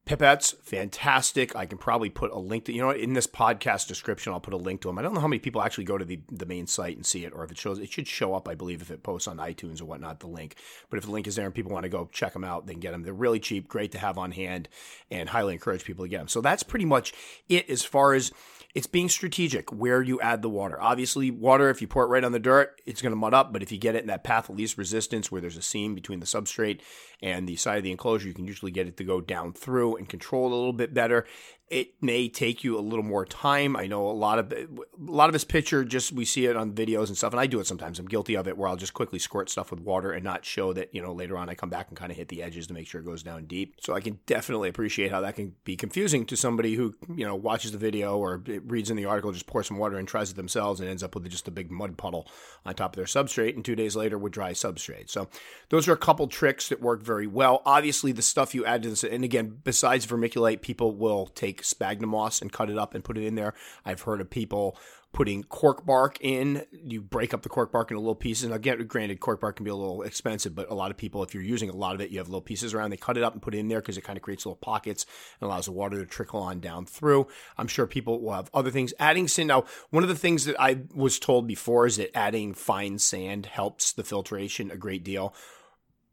Pipettes, 0.07 0.57
fantastic. 0.63 1.55
I 1.55 1.67
can 1.67 1.79
probably 1.79 2.11
put 2.11 2.33
a 2.33 2.39
link 2.39 2.65
to, 2.65 2.73
you 2.73 2.81
know, 2.81 2.91
in 2.91 3.13
this 3.13 3.29
podcast 3.29 3.87
description, 3.87 4.33
I'll 4.33 4.41
put 4.41 4.55
a 4.55 4.57
link 4.57 4.81
to 4.81 4.89
them. 4.89 4.99
I 4.99 5.03
don't 5.03 5.15
know 5.15 5.21
how 5.21 5.29
many 5.29 5.39
people 5.39 5.63
actually 5.63 5.85
go 5.85 5.99
to 5.99 6.05
the, 6.05 6.21
the 6.33 6.47
main 6.47 6.67
site 6.67 6.97
and 6.97 7.07
see 7.07 7.25
it, 7.25 7.33
or 7.33 7.45
if 7.45 7.53
it 7.53 7.59
shows, 7.59 7.79
it 7.79 7.93
should 7.93 8.09
show 8.09 8.35
up, 8.35 8.49
I 8.49 8.55
believe, 8.55 8.83
if 8.83 8.91
it 8.91 9.05
posts 9.05 9.29
on 9.29 9.37
iTunes 9.37 9.81
or 9.81 9.85
whatnot, 9.85 10.19
the 10.19 10.27
link. 10.27 10.57
But 10.89 10.97
if 10.97 11.05
the 11.05 11.13
link 11.13 11.29
is 11.29 11.37
there 11.37 11.47
and 11.47 11.55
people 11.55 11.71
want 11.71 11.85
to 11.85 11.91
go 11.91 12.09
check 12.13 12.33
them 12.33 12.45
out, 12.45 12.67
they 12.67 12.73
can 12.73 12.81
get 12.81 12.91
them. 12.91 13.03
They're 13.03 13.13
really 13.13 13.39
cheap, 13.39 13.69
great 13.69 13.93
to 13.93 13.99
have 13.99 14.19
on 14.19 14.33
hand, 14.33 14.69
and 15.11 15.29
highly 15.29 15.53
encourage 15.53 15.85
people 15.85 16.05
to 16.05 16.09
get 16.09 16.19
them. 16.19 16.29
So 16.29 16.41
that's 16.41 16.65
pretty 16.65 16.87
much 16.87 17.13
it 17.49 17.71
as 17.71 17.85
far 17.85 18.15
as 18.15 18.33
it's 18.75 18.87
being 18.87 19.09
strategic 19.09 19.73
where 19.73 20.03
you 20.03 20.21
add 20.21 20.43
the 20.43 20.49
water. 20.49 20.81
Obviously, 20.81 21.31
water, 21.31 21.71
if 21.71 21.81
you 21.81 21.89
pour 21.89 22.05
it 22.05 22.09
right 22.09 22.25
on 22.25 22.33
the 22.33 22.39
dirt, 22.39 22.81
it's 22.87 23.03
going 23.03 23.13
to 23.13 23.17
mud 23.17 23.35
up. 23.35 23.53
But 23.53 23.63
if 23.63 23.71
you 23.73 23.79
get 23.79 23.97
it 23.97 24.03
in 24.03 24.07
that 24.09 24.25
path 24.25 24.49
of 24.49 24.57
least 24.57 24.79
resistance 24.79 25.31
where 25.31 25.41
there's 25.41 25.57
a 25.57 25.63
seam 25.63 25.95
between 25.95 26.21
the 26.21 26.27
substrate 26.27 26.81
and 27.23 27.49
the 27.49 27.57
side 27.57 27.79
of 27.79 27.85
the 27.85 27.91
enclosure, 27.91 28.29
you 28.29 28.35
can 28.35 28.47
usually 28.47 28.73
get 28.73 28.87
it 28.87 28.97
to 28.97 29.05
go 29.05 29.21
down 29.21 29.53
through 29.53 29.97
and 29.97 30.09
control 30.09 30.47
it 30.47 30.53
a 30.53 30.57
little 30.57 30.73
bit 30.73 30.95
better. 30.95 31.27
It 31.69 32.03
may 32.03 32.29
take 32.29 32.65
you 32.65 32.77
a 32.77 32.81
little 32.81 33.05
more 33.05 33.25
time. 33.25 33.77
I 33.77 33.87
know 33.87 34.11
a 34.11 34.11
lot 34.11 34.41
of 34.41 34.53
a 34.53 34.67
lot 34.99 35.29
of 35.29 35.33
this 35.33 35.45
picture 35.45 35.85
just 35.85 36.11
we 36.11 36.25
see 36.25 36.47
it 36.47 36.57
on 36.57 36.73
videos 36.73 37.07
and 37.07 37.17
stuff, 37.17 37.33
and 37.33 37.39
I 37.39 37.47
do 37.47 37.61
it 37.61 37.67
sometimes. 37.69 38.01
I'm 38.01 38.07
guilty 38.07 38.35
of 38.35 38.49
it 38.49 38.59
where 38.59 38.69
I'll 38.69 38.75
just 38.75 38.93
quickly 38.93 39.21
squirt 39.21 39.49
stuff 39.49 39.71
with 39.71 39.79
water 39.79 40.11
and 40.11 40.25
not 40.25 40.45
show 40.45 40.73
that 40.73 40.93
you 40.93 41.01
know 41.01 41.13
later 41.13 41.39
on 41.39 41.49
I 41.49 41.55
come 41.55 41.71
back 41.71 41.87
and 41.87 41.97
kind 41.97 42.11
of 42.11 42.17
hit 42.17 42.27
the 42.27 42.43
edges 42.43 42.67
to 42.67 42.75
make 42.75 42.89
sure 42.89 43.01
it 43.01 43.05
goes 43.05 43.23
down 43.23 43.45
deep. 43.45 43.77
So 43.81 43.95
I 43.95 44.01
can 44.01 44.19
definitely 44.27 44.69
appreciate 44.69 45.13
how 45.13 45.21
that 45.21 45.37
can 45.37 45.55
be 45.63 45.77
confusing 45.77 46.27
to 46.27 46.37
somebody 46.37 46.75
who 46.75 46.97
you 47.15 47.25
know 47.25 47.37
watches 47.37 47.71
the 47.71 47.79
video 47.79 48.19
or 48.19 48.43
reads 48.65 48.91
in 48.91 48.97
the 48.97 49.05
article, 49.05 49.31
just 49.31 49.47
pours 49.47 49.69
some 49.69 49.79
water 49.79 49.97
and 49.97 50.09
tries 50.09 50.29
it 50.29 50.35
themselves, 50.35 50.81
and 50.81 50.89
ends 50.89 51.05
up 51.05 51.15
with 51.15 51.31
just 51.31 51.47
a 51.47 51.53
big 51.53 51.71
mud 51.71 51.97
puddle 51.97 52.27
on 52.65 52.75
top 52.75 52.95
of 52.95 52.97
their 52.97 53.05
substrate, 53.05 53.55
and 53.55 53.65
two 53.65 53.77
days 53.77 53.95
later 53.95 54.19
with 54.19 54.33
dry 54.33 54.51
substrate. 54.51 55.09
So 55.09 55.29
those 55.69 55.87
are 55.87 55.93
a 55.93 55.97
couple 55.97 56.27
tricks 56.27 56.69
that 56.71 56.81
work 56.81 57.05
very 57.11 57.27
well. 57.27 57.61
Obviously, 57.67 58.13
the 58.13 58.23
stuff 58.23 58.55
you 58.55 58.65
add 58.65 58.85
to 58.85 58.91
this, 58.91 59.03
and 59.03 59.25
again, 59.25 59.59
besides 59.65 60.07
vermiculite, 60.07 60.61
people 60.61 60.95
will 60.95 61.27
take 61.27 61.65
sphagnum 61.65 62.11
moss 62.11 62.41
and 62.41 62.53
cut 62.53 62.71
it 62.71 62.79
up 62.79 62.95
and 62.95 63.03
put 63.03 63.19
it 63.19 63.25
in 63.25 63.35
there. 63.35 63.53
I've 63.85 64.03
heard 64.03 64.21
of 64.21 64.31
people 64.31 64.79
putting 65.13 65.43
cork 65.43 65.85
bark 65.85 66.19
in. 66.21 66.65
You 66.71 67.01
break 67.01 67.35
up 67.35 67.43
the 67.43 67.49
cork 67.49 67.73
bark 67.73 67.91
into 67.91 67.99
little 67.99 68.15
pieces. 68.15 68.45
And 68.45 68.55
again, 68.55 68.87
granted, 68.87 69.19
cork 69.19 69.41
bark 69.41 69.57
can 69.57 69.65
be 69.65 69.71
a 69.73 69.75
little 69.75 70.03
expensive, 70.03 70.55
but 70.55 70.71
a 70.71 70.75
lot 70.75 70.93
of 70.93 70.97
people, 70.97 71.25
if 71.25 71.35
you're 71.35 71.43
using 71.43 71.69
a 71.69 71.75
lot 71.75 71.97
of 71.97 72.01
it, 72.01 72.11
you 72.11 72.19
have 72.19 72.29
little 72.29 72.41
pieces 72.41 72.75
around. 72.75 72.91
They 72.91 72.97
cut 72.97 73.17
it 73.17 73.25
up 73.25 73.33
and 73.33 73.43
put 73.43 73.57
it 73.57 73.59
in 73.59 73.67
there 73.67 73.81
because 73.81 73.99
it 73.99 74.05
kind 74.05 74.17
of 74.17 74.23
creates 74.23 74.47
little 74.47 74.55
pockets 74.55 75.07
and 75.41 75.49
allows 75.49 75.65
the 75.65 75.73
water 75.73 75.99
to 75.99 76.07
trickle 76.07 76.41
on 76.41 76.61
down 76.61 76.87
through. 76.87 77.27
I'm 77.59 77.67
sure 77.67 77.89
people 77.89 78.21
will 78.21 78.35
have 78.35 78.51
other 78.55 78.71
things. 78.71 78.95
Adding 79.01 79.27
sand. 79.27 79.49
Now, 79.49 79.65
one 79.91 80.05
of 80.05 80.09
the 80.09 80.15
things 80.15 80.45
that 80.45 80.55
I 80.61 80.83
was 80.95 81.19
told 81.19 81.49
before 81.49 81.87
is 81.87 81.97
that 81.97 82.17
adding 82.17 82.55
fine 82.55 83.01
sand 83.01 83.47
helps 83.47 83.91
the 83.91 84.05
filtration 84.05 84.71
a 84.71 84.77
great 84.77 85.03
deal. 85.03 85.35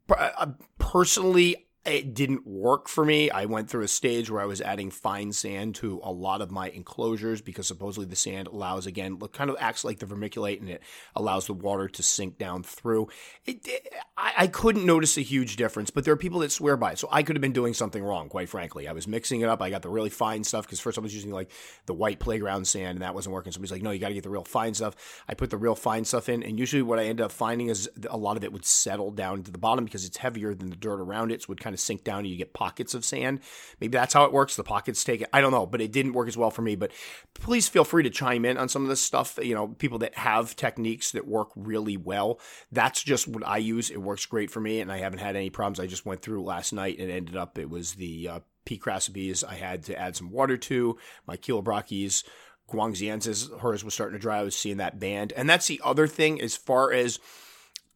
Uh, 0.08 0.46
personally, 0.78 1.67
it 1.88 2.14
didn't 2.14 2.46
work 2.46 2.88
for 2.88 3.04
me. 3.04 3.30
I 3.30 3.46
went 3.46 3.68
through 3.68 3.84
a 3.84 3.88
stage 3.88 4.30
where 4.30 4.40
I 4.42 4.46
was 4.46 4.60
adding 4.60 4.90
fine 4.90 5.32
sand 5.32 5.74
to 5.76 6.00
a 6.02 6.12
lot 6.12 6.40
of 6.40 6.50
my 6.50 6.68
enclosures 6.70 7.40
because 7.40 7.66
supposedly 7.66 8.06
the 8.06 8.16
sand 8.16 8.48
allows, 8.48 8.86
again, 8.86 9.18
kind 9.32 9.50
of 9.50 9.56
acts 9.58 9.84
like 9.84 9.98
the 9.98 10.06
vermiculite 10.06 10.60
and 10.60 10.68
it 10.68 10.82
allows 11.14 11.46
the 11.46 11.54
water 11.54 11.88
to 11.88 12.02
sink 12.02 12.38
down 12.38 12.62
through. 12.62 13.08
It, 13.44 13.66
it, 13.66 13.92
I, 14.16 14.32
I 14.38 14.46
couldn't 14.46 14.86
notice 14.86 15.16
a 15.16 15.22
huge 15.22 15.56
difference, 15.56 15.90
but 15.90 16.04
there 16.04 16.14
are 16.14 16.18
people 16.18 16.40
that 16.40 16.52
swear 16.52 16.76
by 16.76 16.92
it. 16.92 16.98
So 16.98 17.08
I 17.10 17.22
could 17.22 17.36
have 17.36 17.40
been 17.42 17.52
doing 17.52 17.74
something 17.74 18.02
wrong, 18.02 18.28
quite 18.28 18.48
frankly. 18.48 18.88
I 18.88 18.92
was 18.92 19.08
mixing 19.08 19.40
it 19.40 19.48
up. 19.48 19.62
I 19.62 19.70
got 19.70 19.82
the 19.82 19.88
really 19.88 20.10
fine 20.10 20.44
stuff 20.44 20.66
because 20.66 20.80
first 20.80 20.98
I 20.98 21.00
was 21.00 21.14
using 21.14 21.32
like 21.32 21.50
the 21.86 21.94
white 21.94 22.20
playground 22.20 22.66
sand 22.66 22.96
and 22.96 23.02
that 23.02 23.14
wasn't 23.14 23.34
working. 23.34 23.52
Somebody's 23.52 23.72
like, 23.72 23.82
no, 23.82 23.90
you 23.90 23.98
got 23.98 24.08
to 24.08 24.14
get 24.14 24.22
the 24.22 24.30
real 24.30 24.44
fine 24.44 24.74
stuff. 24.74 24.94
I 25.28 25.34
put 25.34 25.50
the 25.50 25.56
real 25.56 25.74
fine 25.74 26.04
stuff 26.04 26.28
in, 26.28 26.42
and 26.42 26.58
usually 26.58 26.82
what 26.82 26.98
I 26.98 27.04
ended 27.04 27.24
up 27.24 27.32
finding 27.32 27.68
is 27.68 27.88
a 28.08 28.16
lot 28.16 28.36
of 28.36 28.44
it 28.44 28.52
would 28.52 28.64
settle 28.64 29.10
down 29.10 29.42
to 29.44 29.50
the 29.50 29.58
bottom 29.58 29.84
because 29.84 30.04
it's 30.04 30.16
heavier 30.16 30.54
than 30.54 30.70
the 30.70 30.76
dirt 30.76 31.00
around 31.00 31.32
it. 31.32 31.42
So 31.42 31.46
it 31.46 31.48
would 31.50 31.60
kind 31.60 31.74
of 31.74 31.77
sink 31.78 32.04
down 32.04 32.20
and 32.20 32.28
you 32.28 32.36
get 32.36 32.52
pockets 32.52 32.94
of 32.94 33.04
sand. 33.04 33.40
Maybe 33.80 33.96
that's 33.96 34.14
how 34.14 34.24
it 34.24 34.32
works. 34.32 34.56
The 34.56 34.64
pockets 34.64 35.04
take 35.04 35.22
it. 35.22 35.28
I 35.32 35.40
don't 35.40 35.52
know, 35.52 35.66
but 35.66 35.80
it 35.80 35.92
didn't 35.92 36.12
work 36.12 36.28
as 36.28 36.36
well 36.36 36.50
for 36.50 36.62
me. 36.62 36.76
But 36.76 36.92
please 37.34 37.68
feel 37.68 37.84
free 37.84 38.02
to 38.02 38.10
chime 38.10 38.44
in 38.44 38.58
on 38.58 38.68
some 38.68 38.82
of 38.82 38.88
this 38.88 39.00
stuff. 39.00 39.38
You 39.42 39.54
know, 39.54 39.68
people 39.68 39.98
that 39.98 40.16
have 40.16 40.56
techniques 40.56 41.12
that 41.12 41.26
work 41.26 41.50
really 41.56 41.96
well. 41.96 42.40
That's 42.72 43.02
just 43.02 43.28
what 43.28 43.46
I 43.46 43.58
use. 43.58 43.90
It 43.90 44.02
works 44.02 44.26
great 44.26 44.50
for 44.50 44.60
me, 44.60 44.80
and 44.80 44.92
I 44.92 44.98
haven't 44.98 45.20
had 45.20 45.36
any 45.36 45.50
problems. 45.50 45.80
I 45.80 45.86
just 45.86 46.06
went 46.06 46.22
through 46.22 46.42
last 46.44 46.72
night 46.72 46.98
and 46.98 47.10
ended 47.10 47.36
up 47.36 47.58
it 47.58 47.70
was 47.70 47.94
the 47.94 48.28
uh, 48.28 48.40
P. 48.64 48.78
crassipes 48.78 49.44
I 49.44 49.54
had 49.54 49.84
to 49.84 49.98
add 49.98 50.16
some 50.16 50.30
water 50.30 50.56
to. 50.56 50.98
My 51.26 51.36
Chilobrachys 51.36 52.24
Guangxiensis, 52.70 53.60
hers 53.60 53.82
was 53.82 53.94
starting 53.94 54.18
to 54.18 54.20
dry. 54.20 54.40
I 54.40 54.42
was 54.42 54.54
seeing 54.54 54.76
that 54.76 55.00
band. 55.00 55.32
And 55.32 55.48
that's 55.48 55.66
the 55.66 55.80
other 55.82 56.06
thing 56.06 56.40
as 56.40 56.56
far 56.56 56.92
as 56.92 57.18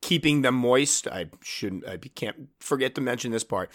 keeping 0.02 0.42
them 0.42 0.56
moist. 0.56 1.08
I 1.08 1.30
shouldn't, 1.42 1.88
I 1.88 1.96
can't 1.96 2.48
forget 2.58 2.94
to 2.96 3.00
mention 3.00 3.32
this 3.32 3.44
part. 3.44 3.70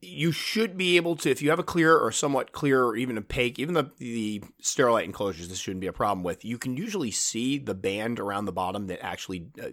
You 0.00 0.30
should 0.30 0.76
be 0.76 0.96
able 0.96 1.16
to, 1.16 1.30
if 1.30 1.42
you 1.42 1.50
have 1.50 1.58
a 1.58 1.64
clear 1.64 1.96
or 1.96 2.12
somewhat 2.12 2.52
clear 2.52 2.84
or 2.84 2.96
even 2.96 3.18
opaque, 3.18 3.58
even 3.58 3.74
the, 3.74 3.90
the 3.98 4.42
sterilite 4.62 5.04
enclosures, 5.04 5.48
this 5.48 5.58
shouldn't 5.58 5.80
be 5.80 5.86
a 5.86 5.92
problem 5.92 6.22
with. 6.22 6.44
You 6.44 6.56
can 6.56 6.76
usually 6.76 7.10
see 7.10 7.58
the 7.58 7.74
band 7.74 8.20
around 8.20 8.44
the 8.44 8.52
bottom 8.52 8.86
that 8.86 9.04
actually 9.04 9.48
uh, 9.62 9.68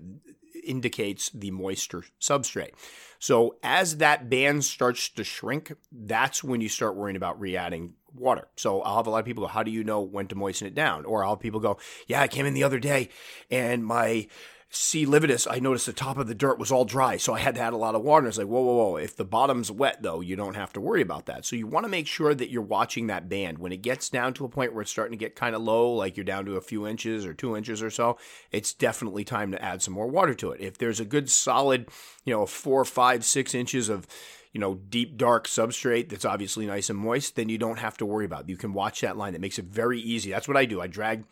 indicates 0.65 1.29
the 1.29 1.51
moisture 1.51 2.03
substrate. 2.19 2.71
So 3.19 3.57
as 3.63 3.97
that 3.97 4.29
band 4.29 4.65
starts 4.65 5.09
to 5.09 5.23
shrink, 5.23 5.73
that's 5.91 6.43
when 6.43 6.61
you 6.61 6.69
start 6.69 6.95
worrying 6.95 7.17
about 7.17 7.39
re-adding 7.39 7.93
water. 8.15 8.47
So 8.55 8.81
I'll 8.81 8.97
have 8.97 9.07
a 9.07 9.09
lot 9.09 9.19
of 9.19 9.25
people 9.25 9.43
go, 9.43 9.47
how 9.47 9.63
do 9.63 9.71
you 9.71 9.83
know 9.83 10.01
when 10.01 10.27
to 10.27 10.35
moisten 10.35 10.67
it 10.67 10.75
down? 10.75 11.05
Or 11.05 11.23
I'll 11.23 11.31
have 11.31 11.39
people 11.39 11.59
go, 11.59 11.77
yeah, 12.07 12.21
I 12.21 12.27
came 12.27 12.45
in 12.45 12.53
the 12.53 12.63
other 12.63 12.79
day 12.79 13.09
and 13.51 13.85
my 13.85 14.27
C. 14.75 15.05
lividus, 15.05 15.47
I 15.49 15.59
noticed 15.59 15.85
the 15.85 15.93
top 15.93 16.17
of 16.17 16.27
the 16.27 16.33
dirt 16.33 16.57
was 16.57 16.71
all 16.71 16.83
dry, 16.83 17.17
so 17.17 17.35
I 17.35 17.39
had 17.39 17.53
to 17.55 17.61
add 17.61 17.73
a 17.73 17.77
lot 17.77 17.93
of 17.93 18.01
water. 18.01 18.27
It's 18.27 18.39
like, 18.39 18.47
whoa, 18.47 18.61
whoa, 18.61 18.73
whoa. 18.73 18.95
If 18.95 19.15
the 19.15 19.23
bottom's 19.23 19.71
wet, 19.71 20.01
though, 20.01 20.19
you 20.19 20.35
don't 20.35 20.55
have 20.55 20.73
to 20.73 20.81
worry 20.81 21.01
about 21.01 21.27
that. 21.27 21.45
So 21.45 21.55
you 21.55 21.67
want 21.67 21.85
to 21.85 21.89
make 21.89 22.07
sure 22.07 22.33
that 22.33 22.49
you're 22.49 22.63
watching 22.63 23.05
that 23.07 23.29
band. 23.29 23.59
When 23.59 23.71
it 23.71 23.83
gets 23.83 24.09
down 24.09 24.33
to 24.33 24.45
a 24.45 24.49
point 24.49 24.73
where 24.73 24.81
it's 24.81 24.89
starting 24.89 25.17
to 25.17 25.23
get 25.23 25.35
kind 25.35 25.55
of 25.55 25.61
low, 25.61 25.93
like 25.93 26.17
you're 26.17 26.23
down 26.23 26.45
to 26.45 26.55
a 26.55 26.61
few 26.61 26.87
inches 26.87 27.23
or 27.23 27.35
two 27.35 27.55
inches 27.55 27.83
or 27.83 27.91
so, 27.91 28.17
it's 28.51 28.73
definitely 28.73 29.23
time 29.23 29.51
to 29.51 29.63
add 29.63 29.83
some 29.83 29.93
more 29.93 30.07
water 30.07 30.33
to 30.33 30.51
it. 30.51 30.61
If 30.61 30.79
there's 30.79 30.99
a 30.99 31.05
good 31.05 31.29
solid, 31.29 31.87
you 32.25 32.33
know, 32.33 32.47
four, 32.47 32.83
five, 32.83 33.23
six 33.23 33.53
inches 33.53 33.89
of 33.89 34.07
you 34.53 34.59
know, 34.59 34.75
deep 34.75 35.17
dark 35.17 35.47
substrate 35.47 36.09
that's 36.09 36.25
obviously 36.25 36.67
nice 36.67 36.89
and 36.89 36.99
moist, 36.99 37.35
then 37.35 37.49
you 37.49 37.57
don't 37.57 37.79
have 37.79 37.97
to 37.97 38.05
worry 38.05 38.25
about 38.25 38.41
it. 38.41 38.49
You 38.49 38.57
can 38.57 38.71
watch 38.71 39.01
that 39.01 39.17
line. 39.17 39.33
That 39.33 39.41
makes 39.41 39.57
it 39.57 39.65
very 39.65 39.99
easy. 39.99 40.29
That's 40.29 40.47
what 40.47 40.57
I 40.57 40.65
do. 40.65 40.79
I 40.79 40.85
drag 40.85 41.23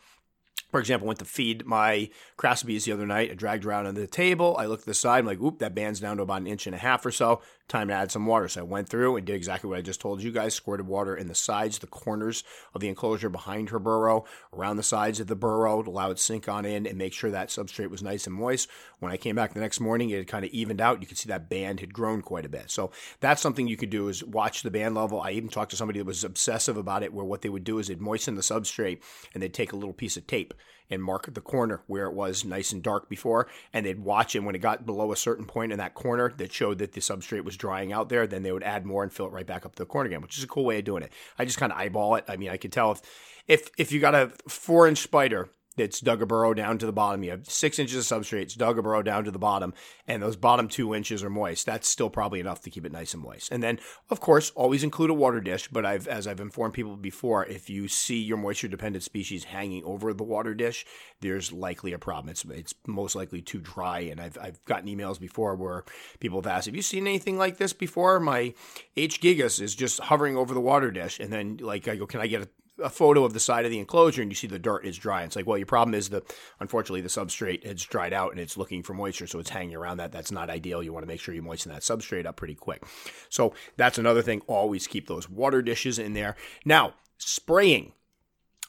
for 0.72 0.80
example, 0.80 1.06
went 1.06 1.20
to 1.20 1.24
feed 1.24 1.66
my 1.66 2.08
crassipes 2.36 2.84
the 2.84 2.92
other 2.92 3.06
night. 3.06 3.30
I 3.30 3.34
dragged 3.34 3.68
out 3.68 3.86
on 3.86 3.94
the 3.94 4.06
table. 4.06 4.56
I 4.58 4.64
looked 4.64 4.82
to 4.82 4.90
the 4.90 4.94
side. 4.94 5.20
I'm 5.20 5.26
like, 5.26 5.40
oop, 5.40 5.58
that 5.58 5.74
band's 5.74 6.00
down 6.00 6.16
to 6.16 6.22
about 6.24 6.40
an 6.40 6.46
inch 6.46 6.66
and 6.66 6.74
a 6.74 6.78
half 6.78 7.04
or 7.06 7.12
so 7.12 7.42
time 7.68 7.88
to 7.88 7.94
add 7.94 8.10
some 8.10 8.26
water. 8.26 8.48
So 8.48 8.60
I 8.60 8.64
went 8.64 8.88
through 8.88 9.16
and 9.16 9.26
did 9.26 9.34
exactly 9.34 9.68
what 9.68 9.78
I 9.78 9.82
just 9.82 10.00
told 10.00 10.22
you 10.22 10.30
guys, 10.30 10.54
squirted 10.54 10.86
water 10.86 11.16
in 11.16 11.26
the 11.26 11.34
sides, 11.34 11.78
the 11.78 11.86
corners 11.86 12.44
of 12.74 12.80
the 12.80 12.88
enclosure 12.88 13.28
behind 13.28 13.70
her 13.70 13.78
burrow, 13.78 14.24
around 14.52 14.76
the 14.76 14.82
sides 14.82 15.20
of 15.20 15.26
the 15.26 15.36
burrow 15.36 15.82
to 15.82 15.90
allow 15.90 16.10
it 16.10 16.16
to 16.16 16.22
sink 16.22 16.48
on 16.48 16.64
in 16.64 16.86
and 16.86 16.98
make 16.98 17.12
sure 17.12 17.30
that 17.30 17.48
substrate 17.48 17.90
was 17.90 18.02
nice 18.02 18.26
and 18.26 18.36
moist. 18.36 18.68
When 19.00 19.10
I 19.10 19.16
came 19.16 19.36
back 19.36 19.54
the 19.54 19.60
next 19.60 19.80
morning, 19.80 20.10
it 20.10 20.18
had 20.18 20.26
kind 20.26 20.44
of 20.44 20.50
evened 20.52 20.80
out. 20.80 21.00
You 21.00 21.06
could 21.06 21.18
see 21.18 21.28
that 21.28 21.48
band 21.48 21.80
had 21.80 21.94
grown 21.94 22.20
quite 22.20 22.44
a 22.44 22.50
bit. 22.50 22.70
So 22.70 22.90
that's 23.20 23.40
something 23.40 23.66
you 23.66 23.76
could 23.76 23.90
do 23.90 24.08
is 24.08 24.22
watch 24.22 24.62
the 24.62 24.70
band 24.70 24.94
level. 24.94 25.20
I 25.20 25.30
even 25.32 25.48
talked 25.48 25.70
to 25.70 25.76
somebody 25.76 25.98
that 25.98 26.06
was 26.06 26.24
obsessive 26.24 26.76
about 26.76 27.02
it, 27.02 27.12
where 27.12 27.24
what 27.24 27.42
they 27.42 27.48
would 27.48 27.64
do 27.64 27.78
is 27.78 27.88
they'd 27.88 28.00
moisten 28.00 28.34
the 28.34 28.42
substrate 28.42 29.00
and 29.34 29.42
they'd 29.42 29.54
take 29.54 29.72
a 29.72 29.76
little 29.76 29.94
piece 29.94 30.16
of 30.16 30.26
tape 30.26 30.54
and 30.90 31.02
mark 31.02 31.32
the 31.32 31.40
corner 31.40 31.82
where 31.86 32.06
it 32.06 32.14
was 32.14 32.44
nice 32.44 32.72
and 32.72 32.82
dark 32.82 33.08
before, 33.08 33.48
and 33.72 33.86
they'd 33.86 34.00
watch 34.00 34.36
it 34.36 34.40
when 34.40 34.54
it 34.54 34.60
got 34.60 34.84
below 34.84 35.12
a 35.12 35.16
certain 35.16 35.46
point 35.46 35.72
in 35.72 35.78
that 35.78 35.94
corner 35.94 36.32
that 36.36 36.52
showed 36.52 36.78
that 36.78 36.92
the 36.92 37.00
substrate 37.00 37.44
was 37.44 37.56
drying 37.56 37.92
out 37.92 38.08
there, 38.08 38.26
then 38.26 38.42
they 38.42 38.52
would 38.52 38.62
add 38.62 38.84
more 38.84 39.02
and 39.02 39.12
fill 39.12 39.26
it 39.26 39.32
right 39.32 39.46
back 39.46 39.64
up 39.64 39.74
to 39.74 39.82
the 39.82 39.86
corner 39.86 40.08
again, 40.08 40.20
which 40.20 40.36
is 40.36 40.44
a 40.44 40.48
cool 40.48 40.64
way 40.64 40.78
of 40.78 40.84
doing 40.84 41.02
it. 41.02 41.12
I 41.38 41.44
just 41.44 41.58
kind 41.58 41.72
of 41.72 41.78
eyeball 41.78 42.16
it. 42.16 42.24
I 42.28 42.36
mean, 42.36 42.50
I 42.50 42.56
could 42.56 42.72
tell 42.72 42.92
if 42.92 43.02
if 43.48 43.70
if 43.78 43.92
you 43.92 44.00
got 44.00 44.14
a 44.14 44.32
four 44.48 44.86
inch 44.86 44.98
spider 44.98 45.50
that's 45.76 46.00
dug 46.00 46.22
a 46.22 46.26
burrow 46.26 46.54
down 46.54 46.78
to 46.78 46.86
the 46.86 46.92
bottom. 46.92 47.22
You 47.22 47.30
have 47.30 47.46
six 47.46 47.78
inches 47.78 48.10
of 48.10 48.22
substrate, 48.22 48.42
it's 48.42 48.54
dug 48.54 48.78
a 48.78 48.82
burrow 48.82 49.02
down 49.02 49.24
to 49.24 49.30
the 49.30 49.38
bottom, 49.38 49.74
and 50.06 50.22
those 50.22 50.36
bottom 50.36 50.68
two 50.68 50.94
inches 50.94 51.22
are 51.22 51.30
moist. 51.30 51.66
That's 51.66 51.88
still 51.88 52.10
probably 52.10 52.40
enough 52.40 52.60
to 52.62 52.70
keep 52.70 52.84
it 52.84 52.92
nice 52.92 53.14
and 53.14 53.22
moist. 53.22 53.50
And 53.52 53.62
then, 53.62 53.78
of 54.10 54.20
course, 54.20 54.50
always 54.54 54.84
include 54.84 55.10
a 55.10 55.14
water 55.14 55.40
dish. 55.40 55.68
But 55.68 55.86
I've, 55.86 56.06
as 56.08 56.26
I've 56.26 56.40
informed 56.40 56.74
people 56.74 56.96
before, 56.96 57.46
if 57.46 57.70
you 57.70 57.88
see 57.88 58.20
your 58.20 58.36
moisture 58.36 58.68
dependent 58.68 59.04
species 59.04 59.44
hanging 59.44 59.84
over 59.84 60.12
the 60.12 60.24
water 60.24 60.54
dish, 60.54 60.86
there's 61.20 61.52
likely 61.52 61.92
a 61.92 61.98
problem. 61.98 62.30
It's 62.30 62.44
it's 62.44 62.74
most 62.86 63.14
likely 63.14 63.42
too 63.42 63.60
dry. 63.60 64.00
And 64.00 64.20
I've 64.20 64.38
I've 64.40 64.64
gotten 64.64 64.88
emails 64.88 65.20
before 65.20 65.54
where 65.56 65.84
people 66.20 66.40
have 66.40 66.46
asked, 66.46 66.66
"Have 66.66 66.76
you 66.76 66.82
seen 66.82 67.06
anything 67.06 67.38
like 67.38 67.58
this 67.58 67.72
before?" 67.72 68.20
My 68.20 68.54
H. 68.96 69.20
gigas 69.20 69.60
is 69.60 69.74
just 69.74 70.00
hovering 70.00 70.36
over 70.36 70.54
the 70.54 70.60
water 70.60 70.90
dish, 70.90 71.18
and 71.20 71.32
then 71.32 71.58
like 71.58 71.88
I 71.88 71.96
go, 71.96 72.06
"Can 72.06 72.20
I 72.20 72.26
get 72.26 72.42
a 72.42 72.48
a 72.82 72.90
photo 72.90 73.24
of 73.24 73.32
the 73.32 73.40
side 73.40 73.64
of 73.64 73.70
the 73.70 73.78
enclosure 73.78 74.22
and 74.22 74.30
you 74.30 74.34
see 74.34 74.46
the 74.46 74.58
dirt 74.58 74.84
is 74.84 74.96
dry. 74.98 75.22
It's 75.22 75.36
like, 75.36 75.46
well, 75.46 75.58
your 75.58 75.66
problem 75.66 75.94
is 75.94 76.08
the 76.08 76.22
unfortunately 76.60 77.00
the 77.00 77.08
substrate 77.08 77.64
has 77.66 77.82
dried 77.82 78.12
out 78.12 78.32
and 78.32 78.40
it's 78.40 78.56
looking 78.56 78.82
for 78.82 78.94
moisture, 78.94 79.26
so 79.26 79.38
it's 79.38 79.50
hanging 79.50 79.76
around 79.76 79.98
that. 79.98 80.12
That's 80.12 80.32
not 80.32 80.50
ideal. 80.50 80.82
You 80.82 80.92
want 80.92 81.04
to 81.04 81.08
make 81.08 81.20
sure 81.20 81.34
you 81.34 81.42
moisten 81.42 81.72
that 81.72 81.82
substrate 81.82 82.26
up 82.26 82.36
pretty 82.36 82.54
quick. 82.54 82.82
So 83.28 83.54
that's 83.76 83.98
another 83.98 84.22
thing. 84.22 84.42
Always 84.46 84.86
keep 84.86 85.06
those 85.08 85.28
water 85.28 85.62
dishes 85.62 85.98
in 85.98 86.14
there. 86.14 86.36
Now, 86.64 86.94
spraying. 87.18 87.92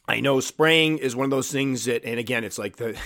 I 0.07 0.19
know 0.19 0.41
spraying 0.41 0.97
is 0.97 1.15
one 1.15 1.25
of 1.25 1.31
those 1.31 1.51
things 1.51 1.85
that, 1.85 2.03
and 2.03 2.19
again, 2.19 2.43
it's 2.43 2.59
like 2.59 2.75
the 2.75 2.97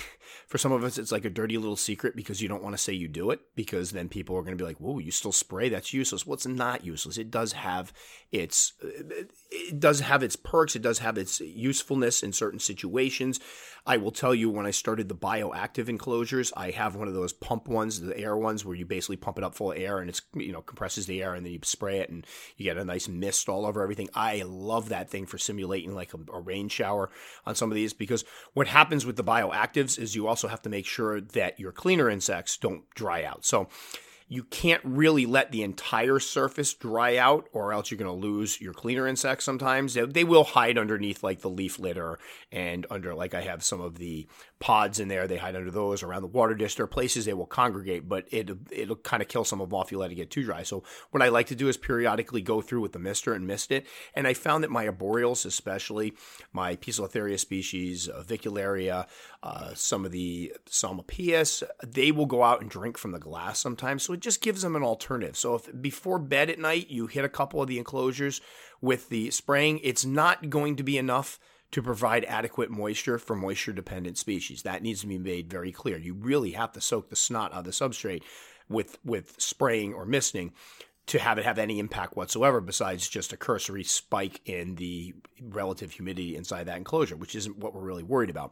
for 0.48 0.58
some 0.58 0.72
of 0.72 0.84
us, 0.84 0.98
it's 0.98 1.12
like 1.12 1.26
a 1.26 1.30
dirty 1.30 1.58
little 1.58 1.76
secret 1.76 2.16
because 2.16 2.42
you 2.42 2.48
don't 2.48 2.64
want 2.64 2.74
to 2.74 2.82
say 2.82 2.94
you 2.94 3.10
do 3.10 3.32
it 3.32 3.42
because 3.56 3.92
then 3.92 4.08
people 4.08 4.36
are 4.38 4.42
going 4.42 4.58
to 4.58 4.62
be 4.62 4.68
like, 4.68 4.80
"Whoa, 4.80 4.98
you 5.00 5.12
still 5.12 5.34
spray? 5.34 5.68
That's 5.68 5.94
useless." 5.94 6.26
Well, 6.26 6.36
it's 6.36 6.48
not 6.48 6.86
useless. 6.86 7.18
It 7.18 7.30
does 7.30 7.52
have 7.52 7.92
its 8.32 8.74
it 8.82 9.80
does 9.80 10.00
have 10.00 10.24
its 10.24 10.38
perks. 10.38 10.76
It 10.76 10.82
does 10.82 11.00
have 11.00 11.18
its 11.18 11.42
usefulness 11.42 12.24
in 12.24 12.32
certain 12.32 12.60
situations. 12.60 13.42
I 13.86 13.98
will 13.98 14.12
tell 14.12 14.36
you 14.36 14.50
when 14.50 14.66
I 14.66 14.72
started 14.72 15.08
the 15.08 15.16
bioactive 15.16 15.88
enclosures, 15.88 16.52
I 16.58 16.72
have 16.72 16.96
one 16.96 17.08
of 17.08 17.14
those 17.14 17.32
pump 17.32 17.70
ones, 17.70 18.02
the 18.02 18.18
air 18.18 18.36
ones, 18.36 18.66
where 18.66 18.76
you 18.76 18.86
basically 18.86 19.16
pump 19.16 19.38
it 19.38 19.46
up 19.46 19.56
full 19.56 19.72
of 19.72 19.78
air 19.78 20.00
and 20.00 20.10
it's 20.10 20.22
you 20.34 20.52
know 20.52 20.62
compresses 20.62 21.08
the 21.08 21.24
air 21.24 21.34
and 21.34 21.46
then 21.46 21.54
you 21.54 21.60
spray 21.64 22.00
it 22.00 22.10
and 22.10 22.28
you 22.58 22.66
get 22.66 22.78
a 22.78 22.86
nice 22.86 23.08
mist 23.08 23.50
all 23.50 23.66
over 23.66 23.82
everything. 23.82 24.10
I 24.14 24.44
love 24.46 24.90
that 24.90 25.10
thing 25.10 25.26
for 25.26 25.38
simulating 25.38 25.96
like 25.96 26.14
a, 26.14 26.20
a 26.34 26.40
rain 26.40 26.70
shower 26.70 27.10
on 27.46 27.56
some 27.56 27.72
of 27.72 27.76
these 27.76 27.94
because 27.94 28.24
what 28.54 28.68
happens 28.68 29.06
with 29.06 29.16
the 29.16 29.24
bioactives 29.24 29.98
is 29.98 30.16
you 30.16 30.28
also 30.28 30.37
have 30.46 30.62
to 30.64 30.70
make 30.70 30.86
sure 30.86 31.22
that 31.22 31.60
your 31.60 31.72
cleaner 31.72 32.10
insects 32.10 32.58
don't 32.58 32.90
dry 32.94 33.24
out. 33.24 33.46
So 33.46 33.70
you 34.30 34.44
can't 34.44 34.82
really 34.84 35.26
let 35.26 35.52
the 35.52 35.64
entire 35.64 36.20
surface 36.20 36.74
dry 36.74 37.16
out 37.16 37.48
or 37.54 37.72
else 37.72 37.90
you're 37.90 37.98
going 37.98 38.12
to 38.12 38.28
lose 38.28 38.60
your 38.60 38.74
cleaner 38.74 39.08
insects 39.08 39.46
sometimes. 39.46 39.94
They 39.94 40.26
will 40.26 40.44
hide 40.44 40.78
underneath 40.78 41.24
like 41.24 41.40
the 41.40 41.50
leaf 41.50 41.80
litter 41.80 42.20
and 42.52 42.86
under 42.90 43.16
like 43.16 43.34
I 43.34 43.42
have 43.42 43.64
some 43.64 43.80
of 43.80 43.98
the 43.98 44.28
pods 44.60 45.00
in 45.00 45.08
there. 45.08 45.28
They 45.28 45.38
hide 45.38 45.56
under 45.56 45.72
those 45.72 46.04
around 46.04 46.24
the 46.24 46.28
water 46.28 46.56
dish. 46.56 46.76
There 46.76 46.84
are 46.84 46.88
places 46.88 47.24
they 47.24 47.34
will 47.34 47.46
congregate, 47.46 48.10
but 48.10 48.28
it, 48.30 48.50
it'll 48.70 48.98
kind 48.98 49.22
of 49.22 49.30
kill 49.30 49.46
some 49.46 49.62
of 49.62 49.70
them 49.70 49.80
off 49.80 49.88
if 49.88 49.92
you 49.94 49.98
let 49.98 50.12
it 50.12 50.16
get 50.16 50.30
too 50.30 50.44
dry. 50.44 50.64
So 50.64 50.84
what 51.12 51.24
I 51.24 51.30
like 51.30 51.48
to 51.48 51.56
do 51.56 51.70
is 51.70 51.78
periodically 51.78 52.42
go 52.42 52.60
through 52.60 52.82
with 52.82 52.92
the 52.92 53.00
mister 53.00 53.34
and 53.34 53.48
mist 53.48 53.72
it. 53.72 53.88
And 54.14 54.28
I 54.28 54.34
found 54.34 54.62
that 54.66 54.72
my 54.72 54.88
arboreals, 54.88 55.46
especially 55.46 56.14
my 56.52 56.76
Poecilotheria 56.76 57.40
species, 57.40 58.10
uh, 58.10 58.24
Avicularia, 58.28 59.08
uh, 59.48 59.74
some 59.76 60.04
of 60.04 60.12
the 60.12 60.54
Psalmopoeus, 60.66 61.64
they 61.82 62.12
will 62.12 62.26
go 62.26 62.44
out 62.44 62.60
and 62.60 62.70
drink 62.70 62.98
from 62.98 63.14
the 63.14 63.20
glass 63.20 63.60
sometimes. 63.60 64.04
So 64.04 64.12
it 64.12 64.20
just 64.20 64.42
gives 64.42 64.62
them 64.62 64.76
an 64.76 64.84
alternative. 64.84 65.38
So 65.38 65.56
if 65.56 65.82
before 65.82 66.20
bed 66.20 66.50
at 66.50 66.60
night 66.60 66.90
you 66.90 67.08
hit 67.08 67.24
a 67.24 67.30
couple 67.30 67.62
of 67.62 67.70
the 67.70 67.78
enclosures 67.78 68.42
with 68.82 69.08
the 69.08 69.32
spraying, 69.32 69.80
it's 69.84 70.04
not 70.04 70.50
going 70.50 70.76
to 70.76 70.84
be 70.84 70.98
enough 70.98 71.40
to 71.72 71.82
provide 71.82 72.26
adequate 72.26 72.70
moisture 72.70 73.18
for 73.18 73.38
moisture 73.38 73.72
dependent 73.72 74.18
species. 74.18 74.64
That 74.64 74.84
needs 74.84 75.00
to 75.02 75.08
be 75.08 75.18
made 75.18 75.50
very 75.50 75.72
clear. 75.72 75.98
You 75.98 76.14
really 76.14 76.52
have 76.52 76.74
to 76.74 76.82
soak 76.82 77.10
the 77.10 77.16
snot 77.16 77.54
out 77.54 77.60
of 77.60 77.66
the 77.66 77.72
substrate 77.72 78.24
with 78.68 78.98
with 79.06 79.34
spraying 79.38 79.94
or 79.94 80.06
misting 80.06 80.52
to 81.06 81.20
have 81.20 81.38
it 81.38 81.46
have 81.46 81.58
any 81.58 81.80
impact 81.80 82.18
whatsoever 82.18 82.60
besides 82.60 83.08
just 83.08 83.32
a 83.32 83.38
cursory 83.38 83.84
spike 83.84 84.42
in 84.44 84.76
the 84.76 85.16
relative 85.42 85.92
humidity 85.92 86.36
inside 86.36 86.66
that 86.66 86.76
enclosure, 86.76 87.16
which 87.16 87.34
isn't 87.34 87.58
what 87.58 87.74
we're 87.74 87.82
really 87.82 88.04
worried 88.04 88.30
about. 88.30 88.52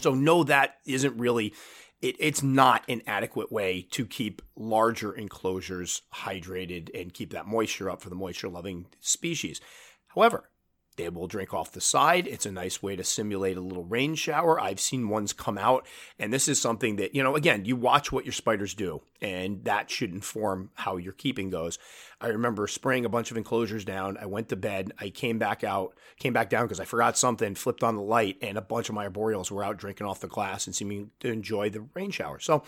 So, 0.00 0.14
no, 0.14 0.44
that 0.44 0.76
isn't 0.86 1.18
really 1.18 1.52
it, 2.00 2.16
it's 2.18 2.42
not 2.42 2.84
an 2.88 3.02
adequate 3.06 3.52
way 3.52 3.86
to 3.90 4.06
keep 4.06 4.42
larger 4.56 5.12
enclosures 5.12 6.02
hydrated 6.14 6.88
and 6.98 7.12
keep 7.12 7.32
that 7.32 7.46
moisture 7.46 7.90
up 7.90 8.00
for 8.00 8.08
the 8.08 8.14
moisture 8.14 8.48
loving 8.48 8.86
species. 9.00 9.60
However, 10.08 10.48
they 10.96 11.08
will 11.08 11.28
drink 11.28 11.54
off 11.54 11.72
the 11.72 11.80
side. 11.80 12.26
It's 12.26 12.46
a 12.46 12.52
nice 12.52 12.82
way 12.82 12.96
to 12.96 13.04
simulate 13.04 13.56
a 13.56 13.62
little 13.62 13.84
rain 13.84 14.14
shower. 14.14 14.60
I've 14.60 14.80
seen 14.80 15.08
ones 15.08 15.32
come 15.32 15.56
out, 15.56 15.86
and 16.18 16.32
this 16.32 16.48
is 16.48 16.60
something 16.60 16.96
that, 16.96 17.14
you 17.14 17.22
know, 17.22 17.36
again, 17.36 17.64
you 17.64 17.76
watch 17.76 18.10
what 18.10 18.24
your 18.24 18.32
spiders 18.32 18.74
do, 18.74 19.02
and 19.22 19.64
that 19.64 19.90
should 19.90 20.12
inform 20.12 20.70
how 20.74 20.96
your 20.96 21.12
keeping 21.12 21.50
goes. 21.50 21.78
I 22.22 22.28
remember 22.28 22.66
spraying 22.66 23.06
a 23.06 23.08
bunch 23.08 23.30
of 23.30 23.38
enclosures 23.38 23.84
down. 23.84 24.18
I 24.20 24.26
went 24.26 24.50
to 24.50 24.56
bed. 24.56 24.92
I 24.98 25.08
came 25.08 25.38
back 25.38 25.64
out, 25.64 25.94
came 26.18 26.34
back 26.34 26.50
down 26.50 26.64
because 26.64 26.80
I 26.80 26.84
forgot 26.84 27.16
something, 27.16 27.54
flipped 27.54 27.82
on 27.82 27.96
the 27.96 28.02
light, 28.02 28.36
and 28.42 28.58
a 28.58 28.62
bunch 28.62 28.90
of 28.90 28.94
my 28.94 29.08
arboreals 29.08 29.50
were 29.50 29.64
out 29.64 29.78
drinking 29.78 30.06
off 30.06 30.20
the 30.20 30.28
glass 30.28 30.66
and 30.66 30.76
seeming 30.76 31.10
to 31.20 31.28
enjoy 31.28 31.70
the 31.70 31.86
rain 31.94 32.10
shower. 32.10 32.38
So 32.38 32.62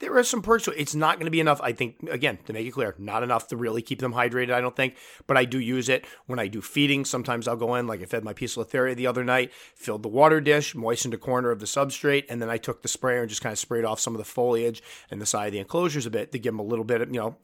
there 0.00 0.16
are 0.16 0.24
some 0.24 0.42
perks 0.42 0.68
it. 0.68 0.74
It's 0.76 0.94
not 0.94 1.16
going 1.16 1.24
to 1.24 1.30
be 1.30 1.40
enough, 1.40 1.60
I 1.62 1.72
think, 1.72 1.96
again, 2.10 2.38
to 2.44 2.52
make 2.52 2.66
it 2.66 2.72
clear, 2.72 2.94
not 2.98 3.22
enough 3.22 3.48
to 3.48 3.56
really 3.56 3.80
keep 3.80 4.00
them 4.00 4.12
hydrated, 4.12 4.52
I 4.52 4.60
don't 4.60 4.76
think, 4.76 4.96
but 5.26 5.36
I 5.36 5.44
do 5.44 5.58
use 5.58 5.88
it 5.88 6.04
when 6.26 6.38
I 6.38 6.46
do 6.46 6.60
feeding. 6.60 7.04
Sometimes 7.04 7.48
I'll 7.48 7.56
go 7.56 7.74
in, 7.76 7.86
like 7.86 8.02
I 8.02 8.04
fed 8.04 8.24
my 8.24 8.34
Poecilotheria 8.34 8.94
the 8.94 9.06
other 9.06 9.24
night, 9.24 9.52
filled 9.74 10.02
the 10.02 10.08
water 10.08 10.40
dish, 10.40 10.74
moistened 10.74 11.14
a 11.14 11.18
corner 11.18 11.50
of 11.50 11.60
the 11.60 11.66
substrate, 11.66 12.24
and 12.28 12.42
then 12.42 12.50
I 12.50 12.58
took 12.58 12.82
the 12.82 12.88
sprayer 12.88 13.20
and 13.20 13.28
just 13.28 13.42
kind 13.42 13.52
of 13.52 13.58
sprayed 13.58 13.84
off 13.84 14.00
some 14.00 14.14
of 14.14 14.18
the 14.18 14.24
foliage 14.24 14.82
and 15.10 15.20
the 15.20 15.26
side 15.26 15.46
of 15.46 15.52
the 15.52 15.58
a 16.06 16.10
bit 16.10 16.32
to 16.32 16.38
give 16.38 16.52
them 16.52 16.60
a 16.60 16.64
little 16.64 16.84
bit 16.84 17.00
of, 17.00 17.08
you 17.14 17.20
know, 17.20 17.36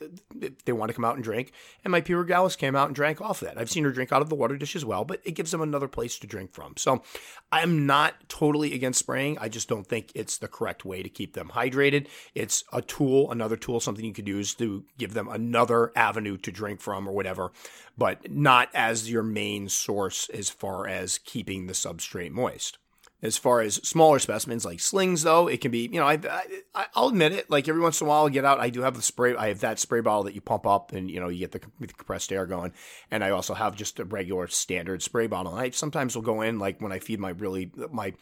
they 0.65 0.73
want 0.73 0.89
to 0.91 0.95
come 0.95 1.05
out 1.05 1.15
and 1.15 1.25
drink 1.25 1.53
and 1.85 1.93
my 1.93 2.01
P. 2.01 2.13
regalis 2.13 2.57
came 2.57 2.77
out 2.77 2.87
and 2.87 2.95
drank 2.95 3.21
off 3.21 3.41
that. 3.41 3.59
I've 3.59 3.71
seen 3.71 3.85
her 3.85 3.93
drink 3.93 4.13
out 4.13 4.23
of 4.23 4.29
the 4.29 4.35
water 4.35 4.57
dish 4.57 4.77
as 4.77 4.85
well, 4.85 5.05
but 5.05 5.21
it 5.25 5.33
gives 5.33 5.51
them 5.51 5.61
another 5.61 5.89
place 5.89 6.19
to 6.19 6.27
drink 6.27 6.53
from. 6.53 6.75
So 6.77 7.03
I'm 7.53 7.87
not 7.87 8.29
totally 8.29 8.75
against 8.75 8.99
spraying. 8.99 9.39
I 9.39 9.49
just 9.49 9.69
don't 9.69 9.87
think 9.87 10.13
it's 10.15 10.39
the 10.39 10.49
correct 10.49 10.85
way 10.85 11.03
to 11.03 11.09
keep 11.09 11.35
them 11.35 11.51
hydrated. 11.55 12.09
It's 12.35 12.65
a 12.73 12.83
tool, 12.83 13.31
another 13.31 13.57
tool, 13.57 13.81
something 13.81 14.05
you 14.05 14.13
could 14.13 14.29
use 14.29 14.55
to 14.55 14.85
give 14.99 15.15
them 15.15 15.29
another 15.29 15.93
avenue 15.97 16.37
to 16.39 16.53
drink 16.53 16.81
from 16.81 17.09
or 17.09 17.13
whatever, 17.13 17.53
but 17.97 18.31
not 18.31 18.69
as 18.75 19.11
your 19.11 19.23
main 19.23 19.69
source 19.69 20.29
as 20.31 20.51
far 20.51 20.87
as 20.87 21.19
keeping 21.19 21.67
the 21.67 21.73
substrate 21.73 22.33
moist. 22.33 22.79
As 23.25 23.39
far 23.39 23.63
as 23.63 23.77
smaller 23.77 24.19
specimens 24.19 24.67
like 24.67 24.81
slings, 24.81 25.23
though, 25.23 25.49
it 25.49 25.63
can 25.63 25.71
be, 25.71 25.89
you 25.91 25.99
know, 25.99 26.07
I, 26.07 26.21
I, 26.75 26.87
will 26.95 27.09
admit 27.09 27.33
it. 27.33 27.51
Like 27.51 27.67
every 27.67 27.81
once 27.81 27.99
in 28.03 28.07
a 28.07 28.11
while, 28.11 28.25
I'll 28.25 28.29
get 28.29 28.45
out. 28.45 28.61
I 28.61 28.69
do 28.69 28.83
have 28.83 28.97
the 28.97 29.03
spray. 29.03 29.35
I 29.35 29.49
have 29.49 29.61
that 29.61 29.79
spray 29.79 30.03
bottle 30.03 30.25
that 30.25 30.35
you 30.35 30.43
pump 30.43 30.67
up 30.67 30.93
and, 30.93 31.11
you 31.11 31.21
know, 31.21 31.31
you 31.31 31.39
get 31.39 31.53
the, 31.53 31.61
the 31.81 31.87
compressed 31.87 32.31
air 32.31 32.45
going. 32.45 32.75
And 33.11 33.25
I 33.25 33.31
also 33.31 33.55
have 33.55 33.77
just 33.77 33.99
a 33.99 34.05
regular 34.05 34.47
standard 34.49 35.03
spray 35.03 35.27
bottle. 35.27 35.53
And 35.53 35.61
I 35.63 35.71
sometimes 35.71 36.15
will 36.15 36.23
go 36.23 36.43
in, 36.43 36.59
like 36.59 36.83
when 36.83 36.93
I 36.93 36.99
feed 36.99 37.19
my 37.19 37.31
really, 37.31 37.73
my, 37.91 38.13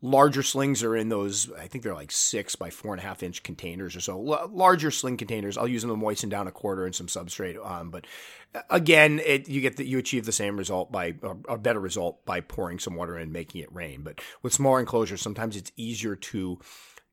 Larger 0.00 0.44
slings 0.44 0.84
are 0.84 0.94
in 0.94 1.08
those, 1.08 1.50
I 1.52 1.66
think 1.66 1.82
they're 1.82 1.94
like 1.94 2.12
six 2.12 2.54
by 2.54 2.70
four 2.70 2.92
and 2.94 3.02
a 3.02 3.04
half 3.04 3.22
inch 3.22 3.42
containers 3.42 3.96
or 3.96 4.00
so. 4.00 4.14
L- 4.14 4.48
larger 4.52 4.92
sling 4.92 5.16
containers. 5.16 5.58
I'll 5.58 5.66
use 5.66 5.82
them 5.82 5.90
to 5.90 5.96
moisten 5.96 6.28
down 6.28 6.46
a 6.46 6.52
quarter 6.52 6.86
and 6.86 6.94
some 6.94 7.08
substrate. 7.08 7.58
Um, 7.68 7.90
but 7.90 8.06
uh, 8.54 8.60
again, 8.70 9.20
it, 9.24 9.48
you 9.48 9.60
get 9.60 9.78
you 9.80 9.98
achieve 9.98 10.24
the 10.24 10.32
same 10.32 10.56
result 10.56 10.92
by 10.92 11.14
a 11.48 11.58
better 11.58 11.80
result 11.80 12.24
by 12.24 12.40
pouring 12.40 12.78
some 12.78 12.94
water 12.94 13.18
in, 13.18 13.32
making 13.32 13.60
it 13.60 13.74
rain. 13.74 14.02
But 14.02 14.20
with 14.42 14.52
smaller 14.52 14.78
enclosures, 14.78 15.20
sometimes 15.20 15.56
it's 15.56 15.72
easier 15.76 16.14
to 16.14 16.60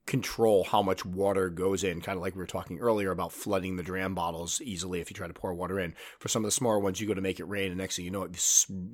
control 0.06 0.64
how 0.64 0.82
much 0.82 1.06
water 1.06 1.50
goes 1.50 1.84
in, 1.84 2.02
kind 2.02 2.16
of 2.16 2.22
like 2.22 2.36
we 2.36 2.40
were 2.40 2.46
talking 2.48 2.80
earlier 2.80 3.12
about 3.12 3.32
flooding 3.32 3.76
the 3.76 3.84
dram 3.84 4.14
bottles 4.14 4.62
easily 4.62 5.02
if 5.02 5.10
you 5.10 5.16
try 5.16 5.28
to 5.28 5.34
pour 5.34 5.54
water 5.54 5.80
in. 5.80 5.96
For 6.20 6.28
some 6.28 6.44
of 6.44 6.48
the 6.48 6.52
smaller 6.52 6.80
ones, 6.80 7.02
you 7.02 7.08
go 7.08 7.14
to 7.14 7.22
make 7.22 7.40
it 7.40 7.46
rain, 7.46 7.72
and 7.72 7.78
next 7.78 7.96
thing 7.96 8.06
you 8.06 8.12
know, 8.12 8.28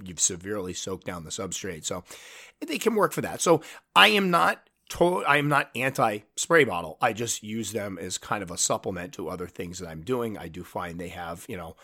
you've 0.04 0.20
severely 0.20 0.74
soaked 0.74 1.06
down 1.06 1.24
the 1.24 1.30
substrate. 1.30 1.86
So 1.86 2.04
they 2.66 2.78
can 2.78 2.96
work 2.96 3.12
for 3.12 3.22
that. 3.22 3.42
So 3.42 3.62
I 3.96 4.10
am 4.10 4.32
not. 4.32 4.62
I 5.00 5.38
am 5.38 5.48
not 5.48 5.70
anti 5.74 6.20
spray 6.36 6.66
bottle. 6.66 6.98
I 7.00 7.14
just 7.14 7.44
use 7.44 7.72
them 7.72 7.98
as 7.98 8.18
kind 8.18 8.44
of 8.44 8.52
a 8.52 8.58
supplement 8.58 9.14
to 9.14 9.30
other 9.30 9.48
things 9.48 9.80
that 9.80 9.88
I'm 9.88 10.02
doing. 10.02 10.38
I 10.38 10.50
do 10.50 10.66
find 10.66 11.00
they 11.00 11.08
have, 11.08 11.46
you 11.48 11.56
know, 11.56 11.78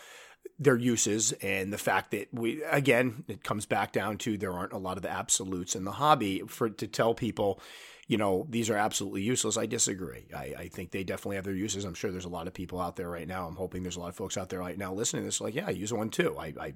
their 0.58 0.76
uses 0.76 1.32
and 1.32 1.72
the 1.72 1.78
fact 1.78 2.10
that 2.10 2.28
we 2.32 2.62
again 2.64 3.24
it 3.28 3.44
comes 3.44 3.64
back 3.64 3.92
down 3.92 4.18
to 4.18 4.36
there 4.36 4.52
aren't 4.52 4.72
a 4.72 4.78
lot 4.78 4.98
of 4.98 5.06
absolutes 5.06 5.76
in 5.76 5.84
the 5.84 5.92
hobby 5.92 6.42
for 6.48 6.68
to 6.68 6.86
tell 6.86 7.14
people 7.14 7.60
you 8.08 8.16
know, 8.16 8.46
these 8.48 8.70
are 8.70 8.76
absolutely 8.76 9.20
useless. 9.20 9.58
I 9.58 9.66
disagree. 9.66 10.26
I, 10.34 10.54
I, 10.58 10.68
think 10.68 10.90
they 10.90 11.04
definitely 11.04 11.36
have 11.36 11.44
their 11.44 11.54
uses. 11.54 11.84
I'm 11.84 11.92
sure 11.92 12.10
there's 12.10 12.24
a 12.24 12.30
lot 12.30 12.46
of 12.46 12.54
people 12.54 12.80
out 12.80 12.96
there 12.96 13.10
right 13.10 13.28
now. 13.28 13.46
I'm 13.46 13.54
hoping 13.54 13.82
there's 13.82 13.96
a 13.96 14.00
lot 14.00 14.08
of 14.08 14.16
folks 14.16 14.38
out 14.38 14.48
there 14.48 14.60
right 14.60 14.78
now 14.78 14.94
listening 14.94 15.22
to 15.22 15.26
this, 15.26 15.42
like, 15.42 15.54
yeah, 15.54 15.66
I 15.66 15.70
use 15.70 15.92
one 15.92 16.08
too. 16.08 16.34
I, 16.38 16.54
I 16.58 16.74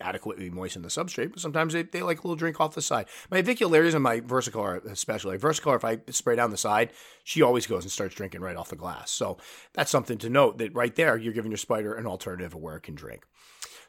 adequately 0.00 0.48
moisten 0.48 0.80
the 0.80 0.88
substrate, 0.88 1.30
but 1.30 1.40
sometimes 1.40 1.74
they, 1.74 1.82
they 1.82 2.02
like 2.02 2.20
a 2.20 2.22
little 2.22 2.36
drink 2.36 2.58
off 2.58 2.74
the 2.74 2.80
side. 2.80 3.04
My 3.30 3.42
avicularias 3.42 3.92
and 3.92 4.02
my 4.02 4.20
versicolor, 4.20 4.82
especially, 4.86 5.36
versicolor, 5.36 5.76
if 5.76 5.84
I 5.84 5.98
spray 6.10 6.36
down 6.36 6.50
the 6.50 6.56
side, 6.56 6.92
she 7.22 7.42
always 7.42 7.66
goes 7.66 7.84
and 7.84 7.92
starts 7.92 8.14
drinking 8.14 8.40
right 8.40 8.56
off 8.56 8.70
the 8.70 8.76
glass. 8.76 9.10
So 9.10 9.36
that's 9.74 9.90
something 9.90 10.16
to 10.18 10.30
note 10.30 10.56
that 10.56 10.74
right 10.74 10.96
there, 10.96 11.18
you're 11.18 11.34
giving 11.34 11.50
your 11.50 11.58
spider 11.58 11.94
an 11.94 12.06
alternative 12.06 12.54
of 12.54 12.62
where 12.62 12.76
it 12.76 12.82
can 12.82 12.94
drink. 12.94 13.26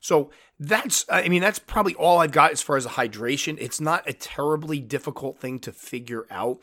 So 0.03 0.31
that's, 0.59 1.05
I 1.09 1.29
mean, 1.29 1.41
that's 1.41 1.59
probably 1.59 1.95
all 1.95 2.19
I've 2.19 2.33
got 2.33 2.51
as 2.51 2.61
far 2.61 2.75
as 2.75 2.85
a 2.85 2.89
hydration. 2.89 3.57
It's 3.57 3.79
not 3.79 4.07
a 4.07 4.11
terribly 4.11 4.81
difficult 4.81 5.39
thing 5.39 5.59
to 5.59 5.71
figure 5.71 6.27
out. 6.29 6.59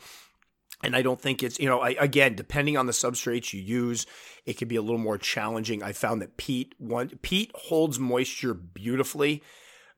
And 0.83 0.95
I 0.95 1.01
don't 1.01 1.19
think 1.19 1.41
it's, 1.41 1.59
you 1.59 1.67
know, 1.67 1.79
I, 1.79 1.95
again, 1.99 2.35
depending 2.35 2.77
on 2.77 2.85
the 2.85 2.91
substrates 2.91 3.51
you 3.51 3.59
use, 3.59 4.05
it 4.45 4.59
can 4.59 4.67
be 4.67 4.75
a 4.75 4.81
little 4.81 4.99
more 4.99 5.17
challenging. 5.17 5.81
I 5.81 5.91
found 5.91 6.21
that 6.21 6.37
peat 6.37 6.75
one 6.77 7.09
peat 7.23 7.51
holds 7.55 7.97
moisture 7.97 8.53
beautifully, 8.53 9.41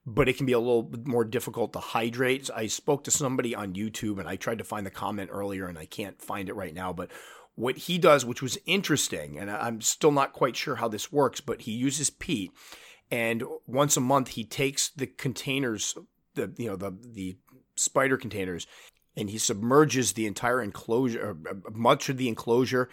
but 0.06 0.26
it 0.26 0.38
can 0.38 0.46
be 0.46 0.52
a 0.52 0.58
little 0.58 0.90
more 1.04 1.24
difficult 1.24 1.74
to 1.74 1.80
hydrate. 1.80 2.48
I 2.54 2.66
spoke 2.66 3.04
to 3.04 3.10
somebody 3.10 3.54
on 3.54 3.74
YouTube 3.74 4.18
and 4.18 4.28
I 4.28 4.36
tried 4.36 4.58
to 4.58 4.64
find 4.64 4.86
the 4.86 4.90
comment 4.90 5.28
earlier 5.30 5.66
and 5.66 5.78
I 5.78 5.84
can't 5.84 6.20
find 6.20 6.48
it 6.48 6.56
right 6.56 6.74
now, 6.74 6.94
but 6.94 7.10
what 7.56 7.76
he 7.76 7.98
does, 7.98 8.24
which 8.24 8.42
was 8.42 8.58
interesting, 8.64 9.38
and 9.38 9.50
I'm 9.50 9.82
still 9.82 10.12
not 10.12 10.32
quite 10.32 10.56
sure 10.56 10.76
how 10.76 10.88
this 10.88 11.12
works, 11.12 11.40
but 11.42 11.62
he 11.62 11.72
uses 11.72 12.08
peat 12.08 12.50
and 13.10 13.42
once 13.66 13.96
a 13.96 14.00
month 14.00 14.28
he 14.28 14.44
takes 14.44 14.90
the 14.90 15.06
containers, 15.06 15.96
the 16.34 16.52
you 16.56 16.68
know 16.68 16.76
the 16.76 16.92
the 17.02 17.36
spider 17.76 18.16
containers, 18.16 18.66
and 19.16 19.30
he 19.30 19.38
submerges 19.38 20.12
the 20.12 20.26
entire 20.26 20.62
enclosure, 20.62 21.36
uh, 21.46 21.50
uh, 21.50 21.70
much 21.72 22.08
of 22.08 22.16
the 22.16 22.28
enclosure, 22.28 22.88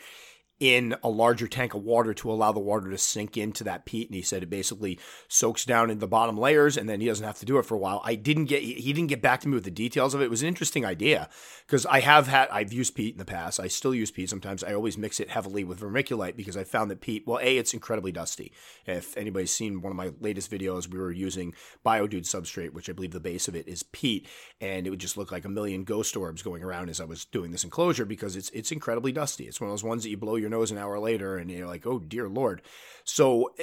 in 0.61 0.95
a 1.03 1.09
larger 1.09 1.47
tank 1.47 1.73
of 1.73 1.81
water 1.81 2.13
to 2.13 2.31
allow 2.31 2.51
the 2.51 2.59
water 2.59 2.91
to 2.91 2.97
sink 2.97 3.35
into 3.35 3.63
that 3.63 3.83
peat. 3.83 4.07
And 4.07 4.15
he 4.15 4.21
said 4.21 4.43
it 4.43 4.49
basically 4.49 4.99
soaks 5.27 5.65
down 5.65 5.89
in 5.89 5.97
the 5.97 6.07
bottom 6.07 6.37
layers 6.37 6.77
and 6.77 6.87
then 6.87 7.01
he 7.01 7.07
doesn't 7.07 7.25
have 7.25 7.39
to 7.39 7.47
do 7.47 7.57
it 7.57 7.65
for 7.65 7.73
a 7.73 7.79
while. 7.79 7.99
I 8.05 8.13
didn't 8.13 8.45
get, 8.45 8.61
he 8.61 8.93
didn't 8.93 9.09
get 9.09 9.23
back 9.23 9.41
to 9.41 9.47
me 9.47 9.55
with 9.55 9.63
the 9.63 9.71
details 9.71 10.13
of 10.13 10.21
it. 10.21 10.25
It 10.25 10.29
was 10.29 10.43
an 10.43 10.47
interesting 10.47 10.85
idea 10.85 11.29
because 11.65 11.87
I 11.87 12.01
have 12.01 12.27
had, 12.27 12.47
I've 12.49 12.71
used 12.71 12.93
peat 12.93 13.15
in 13.15 13.17
the 13.17 13.25
past. 13.25 13.59
I 13.59 13.69
still 13.69 13.95
use 13.95 14.11
peat 14.11 14.29
sometimes. 14.29 14.63
I 14.63 14.75
always 14.75 14.99
mix 14.99 15.19
it 15.19 15.31
heavily 15.31 15.63
with 15.63 15.79
vermiculite 15.79 16.35
because 16.35 16.55
I 16.55 16.63
found 16.63 16.91
that 16.91 17.01
peat, 17.01 17.25
well, 17.25 17.39
A, 17.41 17.57
it's 17.57 17.73
incredibly 17.73 18.11
dusty. 18.11 18.51
If 18.85 19.17
anybody's 19.17 19.51
seen 19.51 19.81
one 19.81 19.89
of 19.89 19.97
my 19.97 20.11
latest 20.19 20.51
videos, 20.51 20.87
we 20.87 20.99
were 20.99 21.11
using 21.11 21.55
Biodude 21.83 22.27
substrate, 22.27 22.73
which 22.73 22.87
I 22.87 22.93
believe 22.93 23.13
the 23.13 23.19
base 23.19 23.47
of 23.47 23.55
it 23.55 23.67
is 23.67 23.81
peat. 23.81 24.27
And 24.59 24.85
it 24.85 24.91
would 24.91 24.99
just 24.99 25.17
look 25.17 25.31
like 25.31 25.45
a 25.45 25.49
million 25.49 25.85
ghost 25.85 26.15
orbs 26.15 26.43
going 26.43 26.63
around 26.63 26.89
as 26.89 27.01
I 27.01 27.05
was 27.05 27.25
doing 27.25 27.49
this 27.49 27.63
enclosure 27.63 28.05
because 28.05 28.35
it's, 28.35 28.51
it's 28.51 28.71
incredibly 28.71 29.11
dusty. 29.11 29.47
It's 29.47 29.59
one 29.59 29.67
of 29.67 29.73
those 29.73 29.83
ones 29.83 30.03
that 30.03 30.09
you 30.09 30.17
blow 30.17 30.35
your 30.35 30.50
nose 30.51 30.71
an 30.71 30.77
hour 30.77 30.99
later 30.99 31.37
and 31.37 31.49
you're 31.49 31.67
like, 31.67 31.85
oh 31.87 31.99
dear 31.99 32.29
lord. 32.29 32.61
So 33.03 33.53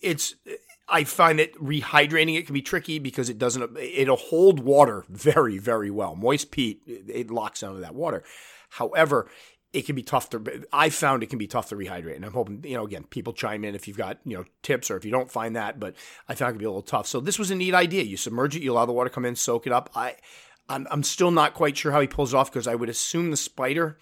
it's 0.00 0.34
I 0.88 1.04
find 1.04 1.38
that 1.38 1.54
rehydrating 1.54 2.38
it 2.38 2.46
can 2.46 2.54
be 2.54 2.62
tricky 2.62 2.98
because 2.98 3.28
it 3.28 3.38
doesn't 3.38 3.76
it'll 3.76 4.16
hold 4.16 4.60
water 4.60 5.04
very 5.08 5.58
very 5.58 5.90
well. 5.90 6.16
Moist 6.16 6.50
peat 6.50 6.82
it 6.86 7.30
locks 7.30 7.62
onto 7.62 7.80
that 7.80 7.94
water. 7.94 8.24
However, 8.70 9.28
it 9.72 9.86
can 9.86 9.94
be 9.94 10.02
tough 10.02 10.30
to 10.30 10.64
I 10.72 10.90
found 10.90 11.22
it 11.22 11.30
can 11.30 11.38
be 11.38 11.46
tough 11.46 11.68
to 11.68 11.76
rehydrate 11.76 12.16
and 12.16 12.24
I'm 12.24 12.32
hoping 12.32 12.64
you 12.64 12.74
know 12.74 12.84
again 12.84 13.04
people 13.04 13.32
chime 13.32 13.64
in 13.64 13.74
if 13.74 13.86
you've 13.86 13.96
got 13.96 14.18
you 14.24 14.36
know 14.36 14.44
tips 14.62 14.90
or 14.90 14.96
if 14.96 15.04
you 15.04 15.10
don't 15.10 15.30
find 15.30 15.54
that 15.56 15.78
but 15.78 15.94
I 16.28 16.34
found 16.34 16.50
it 16.50 16.52
can 16.54 16.58
be 16.58 16.64
a 16.64 16.70
little 16.70 16.82
tough. 16.82 17.06
So 17.06 17.20
this 17.20 17.38
was 17.38 17.50
a 17.50 17.54
neat 17.54 17.74
idea. 17.74 18.02
You 18.02 18.16
submerge 18.16 18.56
it, 18.56 18.62
you 18.62 18.72
allow 18.72 18.86
the 18.86 18.92
water 18.92 19.10
to 19.10 19.14
come 19.14 19.24
in, 19.24 19.36
soak 19.36 19.66
it 19.66 19.72
up. 19.72 19.90
I 19.94 20.16
I'm, 20.68 20.86
I'm 20.90 21.02
still 21.02 21.32
not 21.32 21.54
quite 21.54 21.76
sure 21.76 21.92
how 21.92 22.00
he 22.00 22.06
pulls 22.06 22.32
it 22.32 22.36
off 22.36 22.50
because 22.50 22.68
I 22.68 22.76
would 22.76 22.88
assume 22.88 23.30
the 23.30 23.36
spider 23.36 23.98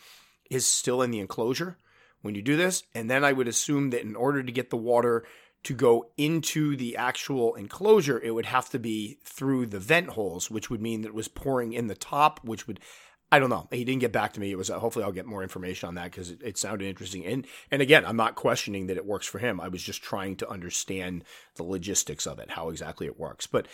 is 0.51 0.67
still 0.67 1.03
in 1.03 1.11
the 1.11 1.19
enclosure 1.19 1.79
when 2.23 2.35
you 2.35 2.43
do 2.43 2.57
this. 2.57 2.83
And 2.95 3.11
then 3.11 3.25
I 3.25 3.33
would 3.33 3.49
assume 3.49 3.91
that 3.91 4.03
in 4.03 4.17
order 4.17 4.43
to 4.43 4.53
get 4.53 4.71
the 4.71 4.77
water 4.77 5.25
to 5.65 5.75
go 5.75 6.11
into 6.17 6.77
the 6.77 6.97
actual 6.97 7.55
enclosure, 7.55 8.21
it 8.21 8.35
would 8.35 8.47
have 8.47 8.71
to 8.71 8.79
be 8.79 9.19
through 9.25 9.67
the 9.67 9.81
vent 9.81 10.11
holes, 10.11 10.51
which 10.51 10.71
would 10.71 10.81
mean 10.81 11.03
that 11.03 11.09
it 11.09 11.15
was 11.15 11.29
pouring 11.29 11.73
in 11.73 11.89
the 11.89 11.95
top, 11.95 12.41
which 12.45 12.67
would 12.67 12.81
I 13.31 13.39
don't 13.39 13.51
know. 13.51 13.69
He 13.71 13.85
didn't 13.85 14.01
get 14.01 14.13
back 14.13 14.33
to 14.35 14.41
me. 14.41 14.51
It 14.51 14.57
was 14.57 14.71
uh, 14.71 14.79
hopefully 14.79 15.05
I'll 15.05 15.13
get 15.13 15.27
more 15.27 15.43
information 15.43 15.87
on 15.87 15.97
that 15.97 16.11
because 16.11 16.31
it, 16.31 16.41
it, 16.43 16.57
sounded 16.57 16.87
interesting. 16.87 17.27
And 17.27 17.47
and 17.71 17.83
again, 17.83 18.07
I'm 18.07 18.17
not 18.17 18.37
questioning 18.37 18.87
that 18.87 18.97
it 18.97 19.05
works 19.05 19.27
for 19.27 19.39
him. 19.39 19.61
I 19.61 19.69
was 19.69 19.83
just 19.83 20.03
trying 20.03 20.37
to 20.37 20.49
understand 20.49 21.25
the 21.57 21.63
logistics 21.63 22.27
of 22.27 22.39
it, 22.39 22.53
how 22.53 22.71
exactly 22.71 23.07
it 23.07 23.19
works. 23.19 23.47
But 23.47 23.69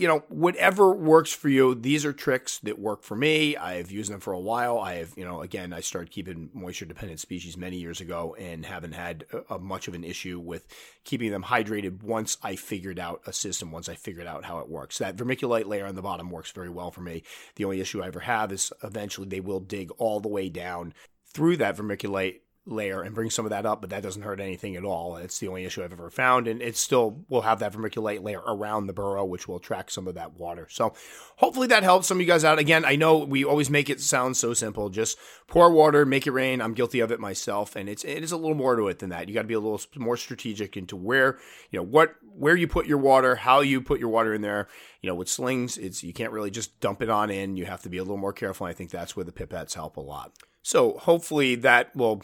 you 0.00 0.08
know, 0.08 0.24
whatever 0.28 0.94
works 0.94 1.30
for 1.30 1.50
you. 1.50 1.74
These 1.74 2.06
are 2.06 2.12
tricks 2.14 2.58
that 2.60 2.78
work 2.78 3.02
for 3.02 3.14
me. 3.14 3.54
I've 3.54 3.90
used 3.90 4.10
them 4.10 4.20
for 4.20 4.32
a 4.32 4.40
while. 4.40 4.78
I 4.78 4.94
have, 4.94 5.12
you 5.14 5.26
know, 5.26 5.42
again, 5.42 5.74
I 5.74 5.80
started 5.80 6.10
keeping 6.10 6.48
moisture 6.54 6.86
dependent 6.86 7.20
species 7.20 7.58
many 7.58 7.76
years 7.76 8.00
ago 8.00 8.34
and 8.38 8.64
haven't 8.64 8.94
had 8.94 9.26
a, 9.30 9.56
a 9.56 9.58
much 9.58 9.88
of 9.88 9.94
an 9.94 10.02
issue 10.02 10.40
with 10.40 10.66
keeping 11.04 11.30
them 11.30 11.42
hydrated 11.42 12.02
once 12.02 12.38
I 12.42 12.56
figured 12.56 12.98
out 12.98 13.20
a 13.26 13.32
system, 13.34 13.72
once 13.72 13.90
I 13.90 13.94
figured 13.94 14.26
out 14.26 14.46
how 14.46 14.60
it 14.60 14.70
works. 14.70 14.96
That 14.96 15.16
vermiculite 15.16 15.66
layer 15.66 15.84
on 15.84 15.96
the 15.96 16.02
bottom 16.02 16.30
works 16.30 16.50
very 16.50 16.70
well 16.70 16.90
for 16.90 17.02
me. 17.02 17.22
The 17.56 17.66
only 17.66 17.82
issue 17.82 18.02
I 18.02 18.06
ever 18.06 18.20
have 18.20 18.52
is 18.52 18.72
eventually 18.82 19.28
they 19.28 19.40
will 19.40 19.60
dig 19.60 19.90
all 19.98 20.18
the 20.20 20.28
way 20.28 20.48
down 20.48 20.94
through 21.26 21.58
that 21.58 21.76
vermiculite 21.76 22.40
layer 22.66 23.02
and 23.02 23.14
bring 23.14 23.30
some 23.30 23.46
of 23.46 23.50
that 23.50 23.66
up, 23.66 23.80
but 23.80 23.90
that 23.90 24.02
doesn't 24.02 24.22
hurt 24.22 24.40
anything 24.40 24.76
at 24.76 24.84
all. 24.84 25.16
It's 25.16 25.38
the 25.38 25.48
only 25.48 25.64
issue 25.64 25.82
I've 25.82 25.92
ever 25.92 26.10
found, 26.10 26.46
and 26.46 26.60
it 26.60 26.76
still 26.76 27.24
will 27.28 27.42
have 27.42 27.58
that 27.60 27.72
vermiculite 27.72 28.22
layer 28.22 28.42
around 28.46 28.86
the 28.86 28.92
burrow, 28.92 29.24
which 29.24 29.48
will 29.48 29.56
attract 29.56 29.92
some 29.92 30.06
of 30.06 30.14
that 30.14 30.34
water. 30.34 30.68
So 30.70 30.92
hopefully 31.36 31.66
that 31.68 31.82
helps 31.82 32.06
some 32.06 32.18
of 32.18 32.20
you 32.20 32.26
guys 32.26 32.44
out. 32.44 32.58
Again, 32.58 32.84
I 32.84 32.96
know 32.96 33.18
we 33.18 33.44
always 33.44 33.70
make 33.70 33.88
it 33.88 34.00
sound 34.00 34.36
so 34.36 34.54
simple. 34.54 34.90
Just 34.90 35.18
pour 35.46 35.70
water, 35.70 36.04
make 36.04 36.26
it 36.26 36.32
rain. 36.32 36.60
I'm 36.60 36.74
guilty 36.74 37.00
of 37.00 37.10
it 37.10 37.18
myself, 37.18 37.76
and 37.76 37.88
it's 37.88 38.04
it 38.04 38.22
is 38.22 38.32
a 38.32 38.36
little 38.36 38.54
more 38.54 38.76
to 38.76 38.88
it 38.88 38.98
than 38.98 39.10
that. 39.10 39.28
You 39.28 39.34
got 39.34 39.42
to 39.42 39.48
be 39.48 39.54
a 39.54 39.60
little 39.60 39.80
more 39.96 40.16
strategic 40.16 40.76
into 40.76 40.96
where 40.96 41.38
you 41.70 41.78
know 41.78 41.84
what 41.84 42.14
where 42.22 42.56
you 42.56 42.68
put 42.68 42.86
your 42.86 42.98
water, 42.98 43.36
how 43.36 43.60
you 43.60 43.80
put 43.80 44.00
your 44.00 44.10
water 44.10 44.34
in 44.34 44.42
there. 44.42 44.68
You 45.00 45.08
know, 45.08 45.14
with 45.14 45.28
slings, 45.28 45.78
it's 45.78 46.04
you 46.04 46.12
can't 46.12 46.32
really 46.32 46.50
just 46.50 46.78
dump 46.80 47.00
it 47.02 47.08
on 47.08 47.30
in. 47.30 47.56
You 47.56 47.64
have 47.64 47.82
to 47.82 47.88
be 47.88 47.96
a 47.96 48.02
little 48.02 48.18
more 48.18 48.34
careful. 48.34 48.66
I 48.66 48.74
think 48.74 48.90
that's 48.90 49.16
where 49.16 49.24
the 49.24 49.32
pipettes 49.32 49.74
help 49.74 49.96
a 49.96 50.00
lot. 50.00 50.32
So 50.62 50.98
hopefully 50.98 51.54
that 51.56 51.94
will 51.96 52.22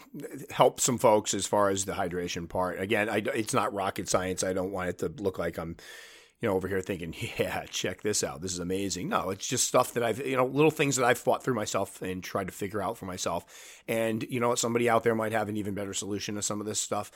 help 0.51 0.79
some 0.79 0.97
folks 0.97 1.33
as 1.33 1.47
far 1.47 1.69
as 1.69 1.85
the 1.85 1.93
hydration 1.93 2.47
part. 2.47 2.79
Again, 2.79 3.09
I, 3.09 3.17
it's 3.33 3.53
not 3.53 3.73
rocket 3.73 4.07
science. 4.07 4.43
I 4.43 4.53
don't 4.53 4.71
want 4.71 4.89
it 4.89 4.99
to 4.99 5.07
look 5.21 5.39
like 5.39 5.57
I'm, 5.57 5.75
you 6.39 6.47
know, 6.47 6.55
over 6.55 6.67
here 6.67 6.81
thinking, 6.81 7.15
yeah, 7.39 7.65
check 7.65 8.01
this 8.03 8.23
out. 8.23 8.41
This 8.41 8.53
is 8.53 8.59
amazing. 8.59 9.09
No, 9.09 9.31
it's 9.31 9.47
just 9.47 9.67
stuff 9.67 9.93
that 9.93 10.03
I've, 10.03 10.25
you 10.25 10.37
know, 10.37 10.45
little 10.45 10.71
things 10.71 10.97
that 10.97 11.05
I've 11.05 11.17
fought 11.17 11.43
through 11.43 11.55
myself 11.55 12.01
and 12.03 12.23
tried 12.23 12.47
to 12.47 12.53
figure 12.53 12.81
out 12.81 12.97
for 12.97 13.05
myself. 13.05 13.43
And, 13.87 14.23
you 14.29 14.39
know, 14.39 14.53
somebody 14.53 14.87
out 14.87 15.03
there 15.03 15.15
might 15.15 15.31
have 15.31 15.49
an 15.49 15.57
even 15.57 15.73
better 15.73 15.93
solution 15.93 16.35
to 16.35 16.43
some 16.43 16.59
of 16.59 16.67
this 16.67 16.79
stuff. 16.79 17.11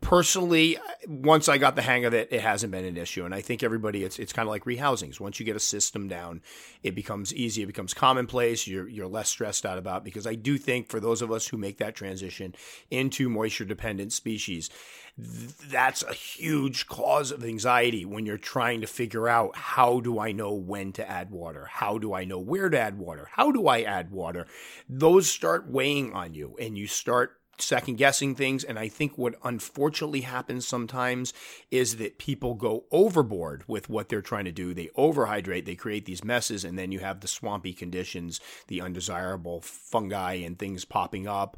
Personally, 0.00 0.78
once 1.08 1.48
I 1.48 1.58
got 1.58 1.74
the 1.74 1.82
hang 1.82 2.04
of 2.04 2.14
it, 2.14 2.28
it 2.30 2.42
hasn't 2.42 2.70
been 2.70 2.84
an 2.84 2.96
issue, 2.96 3.24
and 3.24 3.34
I 3.34 3.40
think 3.40 3.62
everybody 3.62 4.04
it's 4.04 4.18
it's 4.18 4.32
kind 4.32 4.46
of 4.46 4.50
like 4.50 4.64
rehousings. 4.64 5.18
Once 5.18 5.40
you 5.40 5.46
get 5.46 5.56
a 5.56 5.60
system 5.60 6.06
down, 6.06 6.42
it 6.82 6.94
becomes 6.94 7.34
easy, 7.34 7.62
it 7.62 7.66
becomes 7.66 7.92
commonplace. 7.92 8.66
You're 8.68 8.88
you're 8.88 9.08
less 9.08 9.28
stressed 9.28 9.66
out 9.66 9.78
about 9.78 10.04
because 10.04 10.26
I 10.26 10.34
do 10.34 10.58
think 10.58 10.88
for 10.88 11.00
those 11.00 11.22
of 11.22 11.32
us 11.32 11.48
who 11.48 11.56
make 11.56 11.78
that 11.78 11.96
transition 11.96 12.54
into 12.90 13.28
moisture 13.28 13.64
dependent 13.64 14.12
species, 14.12 14.70
that's 15.18 16.04
a 16.04 16.12
huge 16.12 16.86
cause 16.86 17.32
of 17.32 17.42
anxiety 17.42 18.04
when 18.04 18.26
you're 18.26 18.38
trying 18.38 18.82
to 18.82 18.86
figure 18.86 19.28
out 19.28 19.56
how 19.56 19.98
do 19.98 20.20
I 20.20 20.30
know 20.32 20.52
when 20.52 20.92
to 20.92 21.10
add 21.10 21.30
water? 21.30 21.66
How 21.68 21.98
do 21.98 22.12
I 22.12 22.24
know 22.24 22.38
where 22.38 22.68
to 22.68 22.78
add 22.78 22.98
water? 22.98 23.28
How 23.32 23.50
do 23.50 23.66
I 23.66 23.82
add 23.82 24.12
water? 24.12 24.46
Those 24.88 25.28
start 25.28 25.68
weighing 25.68 26.12
on 26.12 26.34
you, 26.34 26.56
and 26.60 26.76
you 26.78 26.86
start 26.86 27.40
second 27.58 27.96
guessing 27.96 28.34
things. 28.34 28.64
And 28.64 28.78
I 28.78 28.88
think 28.88 29.16
what 29.16 29.34
unfortunately 29.44 30.22
happens 30.22 30.66
sometimes 30.66 31.32
is 31.70 31.96
that 31.96 32.18
people 32.18 32.54
go 32.54 32.84
overboard 32.90 33.64
with 33.66 33.88
what 33.88 34.08
they're 34.08 34.22
trying 34.22 34.44
to 34.46 34.52
do. 34.52 34.74
They 34.74 34.88
overhydrate, 34.96 35.64
they 35.64 35.74
create 35.74 36.04
these 36.06 36.24
messes, 36.24 36.64
and 36.64 36.78
then 36.78 36.92
you 36.92 37.00
have 37.00 37.20
the 37.20 37.28
swampy 37.28 37.72
conditions, 37.72 38.40
the 38.68 38.80
undesirable 38.80 39.60
fungi 39.60 40.34
and 40.34 40.58
things 40.58 40.84
popping 40.84 41.26
up. 41.26 41.56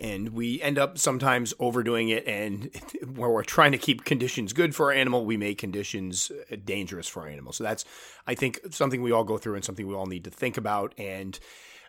And 0.00 0.30
we 0.30 0.60
end 0.62 0.78
up 0.78 0.98
sometimes 0.98 1.54
overdoing 1.60 2.08
it, 2.08 2.26
and 2.26 2.70
where 3.14 3.30
we're 3.30 3.44
trying 3.44 3.72
to 3.72 3.78
keep 3.78 4.04
conditions 4.04 4.52
good 4.52 4.74
for 4.74 4.86
our 4.86 4.98
animal, 4.98 5.24
we 5.24 5.36
make 5.36 5.58
conditions 5.58 6.32
uh, 6.50 6.56
dangerous 6.64 7.06
for 7.06 7.22
our 7.22 7.28
animal. 7.28 7.52
So 7.52 7.62
that's, 7.62 7.84
I 8.26 8.34
think, 8.34 8.60
something 8.70 9.00
we 9.00 9.12
all 9.12 9.24
go 9.24 9.38
through 9.38 9.54
and 9.54 9.64
something 9.64 9.86
we 9.86 9.94
all 9.94 10.06
need 10.06 10.24
to 10.24 10.30
think 10.30 10.56
about. 10.56 10.92
And 10.98 11.38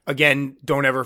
again, 0.08 0.56
don't 0.64 0.86
ever 0.86 1.06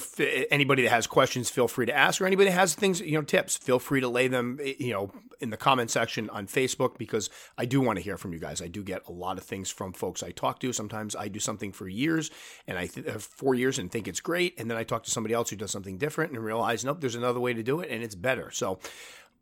anybody 0.52 0.84
that 0.84 0.90
has 0.90 1.08
questions, 1.08 1.50
feel 1.50 1.68
free 1.68 1.88
to 1.88 1.94
ask, 1.94 2.22
or 2.22 2.28
anybody 2.28 2.50
that 2.50 2.56
has 2.56 2.76
things, 2.76 3.02
you 3.02 3.14
know, 3.14 3.24
tips, 3.24 3.58
feel 3.58 3.80
free 3.80 4.00
to 4.00 4.08
lay 4.08 4.28
them, 4.28 4.60
eh, 4.64 4.76
you 4.80 4.94
know, 4.94 5.12
in 5.42 5.50
the 5.50 5.58
comment 5.58 5.90
section 5.90 6.30
on 6.30 6.46
Facebook 6.46 6.98
because 6.98 7.30
I 7.58 7.66
do 7.66 7.82
want 7.82 7.98
to 7.98 8.04
hear 8.04 8.16
from 8.16 8.32
you 8.32 8.40
guys. 8.40 8.62
I 8.62 8.68
do 8.68 8.84
get 8.84 9.02
a 9.08 9.12
lot 9.12 9.38
of 9.38 9.44
things 9.44 9.72
from 9.72 9.92
folks 9.92 10.22
I 10.22 10.32
talk 10.32 10.60
to. 10.60 10.72
Sometimes 10.72 11.16
I 11.16 11.28
do 11.28 11.40
something 11.40 11.72
for 11.72 11.88
years 11.88 12.30
and 12.68 12.78
I 12.78 12.86
th- 12.86 13.08
have 13.08 13.24
four 13.24 13.56
years 13.56 13.80
and 13.80 13.92
think 13.92 14.08
it's 14.08 14.22
great, 14.22 14.58
and 14.60 14.70
then 14.70 14.78
I 14.78 14.84
talk 14.84 15.04
to 15.04 15.12
somebody 15.12 15.34
else 15.34 15.50
who 15.50 15.56
does 15.56 15.72
something 15.72 15.98
different 15.98 16.32
and 16.32 16.44
realize, 16.44 16.86
nope, 16.86 17.02
there's 17.02 17.16
another 17.16 17.40
way 17.40 17.54
to 17.54 17.64
do 17.64 17.82
it 17.82 17.90
and 17.90 18.04
it's 18.04 18.16
better. 18.16 18.52
So. 18.52 18.80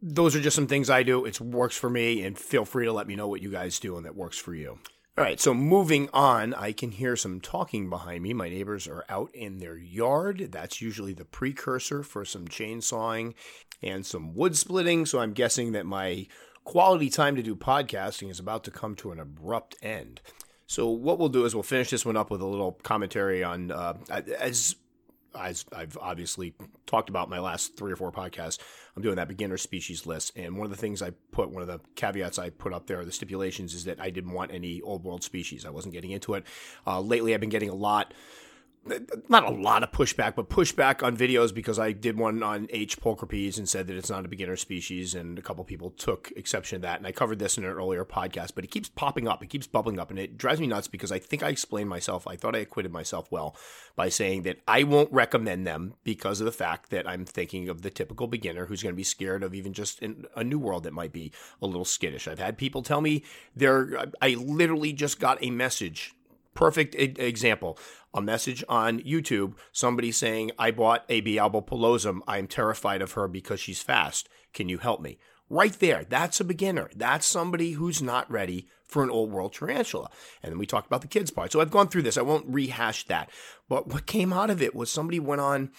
Those 0.02 0.34
are 0.34 0.40
just 0.40 0.56
some 0.56 0.68
things 0.68 0.90
I 0.90 1.04
do. 1.04 1.26
It 1.26 1.42
works 1.42 1.76
for 1.76 1.90
me, 1.90 2.24
and 2.24 2.40
feel 2.40 2.64
free 2.64 2.86
to 2.86 2.94
let 2.94 3.06
me 3.06 3.18
know 3.18 3.28
what 3.28 3.42
you 3.42 3.52
guys 3.52 3.80
do 3.80 3.98
and 3.98 4.06
that 4.06 4.16
works 4.16 4.38
for 4.38 4.56
you. 4.56 4.80
All 5.20 5.26
right, 5.26 5.38
so 5.38 5.54
moving 5.54 6.08
on, 6.14 6.54
I 6.54 6.72
can 6.72 6.92
hear 6.92 7.18
some 7.18 7.42
talking 7.42 7.90
behind 7.90 8.24
me. 8.24 8.34
My 8.34 8.48
neighbors 8.48 8.88
are 8.88 9.04
out 9.10 9.30
in 9.36 9.58
their 9.58 9.76
yard. 9.76 10.48
That's 10.50 10.82
usually 10.82 11.12
the 11.12 11.26
precursor 11.26 12.04
for 12.04 12.24
some 12.24 12.48
chainsawing 12.48 13.34
and 13.84 14.06
some 14.06 14.34
wood 14.34 14.56
splitting. 14.56 15.06
So 15.06 15.20
I'm 15.20 15.34
guessing 15.34 15.74
that 15.74 15.86
my 15.86 16.28
quality 16.64 17.10
time 17.10 17.36
to 17.36 17.44
do 17.44 17.54
podcasting 17.54 18.32
is 18.32 18.40
about 18.40 18.64
to 18.64 18.72
come 18.72 18.96
to 18.96 19.12
an 19.12 19.20
abrupt 19.20 19.76
end. 19.82 20.22
So 20.68 20.88
what 20.88 21.20
we'll 21.20 21.28
do 21.28 21.44
is 21.44 21.54
we'll 21.54 21.64
finish 21.64 21.90
this 21.90 22.06
one 22.06 22.16
up 22.16 22.32
with 22.32 22.40
a 22.40 22.48
little 22.48 22.80
commentary 22.84 23.44
on 23.44 23.72
uh, 23.72 23.96
as 24.40 24.78
as 25.38 25.66
I've 25.74 25.98
obviously 26.00 26.54
talked 26.86 27.10
about 27.10 27.30
my 27.30 27.40
last 27.40 27.78
three 27.78 27.92
or 27.92 27.96
four 27.96 28.12
podcasts, 28.12 28.58
I'm 29.00 29.04
doing 29.04 29.16
that 29.16 29.30
beginner 29.30 29.56
species 29.56 30.06
list. 30.06 30.34
And 30.36 30.58
one 30.58 30.66
of 30.66 30.72
the 30.72 30.78
things 30.78 31.02
I 31.02 31.12
put, 31.32 31.52
one 31.52 31.62
of 31.62 31.70
the 31.70 31.80
caveats 31.96 32.38
I 32.38 32.50
put 32.50 32.74
up 32.74 32.88
there, 32.88 33.06
the 33.06 33.14
stipulations, 33.14 33.74
is 33.74 33.86
that 33.86 33.98
I 33.98 34.10
didn't 34.10 34.34
want 34.34 34.52
any 34.52 34.82
old 34.82 35.06
world 35.06 35.24
species. 35.24 35.66
I 35.66 35.70
wasn't 35.70 35.94
getting 35.94 36.12
into 36.12 36.34
it. 36.34 36.44
Uh, 36.86 37.00
lately, 37.00 37.34
I've 37.34 37.40
been 37.40 37.48
getting 37.48 37.70
a 37.70 37.74
lot 37.74 38.14
not 39.30 39.44
a 39.44 39.50
lot 39.50 39.84
of 39.84 39.92
pushback, 39.92 40.36
but 40.36 40.50
pushback 40.50 41.04
on 41.04 41.16
videos 41.18 41.54
because 41.54 41.80
I 41.80 41.92
did 41.92 42.18
one 42.18 42.44
on 42.44 42.68
H. 42.70 43.00
pulchripes 43.00 43.58
and 43.58 43.68
said 43.68 43.88
that 43.88 43.96
it's 43.96 44.10
not 44.10 44.26
a 44.26 44.28
beginner 44.28 44.56
species, 44.56 45.16
and 45.16 45.38
a 45.38 45.42
couple 45.42 45.64
people 45.64 45.92
took 45.92 46.32
exception 46.36 46.82
to 46.82 46.82
that. 46.84 46.98
And 46.98 47.08
I 47.08 47.12
covered 47.12 47.40
this 47.40 47.58
in 47.58 47.64
an 47.64 47.72
earlier 47.72 48.06
podcast, 48.06 48.52
but 48.56 48.64
it 48.64 48.72
keeps 48.72 48.90
popping 48.90 49.28
up, 49.28 49.44
it 49.44 49.50
keeps 49.50 49.68
bubbling 49.68 50.00
up, 50.00 50.10
and 50.10 50.20
it 50.20 50.38
drives 50.38 50.60
me 50.60 50.68
nuts 50.68 50.88
because 50.88 51.12
I 51.12 51.20
think 51.20 51.44
I 51.44 51.50
explained 51.50 51.90
myself. 51.90 52.28
I 52.28 52.36
thought 52.36 52.56
I 52.56 52.60
acquitted 52.60 52.92
myself 52.92 53.32
well 53.32 53.56
by 53.96 54.10
saying 54.10 54.44
that 54.44 54.60
I 54.68 54.84
won't 54.84 55.12
recommend 55.12 55.68
them 55.68 55.96
because 56.04 56.40
of 56.40 56.46
the 56.46 56.52
fact 56.52 56.90
that 56.90 57.08
I'm 57.08 57.26
thinking 57.26 57.70
of 57.70 57.82
the 57.82 57.90
typical 57.90 58.28
beginner 58.28 58.66
who's 58.66 58.84
going 58.84 58.94
to 58.94 58.98
be 58.98 59.04
scared 59.04 59.44
of 59.44 59.54
even 59.54 59.74
just 59.74 60.02
a 60.36 60.44
new 60.44 60.60
world 60.60 60.84
that 60.84 60.94
might 60.94 61.12
be 61.12 61.32
a 61.62 61.68
little 61.68 61.86
skittish. 61.86 62.28
I've 62.28 62.40
had 62.40 62.58
people 62.58 62.82
tell 62.82 63.02
me 63.02 63.24
they're. 63.56 64.06
I 64.22 64.36
literally 64.36 64.94
just 64.94 65.20
got 65.20 65.38
a 65.42 65.52
message 65.52 66.14
perfect 66.60 66.94
example 66.94 67.80
a 68.14 68.22
message 68.22 68.66
on 68.68 69.00
YouTube, 69.00 69.54
somebody 69.72 70.12
saying, 70.12 70.52
I 70.60 70.72
bought 70.72 71.06
a 71.08 71.22
B. 71.22 71.40
albopilosum. 71.40 72.22
I'm 72.28 72.48
terrified 72.48 73.02
of 73.02 73.14
her 73.14 73.30
because 73.30 73.62
she's 73.62 73.82
fast. 73.82 74.28
Can 74.52 74.68
you 74.68 74.80
help 74.80 75.00
me? 75.00 75.20
Right 75.50 75.72
there, 75.80 76.04
that's 76.04 76.42
a 76.42 76.44
beginner. 76.44 76.90
That's 76.94 77.26
somebody 77.26 77.74
who's 77.74 78.02
not 78.02 78.30
ready 78.30 78.68
for 78.84 79.04
an 79.04 79.10
old 79.10 79.32
world 79.32 79.54
tarantula. 79.54 80.10
And 80.44 80.52
then 80.52 80.60
we 80.60 80.66
talked 80.66 80.88
about 80.88 81.02
the 81.02 81.08
kids 81.08 81.32
part. 81.32 81.54
So 81.54 81.62
I've 81.62 81.72
gone 81.72 81.88
through 81.88 82.02
this. 82.02 82.18
I 82.18 82.24
won't 82.24 82.48
rehash 82.48 83.06
that. 83.06 83.30
But 83.70 83.88
what 83.88 84.06
came 84.06 84.34
out 84.34 84.50
of 84.50 84.62
it 84.62 84.76
was 84.76 84.92
somebody 84.92 85.20
went 85.20 85.42
on 85.42 85.72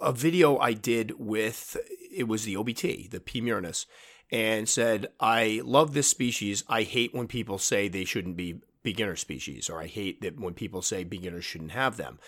a 0.00 0.12
video 0.12 0.56
I 0.56 0.72
did 0.72 1.18
with, 1.18 1.76
it 2.10 2.28
was 2.28 2.44
the 2.44 2.54
OBT, 2.54 3.10
the 3.10 3.20
P. 3.20 3.42
murinus, 3.42 3.84
and 4.30 4.68
said, 4.68 5.08
I 5.20 5.60
love 5.64 5.92
this 5.92 6.08
species. 6.08 6.64
I 6.66 6.84
hate 6.84 7.14
when 7.14 7.26
people 7.26 7.58
say 7.58 7.88
they 7.88 8.04
shouldn't 8.06 8.36
be 8.36 8.62
beginner 8.82 9.16
species, 9.16 9.70
or 9.70 9.80
I 9.80 9.86
hate 9.86 10.20
that 10.22 10.40
when 10.40 10.54
people 10.54 10.82
say 10.82 11.04
beginners 11.04 11.44
shouldn't 11.44 11.72
have 11.72 11.96
them. 11.96 12.18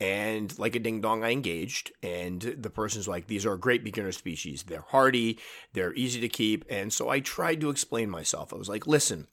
And 0.00 0.56
like 0.58 0.74
a 0.74 0.80
ding 0.80 1.00
dong, 1.00 1.22
I 1.22 1.30
engaged, 1.30 1.92
and 2.02 2.40
the 2.40 2.70
person's 2.70 3.06
like, 3.06 3.28
These 3.28 3.46
are 3.46 3.56
great 3.56 3.84
beginner 3.84 4.12
species. 4.12 4.64
They're 4.64 4.84
hardy, 4.88 5.38
they're 5.72 5.94
easy 5.94 6.20
to 6.20 6.28
keep. 6.28 6.64
And 6.68 6.92
so 6.92 7.08
I 7.08 7.20
tried 7.20 7.60
to 7.60 7.70
explain 7.70 8.10
myself. 8.10 8.52
I 8.52 8.56
was 8.56 8.68
like, 8.68 8.88
Listen, 8.88 9.28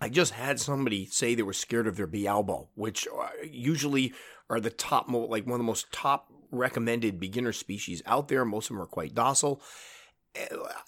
I 0.00 0.08
just 0.08 0.32
had 0.32 0.60
somebody 0.60 1.06
say 1.06 1.34
they 1.34 1.42
were 1.42 1.52
scared 1.52 1.88
of 1.88 1.96
their 1.96 2.06
B. 2.06 2.28
albo, 2.28 2.68
which 2.76 3.08
uh, 3.08 3.28
usually 3.44 4.14
are 4.48 4.60
the 4.60 4.70
top, 4.70 5.10
like 5.10 5.44
one 5.44 5.54
of 5.54 5.58
the 5.58 5.64
most 5.64 5.90
top 5.92 6.32
recommended 6.52 7.18
beginner 7.18 7.52
species 7.52 8.00
out 8.06 8.28
there. 8.28 8.44
Most 8.44 8.70
of 8.70 8.76
them 8.76 8.82
are 8.82 8.86
quite 8.86 9.14
docile. 9.14 9.60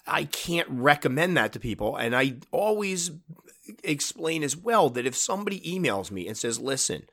I 0.07 0.25
can't 0.25 0.67
recommend 0.69 1.37
that 1.37 1.53
to 1.53 1.59
people. 1.59 1.95
And 1.95 2.15
I 2.15 2.35
always 2.51 3.11
explain 3.83 4.43
as 4.43 4.55
well 4.55 4.89
that 4.89 5.05
if 5.05 5.15
somebody 5.15 5.59
emails 5.61 6.11
me 6.11 6.27
and 6.27 6.37
says, 6.37 6.59
listen, 6.59 7.03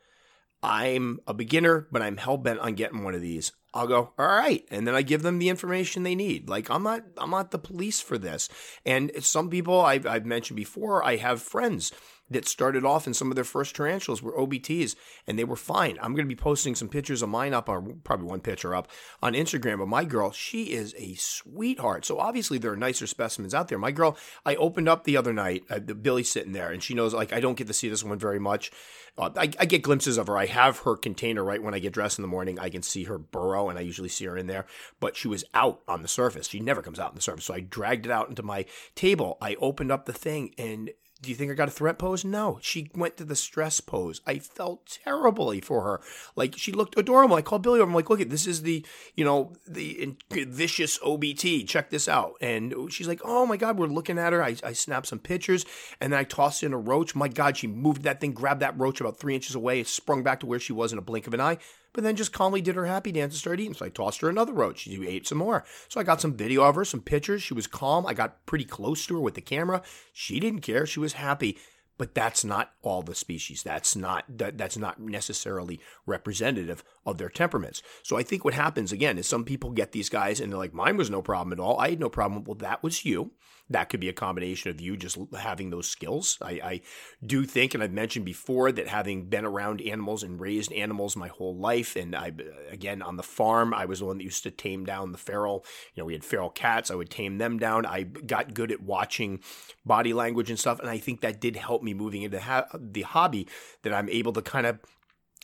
I'm 0.63 1.21
a 1.27 1.35
beginner, 1.35 1.87
but 1.91 2.03
I'm 2.03 2.17
hell 2.17 2.37
bent 2.37 2.61
on 2.61 2.75
getting 2.75 3.05
one 3.05 3.15
of 3.15 3.21
these. 3.21 3.53
I'll 3.75 3.87
go, 3.87 4.13
all 4.19 4.27
right. 4.27 4.65
And 4.71 4.87
then 4.87 4.95
I 4.95 5.03
give 5.03 5.23
them 5.23 5.39
the 5.39 5.49
information 5.49 6.03
they 6.03 6.15
need. 6.15 6.49
Like 6.49 6.71
I'm 6.71 6.83
not, 6.83 7.03
I'm 7.19 7.31
not 7.31 7.51
the 7.51 7.59
police 7.59 8.01
for 8.01 8.19
this. 8.19 8.49
And 8.85 9.13
some 9.21 9.51
people 9.51 9.81
I've, 9.81 10.07
I've 10.07 10.27
mentioned 10.27 10.57
before, 10.57 11.05
I 11.05 11.17
have 11.17 11.43
friends 11.43 11.93
that 12.31 12.47
started 12.47 12.85
off 12.85 13.07
in 13.07 13.15
some 13.15 13.31
of 13.31 13.35
their 13.35 13.45
first 13.45 13.75
tarantulas 13.75 14.23
were 14.23 14.33
OBTs 14.33 14.97
and 15.27 15.39
they 15.39 15.45
were 15.45 15.57
fine. 15.57 15.99
I'm 16.01 16.13
going 16.13 16.27
to 16.27 16.35
be 16.35 16.37
posting 16.37 16.75
some 16.75 16.89
pictures 16.89 17.23
of 17.23 17.29
mine 17.29 17.55
up 17.55 17.69
on 17.69 18.01
probably 18.05 18.27
one 18.27 18.41
picture 18.41 18.75
up 18.75 18.89
on 19.23 19.33
Instagram 19.33 19.83
of 19.83 19.89
my 19.89 20.05
girl. 20.05 20.31
She 20.31 20.73
is 20.73 20.95
a 20.99 21.15
sweetheart. 21.15 22.05
So 22.05 22.19
obviously 22.19 22.59
there 22.59 22.73
are 22.73 22.77
nicer 22.77 23.07
specimens 23.07 23.55
out 23.55 23.69
there. 23.69 23.79
My 23.79 23.93
girl, 23.93 24.17
I 24.45 24.57
opened 24.57 24.89
up 24.89 25.05
the 25.05 25.17
other 25.17 25.33
night, 25.33 25.65
uh, 25.71 25.79
Billy's 25.79 26.31
sitting 26.31 26.53
there 26.53 26.71
and 26.71 26.83
she 26.83 26.95
knows 26.95 27.15
like 27.15 27.33
I 27.33 27.41
don't 27.41 27.57
get 27.57 27.67
to 27.69 27.73
see 27.73 27.89
this 27.89 28.05
one 28.05 28.19
very 28.19 28.39
much. 28.39 28.71
Uh, 29.17 29.31
I, 29.37 29.51
I, 29.59 29.65
get 29.65 29.83
glimpses 29.83 30.17
of 30.17 30.29
her. 30.29 30.39
I 30.39 30.47
have 30.47 30.79
her 30.81 30.97
container 30.97 31.43
right 31.43 31.61
when 31.61 31.75
I 31.75 31.81
get 31.81 31.93
dressed 31.93 32.21
in 32.21 32.23
the 32.23 32.29
morning. 32.29 32.61
I 32.61 32.69
can 32.69 32.83
see 32.83 33.05
her 33.05 33.19
burrow, 33.19 33.58
and 33.67 33.79
I 33.79 33.83
usually 33.83 34.09
see 34.09 34.27
her 34.27 34.37
in 34.37 34.47
there. 34.47 34.67
But 35.01 35.17
she 35.17 35.29
was 35.29 35.45
out 35.55 35.81
on 35.89 36.03
the 36.03 36.09
surface. 36.09 36.49
She 36.49 36.61
never 36.61 36.83
comes 36.83 36.99
out 36.99 37.11
on 37.11 37.17
the 37.17 37.21
surface. 37.21 37.47
So 37.47 37.55
I 37.55 37.61
dragged 37.61 38.07
it 38.07 38.13
out 38.13 38.29
into 38.29 38.43
my 38.43 38.65
table. 38.95 39.39
I 39.41 39.57
opened 39.57 39.91
up 39.91 40.07
the 40.07 40.13
thing, 40.13 40.55
and 40.57 40.91
do 41.21 41.31
you 41.31 41.35
think 41.35 41.51
I 41.51 41.55
got 41.55 41.69
a 41.69 41.73
threat 41.73 41.99
pose? 41.99 42.25
No. 42.25 42.59
She 42.63 42.91
went 42.95 43.17
to 43.17 43.25
the 43.25 43.35
stress 43.35 43.81
pose. 43.81 44.21
I 44.25 44.39
felt 44.39 44.99
terribly 45.05 45.61
for 45.61 45.83
her. 45.83 46.01
Like 46.37 46.57
she 46.57 46.71
looked 46.71 46.97
adorable. 46.97 47.35
I 47.35 47.43
called 47.43 47.63
Billy 47.63 47.81
over. 47.81 47.89
I'm 47.89 47.95
like, 47.95 48.09
look, 48.09 48.21
at 48.21 48.31
this 48.31 48.47
is 48.47 48.63
the, 48.63 48.87
you 49.17 49.25
know, 49.25 49.53
the 49.67 50.17
vicious 50.31 50.97
OBT. 50.99 51.67
Check 51.67 51.91
this 51.91 52.09
out. 52.09 52.35
And 52.41 52.73
she's 52.91 53.09
like, 53.09 53.21
oh 53.25 53.47
my 53.47 53.57
God, 53.57 53.79
we're 53.79 53.87
looking 53.87 54.19
at 54.19 54.33
her. 54.33 54.43
I, 54.43 54.57
I 54.63 54.73
snapped 54.73 55.09
some 55.09 55.19
pictures 55.19 55.67
and 56.01 56.13
then 56.13 56.21
I 56.21 56.25
tossed 56.25 56.63
in 56.63 56.73
a 56.73 56.79
roach. 56.79 57.17
My 57.17 57.29
God, 57.29 57.57
she 57.57 57.67
moved 57.67 58.03
that 58.03 58.21
thing, 58.21 58.33
grabbed 58.33 58.63
that 58.63 58.79
roach 58.79 59.01
about 59.01 59.19
three 59.19 59.35
inches 59.35 59.57
away. 59.57 59.83
Sprung 59.83 60.23
back 60.23 60.39
to 60.41 60.47
where 60.47 60.61
she 60.61 60.73
was 60.73 60.93
in 60.93 60.99
a 60.99 61.03
blink 61.03 61.27
of 61.27 61.35
an 61.35 61.41
eye 61.41 61.59
but 61.93 62.05
then 62.05 62.17
just 62.17 62.33
calmly 62.33 62.61
did 62.61 62.77
her 62.77 62.87
happy 62.87 63.13
dance 63.13 63.35
and 63.35 63.39
started 63.39 63.63
eating. 63.63 63.75
So 63.75 63.87
I 63.87 63.89
tossed 63.89 64.21
her 64.21 64.29
another 64.29 64.53
roach. 64.53 64.81
She 64.81 65.07
ate 65.07 65.27
some 65.27 65.39
more. 65.39 65.65
So 65.89 66.01
I 66.01 66.05
got 66.05 66.21
some 66.21 66.37
video 66.37 66.63
of 66.63 66.75
her, 66.75 66.85
some 66.85 67.01
pictures. 67.01 67.43
She 67.43 67.55
was 67.55 67.67
calm. 67.67 68.07
I 68.07 68.15
got 68.15 68.45
pretty 68.47 68.65
close 68.65 69.07
to 69.07 69.15
her 69.15 69.21
with 69.21 69.35
the 69.35 69.41
camera. 69.41 69.83
She 70.13 70.41
didn't 70.41 70.61
care. 70.61 70.87
She 70.87 71.01
was 71.01 71.15
happy. 71.15 71.59
But 71.97 72.15
that's 72.15 72.45
not 72.45 72.75
all 72.83 73.03
the 73.03 73.17
species. 73.17 73.65
That's 73.65 73.97
not 73.97 74.25
that, 74.29 74.57
that's 74.57 74.77
not 74.77 75.01
necessarily 75.01 75.81
representative 76.07 76.85
of 77.05 77.19
their 77.19 77.29
temperaments. 77.29 77.83
So 78.05 78.17
I 78.17 78.23
think 78.23 78.45
what 78.45 78.55
happens 78.55 78.93
again 78.93 79.19
is 79.19 79.27
some 79.27 79.45
people 79.45 79.73
get 79.73 79.91
these 79.91 80.09
guys 80.09 80.39
and 80.39 80.53
they're 80.53 80.59
like, 80.59 80.73
mine 80.73 80.97
was 80.97 81.11
no 81.11 81.23
problem 81.23 81.53
at 81.53 81.59
all. 81.59 81.81
I 81.81 81.91
had 81.91 81.99
no 81.99 82.09
problem. 82.09 82.45
Well, 82.45 82.55
that 82.55 82.85
was 82.85 83.05
you 83.05 83.33
that 83.71 83.89
could 83.89 84.01
be 84.01 84.09
a 84.09 84.15
combination 84.15 84.71
of 84.71 84.81
you 84.81 84.97
just 84.97 85.19
having 85.37 85.71
those 85.71 85.89
skills. 85.89 86.39
I, 86.41 86.51
I, 86.51 86.81
do 87.25 87.45
think, 87.45 87.75
and 87.75 87.83
I've 87.83 87.93
mentioned 87.93 88.25
before, 88.25 88.73
that 88.73 88.89
having 88.89 89.27
been 89.27 89.45
around 89.45 89.83
animals 89.83 90.23
and 90.23 90.41
raised 90.41 90.73
animals 90.73 91.17
my 91.17 91.29
whole 91.29 91.57
life, 91.57 91.97
and 91.97 92.15
I, 92.15 92.33
again, 92.71 93.03
on 93.03 93.17
the 93.17 93.23
farm, 93.23 93.75
I 93.75 93.85
was 93.85 93.99
the 93.99 94.07
one 94.07 94.19
that 94.19 94.25
used 94.25 94.43
to 94.45 94.51
tame 94.51 94.85
down 94.85 95.13
the 95.13 95.19
feral. 95.19 95.65
You 95.95 96.03
know, 96.03 96.07
we 96.07 96.13
had 96.15 96.25
feral 96.25 96.51
cats. 96.51 96.91
I 96.91 96.95
would 96.95 97.11
tame 97.11 97.39
them 97.39 97.59
down. 97.59 97.85
I 97.85 98.03
got 98.03 98.55
good 98.55 98.73
at 98.73 98.83
watching 98.83 99.41
body 99.85 100.15
language 100.15 100.51
and 100.51 100.59
stuff, 100.59 100.81
and 100.81 100.89
I 100.89 100.99
think 100.99 101.21
that 101.21 101.41
did 101.41 101.57
help 101.57 101.83
me 101.83 101.93
moving 101.95 102.23
into 102.23 102.41
ha- 102.41 102.67
the 102.75 103.03
hobby. 103.03 103.49
That 103.83 103.93
I'm 103.93 104.09
able 104.09 104.33
to 104.33 104.43
kind 104.43 104.67
of 104.67 104.79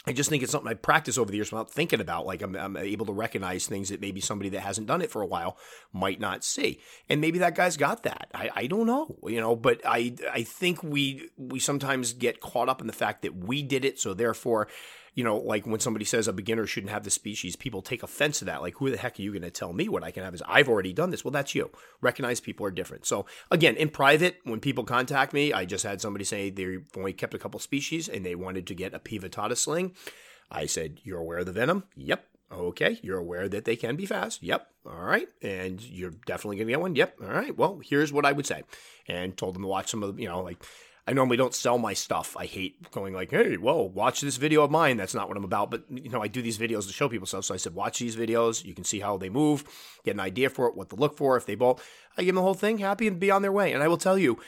I 0.06 0.12
just 0.12 0.28
think 0.28 0.42
it's 0.42 0.52
something 0.52 0.70
I 0.70 0.74
practice 0.74 1.16
over 1.16 1.30
the 1.30 1.36
years 1.36 1.50
without 1.50 1.70
thinking 1.70 2.00
about. 2.00 2.26
Like 2.26 2.42
I'm, 2.42 2.54
I'm, 2.56 2.76
able 2.76 3.06
to 3.06 3.12
recognize 3.12 3.66
things 3.66 3.88
that 3.88 4.00
maybe 4.00 4.20
somebody 4.20 4.50
that 4.50 4.60
hasn't 4.60 4.86
done 4.86 5.00
it 5.00 5.10
for 5.10 5.22
a 5.22 5.26
while 5.26 5.56
might 5.92 6.20
not 6.20 6.44
see, 6.44 6.80
and 7.08 7.20
maybe 7.20 7.38
that 7.38 7.54
guy's 7.54 7.76
got 7.76 8.02
that. 8.02 8.28
I, 8.34 8.50
I 8.54 8.66
don't 8.66 8.86
know, 8.86 9.16
you 9.26 9.40
know. 9.40 9.56
But 9.56 9.80
I 9.84 10.14
I 10.30 10.42
think 10.42 10.82
we 10.82 11.30
we 11.36 11.58
sometimes 11.58 12.12
get 12.12 12.40
caught 12.40 12.68
up 12.68 12.80
in 12.80 12.86
the 12.86 12.92
fact 12.92 13.22
that 13.22 13.34
we 13.34 13.62
did 13.62 13.84
it, 13.84 13.98
so 13.98 14.12
therefore 14.14 14.68
you 15.14 15.22
know, 15.22 15.36
like 15.36 15.66
when 15.66 15.80
somebody 15.80 16.04
says 16.04 16.26
a 16.26 16.32
beginner 16.32 16.66
shouldn't 16.66 16.92
have 16.92 17.04
the 17.04 17.10
species, 17.10 17.56
people 17.56 17.82
take 17.82 18.02
offense 18.02 18.40
to 18.40 18.44
that. 18.46 18.62
Like, 18.62 18.74
who 18.76 18.90
the 18.90 18.96
heck 18.96 19.18
are 19.18 19.22
you 19.22 19.30
going 19.30 19.42
to 19.42 19.50
tell 19.50 19.72
me 19.72 19.88
what 19.88 20.02
I 20.02 20.10
can 20.10 20.24
have? 20.24 20.34
Is 20.34 20.42
I've 20.46 20.68
already 20.68 20.92
done 20.92 21.10
this. 21.10 21.24
Well, 21.24 21.32
that's 21.32 21.54
you. 21.54 21.70
Recognize 22.00 22.40
people 22.40 22.66
are 22.66 22.70
different. 22.70 23.06
So 23.06 23.26
again, 23.50 23.76
in 23.76 23.90
private, 23.90 24.40
when 24.44 24.60
people 24.60 24.84
contact 24.84 25.32
me, 25.32 25.52
I 25.52 25.64
just 25.64 25.84
had 25.84 26.00
somebody 26.00 26.24
say 26.24 26.50
they 26.50 26.78
only 26.96 27.12
kept 27.12 27.34
a 27.34 27.38
couple 27.38 27.60
species 27.60 28.08
and 28.08 28.26
they 28.26 28.34
wanted 28.34 28.66
to 28.66 28.74
get 28.74 28.94
a 28.94 28.98
P 28.98 29.18
vittata 29.18 29.56
sling. 29.56 29.94
I 30.50 30.66
said, 30.66 31.00
"You're 31.04 31.20
aware 31.20 31.38
of 31.38 31.46
the 31.46 31.52
venom? 31.52 31.84
Yep. 31.96 32.26
Okay. 32.52 32.98
You're 33.02 33.18
aware 33.18 33.48
that 33.48 33.64
they 33.64 33.76
can 33.76 33.96
be 33.96 34.06
fast? 34.06 34.42
Yep. 34.42 34.68
All 34.86 35.04
right. 35.04 35.28
And 35.42 35.80
you're 35.82 36.12
definitely 36.26 36.56
going 36.56 36.68
to 36.68 36.72
get 36.72 36.80
one? 36.80 36.94
Yep. 36.94 37.16
All 37.22 37.28
right. 37.28 37.56
Well, 37.56 37.80
here's 37.82 38.12
what 38.12 38.26
I 38.26 38.32
would 38.32 38.46
say. 38.46 38.62
And 39.08 39.36
told 39.36 39.54
them 39.54 39.62
to 39.62 39.68
watch 39.68 39.90
some 39.90 40.02
of 40.02 40.14
the, 40.14 40.22
you 40.22 40.28
know, 40.28 40.42
like 40.42 40.62
I 41.06 41.12
normally 41.12 41.36
don't 41.36 41.54
sell 41.54 41.76
my 41.76 41.92
stuff. 41.92 42.34
I 42.36 42.46
hate 42.46 42.90
going 42.90 43.12
like, 43.12 43.30
hey, 43.30 43.56
whoa, 43.56 43.82
watch 43.82 44.22
this 44.22 44.38
video 44.38 44.62
of 44.62 44.70
mine. 44.70 44.96
That's 44.96 45.14
not 45.14 45.28
what 45.28 45.36
I'm 45.36 45.44
about. 45.44 45.70
But, 45.70 45.84
you 45.90 46.08
know, 46.08 46.22
I 46.22 46.28
do 46.28 46.40
these 46.40 46.56
videos 46.56 46.86
to 46.86 46.94
show 46.94 47.10
people 47.10 47.26
stuff. 47.26 47.44
So 47.44 47.52
I 47.52 47.58
said, 47.58 47.74
watch 47.74 47.98
these 47.98 48.16
videos. 48.16 48.64
You 48.64 48.74
can 48.74 48.84
see 48.84 49.00
how 49.00 49.18
they 49.18 49.28
move, 49.28 49.64
get 50.02 50.14
an 50.14 50.20
idea 50.20 50.48
for 50.48 50.66
it, 50.66 50.76
what 50.76 50.88
to 50.90 50.96
look 50.96 51.16
for. 51.16 51.36
If 51.36 51.44
they 51.44 51.56
bolt, 51.56 51.82
I 52.16 52.22
give 52.22 52.28
them 52.28 52.36
the 52.36 52.42
whole 52.42 52.54
thing, 52.54 52.78
happy 52.78 53.06
and 53.06 53.20
be 53.20 53.30
on 53.30 53.42
their 53.42 53.52
way. 53.52 53.72
And 53.72 53.82
I 53.82 53.88
will 53.88 53.98
tell 53.98 54.16
you, 54.16 54.38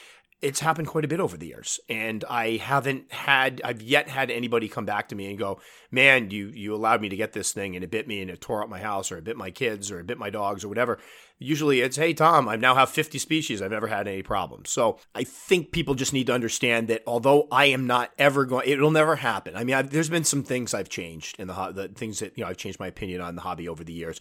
it's 0.43 0.61
happened 0.61 0.87
quite 0.87 1.05
a 1.05 1.09
bit 1.09 1.21
over 1.21 1.37
the 1.37 1.47
years 1.47 1.81
and 1.89 2.25
i 2.29 2.57
haven't 2.57 3.11
had 3.13 3.61
i've 3.65 3.81
yet 3.81 4.09
had 4.09 4.31
anybody 4.31 4.69
come 4.69 4.85
back 4.85 5.09
to 5.09 5.15
me 5.15 5.31
and 5.31 5.39
go 5.39 5.59
man 5.91 6.31
you 6.31 6.49
you 6.49 6.75
allowed 6.75 7.01
me 7.01 7.09
to 7.09 7.17
get 7.17 7.33
this 7.33 7.53
thing 7.53 7.75
and 7.75 7.83
it 7.83 7.91
bit 7.91 8.07
me 8.07 8.21
and 8.21 8.31
it 8.31 8.41
tore 8.41 8.63
up 8.63 8.69
my 8.69 8.81
house 8.81 9.11
or 9.11 9.19
it 9.19 9.25
bit 9.25 9.37
my 9.37 9.51
kids 9.51 9.91
or 9.91 10.01
it 10.01 10.07
bit 10.07 10.19
my 10.19 10.31
dogs 10.31 10.65
or 10.65 10.69
whatever. 10.69 10.99
Usually 11.39 11.81
it's 11.81 11.97
hey 11.97 12.15
tom 12.15 12.49
i 12.49 12.57
now 12.57 12.75
have 12.75 12.91
50 12.91 13.19
species. 13.19 13.61
I've 13.63 13.71
never 13.71 13.87
had 13.87 14.07
any 14.07 14.23
problems 14.23 14.71
so 14.71 14.99
i 15.15 15.25
think 15.25 15.73
people 15.73 15.95
just 15.95 16.13
need 16.13 16.27
to 16.27 16.35
understand 16.35 16.89
that 16.89 17.03
although 17.07 17.49
i 17.51 17.67
am 17.67 17.87
not 17.87 18.11
ever 18.19 18.45
going 18.45 18.69
it'll 18.69 18.91
never 18.91 19.17
happen. 19.17 19.57
I 19.57 19.65
mean 19.65 19.75
I've, 19.75 19.91
there's 19.91 20.11
been 20.11 20.25
some 20.25 20.43
things 20.43 20.75
i've 20.75 20.89
changed 20.89 21.39
in 21.39 21.49
the, 21.49 21.73
the 21.73 21.89
things 21.89 22.21
that 22.21 22.37
you 22.37 22.45
know 22.45 22.51
i've 22.51 22.57
changed 22.57 22.81
my 22.81 22.87
opinion 22.89 23.21
on 23.21 23.37
the 23.37 23.43
hobby 23.43 23.69
over 23.69 23.85
the 23.85 23.93
years 23.93 24.21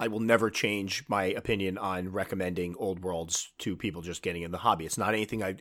I 0.00 0.08
will 0.08 0.20
never 0.20 0.48
change 0.48 1.04
my 1.08 1.24
opinion 1.24 1.76
on 1.76 2.10
recommending 2.10 2.74
old 2.78 3.04
worlds 3.04 3.52
to 3.58 3.76
people 3.76 4.00
just 4.00 4.22
getting 4.22 4.42
in 4.42 4.50
the 4.50 4.58
hobby. 4.58 4.86
It's 4.86 4.98
not 4.98 5.12
anything 5.12 5.42
I 5.42 5.56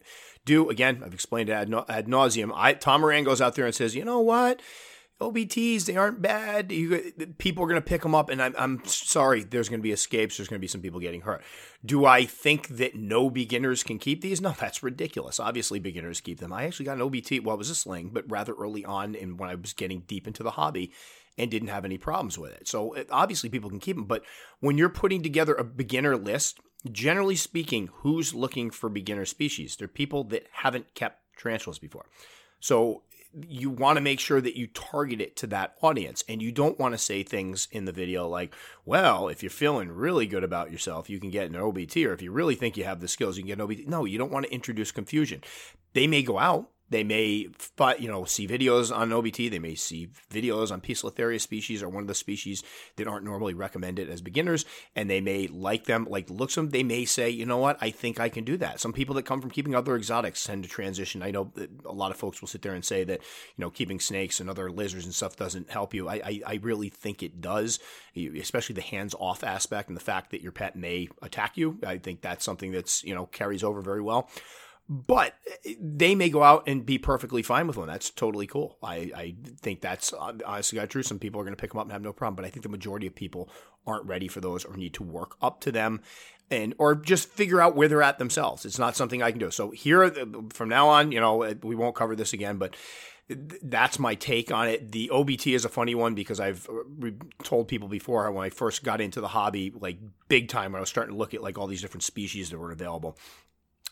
do. 0.46 0.70
Again, 0.70 1.04
I've 1.06 1.14
explained 1.14 1.50
it 1.50 1.54
ad, 1.54 1.74
ad 1.90 2.08
nauseum. 2.08 2.52
I, 2.56 2.74
Tom 2.74 3.02
Moran 3.02 3.26
goes 3.26 3.42
out 3.42 3.56
there 3.56 3.66
and 3.66 3.76
says, 3.76 3.96
you 3.96 4.06
know 4.06 4.22
what? 4.22 4.62
OBTs, 5.20 5.84
they 5.86 5.98
aren't 5.98 6.22
bad. 6.22 6.72
You, 6.72 7.12
people 7.38 7.66
are 7.66 7.68
going 7.68 7.82
to 7.82 7.86
pick 7.86 8.04
them 8.04 8.16
up, 8.16 8.30
and 8.30 8.42
I'm, 8.42 8.56
I'm 8.58 8.86
sorry, 8.86 9.44
there's 9.44 9.68
going 9.68 9.82
to 9.82 9.84
be 9.84 9.92
escapes. 9.92 10.38
There's 10.38 10.48
going 10.48 10.60
to 10.60 10.62
be 10.62 10.68
some 10.68 10.80
people 10.80 11.02
getting 11.02 11.22
hurt. 11.22 11.44
Do 11.86 12.06
I 12.06 12.24
think 12.24 12.70
that 12.70 12.96
no 12.96 13.30
beginners 13.30 13.84
can 13.84 14.00
keep 14.00 14.22
these? 14.22 14.40
No, 14.40 14.56
that's 14.58 14.82
ridiculous. 14.82 15.38
Obviously, 15.38 15.80
beginners 15.80 16.22
keep 16.22 16.40
them. 16.40 16.54
I 16.54 16.64
actually 16.64 16.86
got 16.86 16.98
an 16.98 17.10
OBT, 17.10 17.44
well, 17.44 17.56
it 17.56 17.58
was 17.58 17.70
a 17.70 17.76
sling, 17.76 18.12
but 18.14 18.32
rather 18.32 18.54
early 18.54 18.86
on, 18.86 19.14
and 19.14 19.38
when 19.38 19.50
I 19.50 19.56
was 19.56 19.74
getting 19.74 20.04
deep 20.08 20.26
into 20.26 20.42
the 20.42 20.52
hobby, 20.52 20.94
and 21.40 21.50
didn't 21.50 21.70
have 21.70 21.86
any 21.86 21.98
problems 21.98 22.38
with 22.38 22.52
it. 22.52 22.68
So 22.68 22.96
obviously 23.10 23.50
people 23.50 23.70
can 23.70 23.80
keep 23.80 23.96
them, 23.96 24.06
but 24.06 24.24
when 24.60 24.78
you're 24.78 24.90
putting 24.90 25.24
together 25.24 25.56
a 25.56 25.64
beginner 25.64 26.18
list, 26.18 26.60
generally 26.92 27.36
speaking, 27.36 27.90
who's 28.02 28.34
looking 28.34 28.70
for 28.70 28.90
beginner 28.90 29.26
species? 29.26 29.76
They're 29.76 29.88
people 29.88 30.24
that 30.26 30.48
haven't 30.52 30.94
kept 30.94 31.22
tarantulas 31.38 31.80
before. 31.80 32.06
So 32.60 33.04
you 33.48 33.70
want 33.70 33.98
to 33.98 34.02
make 34.02 34.20
sure 34.20 34.42
that 34.42 34.58
you 34.58 34.68
target 34.68 35.22
it 35.22 35.36
to 35.38 35.48
that 35.48 35.76
audience 35.82 36.24
and 36.28 36.42
you 36.42 36.52
don't 36.52 36.80
want 36.80 36.94
to 36.94 36.98
say 36.98 37.22
things 37.22 37.68
in 37.72 37.86
the 37.86 37.92
video 37.92 38.28
like 38.28 38.56
well 38.86 39.28
if 39.28 39.44
you're 39.44 39.52
feeling 39.52 39.92
really 39.92 40.26
good 40.26 40.44
about 40.44 40.72
yourself 40.72 41.12
you 41.12 41.20
can 41.20 41.30
get 41.30 41.48
an 41.48 41.56
obt 41.56 41.96
or 42.08 42.14
if 42.14 42.24
you 42.24 42.32
really 42.32 42.56
think 42.56 42.76
you 42.76 42.84
have 42.84 43.02
the 43.02 43.08
skills 43.08 43.38
you 43.38 43.44
can 43.44 43.50
get 43.50 43.60
an 43.60 43.62
obt 43.62 43.88
no 43.88 44.04
you 44.04 44.18
don't 44.18 44.32
want 44.32 44.48
to 44.48 44.52
introduce 44.52 44.92
confusion 44.92 45.44
they 45.94 46.08
may 46.08 46.24
go 46.24 46.40
out 46.40 46.72
they 46.90 47.04
may, 47.04 47.48
you 48.00 48.08
know, 48.08 48.26
see 48.26 48.48
videos 48.48 48.96
on 48.96 49.10
OBT. 49.10 49.50
They 49.50 49.60
may 49.60 49.76
see 49.76 50.10
videos 50.32 50.72
on 50.72 50.82
Poecilotheria 50.82 51.40
species 51.40 51.84
or 51.84 51.90
one 51.90 52.04
of 52.04 52.08
the 52.08 52.16
species 52.16 52.64
that 52.96 53.08
aren't 53.08 53.26
normally 53.26 53.54
recommended 53.54 54.10
as 54.10 54.22
beginners, 54.22 54.66
and 54.96 55.10
they 55.10 55.22
may 55.22 55.48
like 55.48 55.86
them, 55.86 56.08
like 56.10 56.30
looks 56.30 56.56
them. 56.56 56.70
They 56.70 56.84
may 56.84 57.06
say, 57.06 57.30
you 57.30 57.46
know 57.46 57.58
what, 57.58 57.78
I 57.82 57.92
think 57.92 58.20
I 58.20 58.30
can 58.30 58.44
do 58.44 58.58
that. 58.58 58.80
Some 58.80 58.94
people 58.94 59.16
that 59.16 59.26
come 59.26 59.42
from 59.42 59.52
keeping 59.52 59.76
other 59.76 59.96
exotics 59.96 60.44
tend 60.44 60.64
to 60.64 60.70
transition. 60.70 61.22
I 61.22 61.32
know 61.32 61.52
a 61.86 61.94
lot 61.94 62.12
of 62.12 62.18
folks 62.18 62.42
will 62.42 62.48
sit 62.48 62.62
there 62.62 62.74
and 62.74 62.84
say 62.84 63.04
that, 63.04 63.20
you 63.20 63.62
know, 63.64 63.70
keeping 63.70 64.00
snakes 64.00 64.40
and 64.40 64.50
other 64.50 64.72
lizards 64.72 65.06
and 65.06 65.14
stuff 65.14 65.36
doesn't 65.36 65.70
help 65.70 65.94
you. 65.94 66.08
I, 66.08 66.16
I, 66.16 66.42
I 66.46 66.60
really 66.62 66.90
think 66.90 67.22
it 67.22 67.42
does, 67.42 67.80
especially 68.16 68.76
the 68.76 68.82
hands-off 68.82 69.44
aspect 69.44 69.90
and 69.90 69.98
the 69.98 70.02
fact 70.02 70.32
that 70.32 70.42
your 70.42 70.52
pet 70.52 70.76
may 70.76 71.10
attack 71.22 71.58
you. 71.58 71.80
I 71.86 71.98
think 71.98 72.22
that's 72.22 72.46
something 72.46 72.72
that's 72.72 73.04
you 73.04 73.14
know 73.14 73.26
carries 73.28 73.64
over 73.64 73.82
very 73.82 74.02
well 74.02 74.30
but 74.90 75.36
eh, 75.48 75.54
eh, 75.66 75.74
they 75.80 76.16
may 76.16 76.30
go 76.30 76.42
out 76.42 76.64
and 76.68 76.86
be 76.86 76.98
perfectly 76.98 77.44
fine 77.44 77.68
with 77.68 77.78
one. 77.78 77.88
That's 77.88 78.10
totally 78.10 78.48
cool. 78.48 78.78
I, 78.82 79.12
I 79.16 79.36
think 79.62 79.82
that's 79.82 80.12
uh, 80.12 80.34
honestly 80.46 80.78
got 80.78 80.90
true. 80.90 81.04
Some 81.04 81.20
people 81.20 81.40
are 81.40 81.44
going 81.44 81.56
to 81.56 81.62
pick 81.62 81.72
them 81.72 81.80
up 81.80 81.86
and 81.86 81.92
have 81.92 82.02
no 82.02 82.12
problem, 82.12 82.36
but 82.36 82.46
I 82.46 82.50
think 82.50 82.64
the 82.64 82.70
majority 82.70 83.06
of 83.06 83.14
people 83.14 83.50
aren't 83.86 84.06
ready 84.06 84.28
for 84.28 84.42
those 84.42 84.66
or 84.66 84.76
need 84.76 84.96
to 84.96 85.04
work 85.04 85.36
up 85.42 85.62
to 85.62 85.72
them 85.72 86.02
and 86.50 86.74
or 86.80 86.96
just 86.96 87.30
figure 87.30 87.62
out 87.62 87.76
where 87.76 87.88
they're 87.88 88.02
at 88.02 88.18
themselves. 88.18 88.66
It's 88.66 88.80
not 88.80 88.96
something 88.96 89.22
I 89.22 89.30
can 89.30 89.40
do. 89.40 89.52
So 89.52 89.70
here 89.70 90.04
eh, 90.04 90.26
from 90.52 90.70
now 90.70 90.90
on, 90.90 91.12
you 91.12 91.20
know, 91.20 91.54
we 91.62 91.76
won't 91.76 91.96
cover 91.96 92.16
this 92.16 92.34
again, 92.34 92.58
but 92.58 92.76
that's 93.62 94.00
my 94.00 94.16
take 94.16 94.52
on 94.52 94.68
it. 94.68 94.92
The 94.92 95.12
OBT 95.14 95.54
is 95.54 95.66
a 95.66 95.70
funny 95.70 95.94
one 95.94 96.16
because 96.16 96.40
I've 96.40 96.68
uh, 96.68 97.12
told 97.44 97.68
people 97.68 97.88
before 97.88 98.32
when 98.32 98.44
I 98.44 98.50
first 98.50 98.84
got 98.84 99.02
into 99.02 99.22
the 99.22 99.28
hobby, 99.28 99.72
like 99.80 100.00
big 100.30 100.48
time, 100.48 100.72
when 100.72 100.80
I 100.80 100.82
was 100.82 100.90
starting 100.90 101.14
to 101.14 101.18
look 101.18 101.36
at 101.36 101.44
like 101.44 101.60
all 101.60 101.68
these 101.68 101.84
different 101.84 102.02
species 102.02 102.50
that 102.50 102.58
were 102.58 102.72
available 102.72 103.20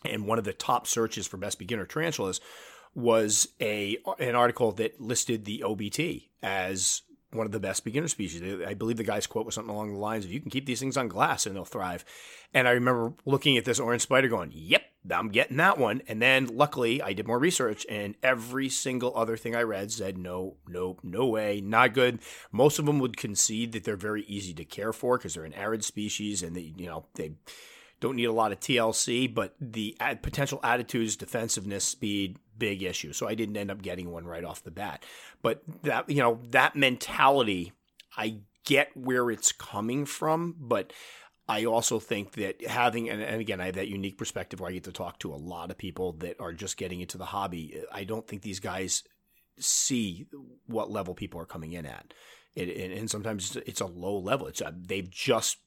and 0.06 0.26
one 0.26 0.38
of 0.38 0.46
the 0.46 0.54
top 0.54 0.88
searches 0.88 1.28
for 1.28 1.38
best 1.38 1.60
beginner 1.60 1.86
tarantulas 1.86 2.40
was 2.96 3.50
a 3.62 3.98
an 4.20 4.36
article 4.36 4.72
that 4.74 5.00
listed 5.00 5.46
the 5.46 5.62
OBT 5.64 6.30
as 6.42 7.04
one 7.32 7.46
of 7.46 7.52
the 7.52 7.60
best 7.60 7.84
beginner 7.84 8.08
species. 8.08 8.42
I 8.66 8.74
believe 8.74 8.98
the 8.98 9.04
guy's 9.04 9.28
quote 9.28 9.46
was 9.46 9.54
something 9.54 9.74
along 9.74 9.94
the 9.94 10.00
lines 10.00 10.24
of, 10.26 10.32
"You 10.32 10.40
can 10.40 10.50
keep 10.50 10.66
these 10.66 10.80
things 10.80 10.98
on 10.98 11.10
glass 11.10 11.46
and 11.46 11.56
they'll 11.56 11.66
thrive." 11.66 12.06
And 12.54 12.68
I 12.68 12.72
remember 12.72 13.14
looking 13.26 13.58
at 13.58 13.66
this 13.66 13.80
orange 13.80 14.02
spider, 14.02 14.30
going, 14.30 14.52
"Yep, 14.54 14.82
I'm 15.12 15.30
getting 15.30 15.58
that 15.58 15.78
one." 15.78 16.02
And 16.08 16.22
then 16.22 16.48
luckily, 16.48 17.02
I 17.02 17.12
did 17.12 17.28
more 17.28 17.38
research, 17.38 17.86
and 17.90 18.16
every 18.24 18.70
single 18.70 19.16
other 19.16 19.36
thing 19.36 19.56
I 19.56 19.62
read 19.64 19.92
said, 19.92 20.18
"No, 20.18 20.56
no, 20.68 20.98
no 21.04 21.28
way, 21.28 21.60
not 21.60 21.94
good." 21.94 22.20
Most 22.52 22.80
of 22.80 22.86
them 22.86 22.98
would 23.00 23.18
concede 23.18 23.74
that 23.74 23.84
they're 23.84 23.98
very 23.98 24.24
easy 24.24 24.54
to 24.54 24.66
care 24.66 24.94
for 24.94 25.18
because 25.18 25.34
they're 25.34 25.44
an 25.44 25.54
arid 25.54 25.84
species, 25.84 26.42
and 26.42 26.56
they, 26.56 26.74
you 26.78 26.86
know, 26.86 27.06
they 27.16 27.34
don't 28.00 28.16
need 28.16 28.26
a 28.26 28.32
lot 28.32 28.52
of 28.52 28.60
TLC, 28.60 29.34
but 29.34 29.56
the 29.60 29.98
potential 30.22 30.60
attitudes, 30.64 31.16
defensiveness, 31.16 31.84
speed, 31.84 32.38
big 32.58 32.84
issue. 32.84 33.14
So 33.14 33.28
I 33.28 33.36
didn't 33.36 33.58
end 33.58 33.72
up 33.72 33.82
getting 33.82 34.12
one 34.12 34.26
right 34.26 34.44
off 34.44 34.64
the 34.64 34.72
bat. 34.72 35.04
But 35.42 35.62
that, 35.84 36.10
you 36.10 36.22
know, 36.22 36.40
that 36.52 36.76
mentality, 36.76 37.74
I 38.16 38.40
get 38.66 38.96
where 38.96 39.32
it's 39.32 39.52
coming 39.52 40.06
from, 40.06 40.56
but 40.60 40.94
I 41.48 41.66
also 41.66 42.00
think 42.00 42.34
that 42.34 42.66
having, 42.68 43.10
and, 43.10 43.22
and, 43.22 43.40
again, 43.40 43.62
I 43.62 43.68
have 43.68 43.76
that 43.76 43.88
unique 43.88 44.18
perspective 44.18 44.60
where 44.60 44.70
I 44.70 44.74
get 44.74 44.84
to 44.84 44.92
talk 44.92 45.20
to 45.20 45.34
a 45.34 45.36
lot 45.36 45.72
of 45.72 45.78
people 45.78 46.14
that 46.14 46.40
are 46.40 46.54
just 46.54 46.78
getting 46.78 47.00
into 47.00 47.18
the 47.18 47.26
hobby. 47.26 47.82
I 47.92 48.04
don't 48.04 48.28
think 48.28 48.42
these 48.42 48.60
guys 48.60 49.04
see 49.60 50.28
what 50.68 50.92
level 50.92 51.16
people 51.16 51.40
are 51.40 51.46
coming 51.46 51.74
in 51.74 51.86
at. 51.86 52.14
It, 52.58 52.92
and 52.92 53.10
sometimes 53.10 53.56
it's 53.68 53.82
a 53.82 53.86
low 53.86 54.18
level. 54.18 54.48
It's 54.48 54.62
a, 54.62 54.74
they've 54.76 55.10
just 55.10 55.58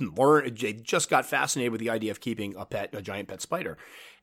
learned, 0.00 0.58
they 0.58 0.72
just 0.72 1.08
got 1.08 1.24
fascinated 1.24 1.70
with 1.70 1.80
the 1.80 1.90
idea 1.90 2.10
of 2.10 2.20
keeping 2.20 2.56
a 2.56 2.66
pet, 2.66 2.92
a 2.92 3.00
giant 3.00 3.28
pet 3.28 3.40
spider, 3.40 3.78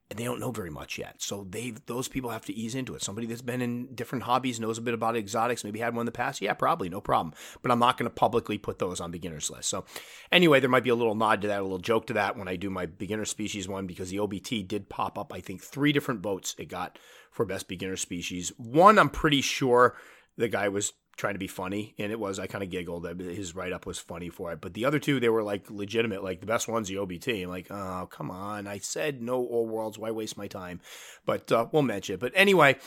and 0.09 0.19
they 0.19 0.25
don't 0.25 0.39
know 0.39 0.51
very 0.51 0.69
much 0.69 0.97
yet. 0.97 1.21
So 1.21 1.47
they, 1.49 1.73
those 1.86 2.09
people 2.09 2.30
have 2.30 2.45
to 2.45 2.53
ease 2.53 2.75
into 2.75 2.95
it. 2.95 3.01
Somebody 3.01 3.28
that's 3.28 3.41
been 3.41 3.61
in 3.61 3.95
different 3.95 4.25
hobbies 4.25 4.59
knows 4.59 4.78
a 4.78 4.82
bit 4.82 4.93
about 4.93 5.15
exotics, 5.15 5.63
maybe 5.63 5.80
had 5.80 5.93
one 5.93 6.01
in 6.01 6.05
the 6.05 6.11
past. 6.11 6.41
Yeah, 6.41 6.53
probably 6.53 6.89
no 6.89 6.99
problem. 6.99 7.34
But 7.61 7.71
I'm 7.71 7.80
not 7.80 7.97
going 7.97 8.09
to 8.09 8.13
publicly 8.13 8.57
put 8.57 8.80
those 8.80 8.99
on 8.99 9.11
beginners 9.11 9.49
list. 9.49 9.69
So 9.69 9.86
anyway, 10.30 10.59
there 10.59 10.69
might 10.69 10.84
be 10.84 10.89
a 10.89 10.95
little 10.95 11.15
nod 11.15 11.41
to 11.41 11.47
that, 11.47 11.61
a 11.61 11.63
little 11.63 11.78
joke 11.78 12.07
to 12.07 12.13
that 12.13 12.38
when 12.38 12.49
I 12.49 12.57
do 12.57 12.69
my 12.69 12.86
beginner 12.86 13.25
species 13.25 13.69
one 13.69 13.88
because 13.88 14.09
the 14.09 14.17
OBT 14.17 14.67
did 14.67 14.89
pop 14.89 15.17
up. 15.17 15.34
I 15.34 15.39
think 15.39 15.61
three 15.61 15.93
different 15.93 16.21
votes 16.21 16.55
it 16.57 16.69
got 16.69 16.99
for 17.32 17.45
best 17.45 17.69
beginner 17.69 17.97
species. 17.97 18.51
One, 18.57 18.99
I'm 18.99 19.09
pretty 19.09 19.41
sure 19.41 19.95
the 20.38 20.47
guy 20.47 20.69
was 20.69 20.93
trying 21.18 21.34
to 21.34 21.39
be 21.39 21.47
funny, 21.47 21.95
and 21.97 22.11
it 22.11 22.20
was. 22.20 22.39
I 22.39 22.47
kind 22.47 22.63
of 22.63 22.70
giggled. 22.70 23.05
His 23.20 23.55
write 23.55 23.74
up 23.74 23.86
was 23.86 23.99
funny 23.99 24.30
for 24.30 24.53
it, 24.53 24.61
but 24.61 24.74
the 24.74 24.86
other 24.86 24.99
two 24.99 25.20
they 25.20 25.30
were 25.30 25.43
like 25.43 25.70
legitimate. 25.70 26.24
Like 26.24 26.39
the 26.39 26.45
best 26.45 26.68
one's 26.68 26.88
the 26.88 26.95
OBT. 26.95 27.43
I'm 27.43 27.49
like, 27.49 27.68
oh 27.70 28.07
come 28.09 28.32
on! 28.32 28.68
I 28.68 28.78
said 28.78 29.22
no 29.22 29.36
old 29.36 29.70
worlds. 29.70 29.97
Why 29.97 30.11
waste 30.11 30.38
my 30.38 30.47
time? 30.47 30.80
But 31.26 31.51
uh, 31.51 31.68
we'll 31.72 31.82
mention 31.82 32.13
it. 32.13 32.20
But 32.20 32.32
anyway, 32.36 32.78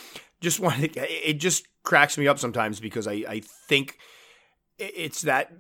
just 0.40 0.60
wanted. 0.60 0.96
It 0.96 1.34
just 1.34 1.66
cracks 1.82 2.16
me 2.16 2.28
up 2.28 2.38
sometimes 2.38 2.80
because 2.80 3.06
I 3.06 3.24
I 3.28 3.42
think 3.68 3.98
it's 4.78 5.22
that 5.22 5.52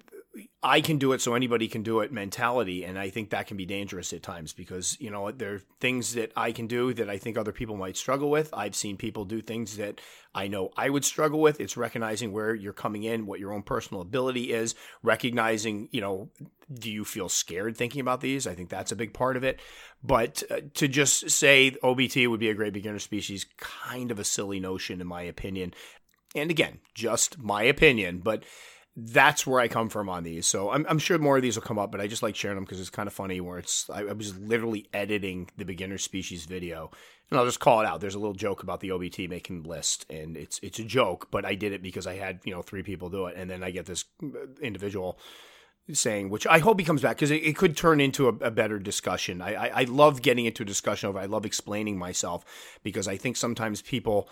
I 0.62 0.80
can 0.80 0.98
do 0.98 1.12
it 1.12 1.20
so 1.20 1.34
anybody 1.34 1.66
can 1.66 1.82
do 1.82 2.00
it 2.00 2.12
mentality. 2.12 2.84
And 2.84 2.98
I 2.98 3.10
think 3.10 3.30
that 3.30 3.48
can 3.48 3.56
be 3.56 3.66
dangerous 3.66 4.12
at 4.12 4.22
times 4.22 4.52
because, 4.52 4.96
you 5.00 5.10
know, 5.10 5.30
there 5.32 5.54
are 5.54 5.62
things 5.80 6.14
that 6.14 6.32
I 6.36 6.52
can 6.52 6.68
do 6.68 6.94
that 6.94 7.10
I 7.10 7.18
think 7.18 7.36
other 7.36 7.52
people 7.52 7.76
might 7.76 7.96
struggle 7.96 8.30
with. 8.30 8.50
I've 8.52 8.76
seen 8.76 8.96
people 8.96 9.24
do 9.24 9.40
things 9.40 9.76
that 9.78 10.00
I 10.32 10.46
know 10.46 10.70
I 10.76 10.88
would 10.88 11.04
struggle 11.04 11.40
with. 11.40 11.60
It's 11.60 11.76
recognizing 11.76 12.30
where 12.30 12.54
you're 12.54 12.72
coming 12.72 13.02
in, 13.02 13.26
what 13.26 13.40
your 13.40 13.52
own 13.52 13.62
personal 13.62 14.02
ability 14.02 14.52
is, 14.52 14.76
recognizing, 15.02 15.88
you 15.90 16.00
know, 16.00 16.30
do 16.72 16.92
you 16.92 17.04
feel 17.04 17.28
scared 17.28 17.76
thinking 17.76 18.00
about 18.00 18.20
these? 18.20 18.46
I 18.46 18.54
think 18.54 18.68
that's 18.68 18.92
a 18.92 18.96
big 18.96 19.12
part 19.12 19.36
of 19.36 19.42
it. 19.42 19.58
But 20.04 20.44
uh, 20.48 20.60
to 20.74 20.86
just 20.86 21.30
say 21.30 21.72
OBT 21.82 22.28
would 22.28 22.40
be 22.40 22.50
a 22.50 22.54
great 22.54 22.72
beginner 22.72 23.00
species, 23.00 23.46
kind 23.56 24.12
of 24.12 24.20
a 24.20 24.24
silly 24.24 24.60
notion, 24.60 25.00
in 25.00 25.06
my 25.08 25.22
opinion. 25.22 25.74
And 26.36 26.50
again, 26.50 26.78
just 26.94 27.38
my 27.38 27.64
opinion, 27.64 28.20
but 28.20 28.44
that's 28.96 29.46
where 29.46 29.60
I 29.60 29.68
come 29.68 29.88
from 29.88 30.08
on 30.08 30.24
these. 30.24 30.46
So 30.46 30.70
I'm, 30.70 30.84
I'm, 30.88 30.98
sure 30.98 31.16
more 31.18 31.36
of 31.36 31.42
these 31.42 31.56
will 31.56 31.62
come 31.62 31.78
up, 31.78 31.92
but 31.92 32.00
I 32.00 32.06
just 32.06 32.22
like 32.22 32.34
sharing 32.34 32.56
them 32.56 32.64
because 32.64 32.80
it's 32.80 32.90
kind 32.90 33.06
of 33.06 33.12
funny. 33.12 33.40
Where 33.40 33.58
it's 33.58 33.88
I, 33.88 34.00
I, 34.00 34.12
was 34.12 34.36
literally 34.36 34.88
editing 34.92 35.48
the 35.56 35.64
beginner 35.64 35.98
species 35.98 36.44
video, 36.44 36.90
and 37.30 37.38
I'll 37.38 37.46
just 37.46 37.60
call 37.60 37.80
it 37.80 37.86
out. 37.86 38.00
There's 38.00 38.16
a 38.16 38.18
little 38.18 38.34
joke 38.34 38.62
about 38.62 38.80
the 38.80 38.90
OBT 38.90 39.28
making 39.28 39.62
the 39.62 39.68
list, 39.68 40.06
and 40.10 40.36
it's 40.36 40.58
it's 40.62 40.80
a 40.80 40.84
joke, 40.84 41.28
but 41.30 41.44
I 41.44 41.54
did 41.54 41.72
it 41.72 41.82
because 41.82 42.06
I 42.06 42.16
had 42.16 42.40
you 42.44 42.52
know 42.52 42.62
three 42.62 42.82
people 42.82 43.08
do 43.08 43.26
it, 43.26 43.36
and 43.36 43.48
then 43.48 43.62
I 43.62 43.70
get 43.70 43.86
this 43.86 44.04
uh, 44.22 44.26
individual 44.60 45.18
saying, 45.92 46.28
which 46.28 46.46
I 46.46 46.58
hope 46.58 46.78
he 46.78 46.84
comes 46.86 47.02
back 47.02 47.16
because 47.16 47.30
it, 47.30 47.42
it, 47.42 47.56
could 47.56 47.76
turn 47.76 48.00
into 48.00 48.28
a, 48.28 48.32
a 48.34 48.50
better 48.50 48.78
discussion. 48.78 49.40
I, 49.40 49.54
I, 49.54 49.80
I 49.80 49.84
love 49.84 50.22
getting 50.22 50.46
into 50.46 50.62
a 50.62 50.66
discussion 50.66 51.08
over, 51.08 51.18
I 51.18 51.26
love 51.26 51.46
explaining 51.46 51.98
myself 51.98 52.44
because 52.82 53.08
I 53.08 53.16
think 53.16 53.36
sometimes 53.36 53.82
people 53.82 54.28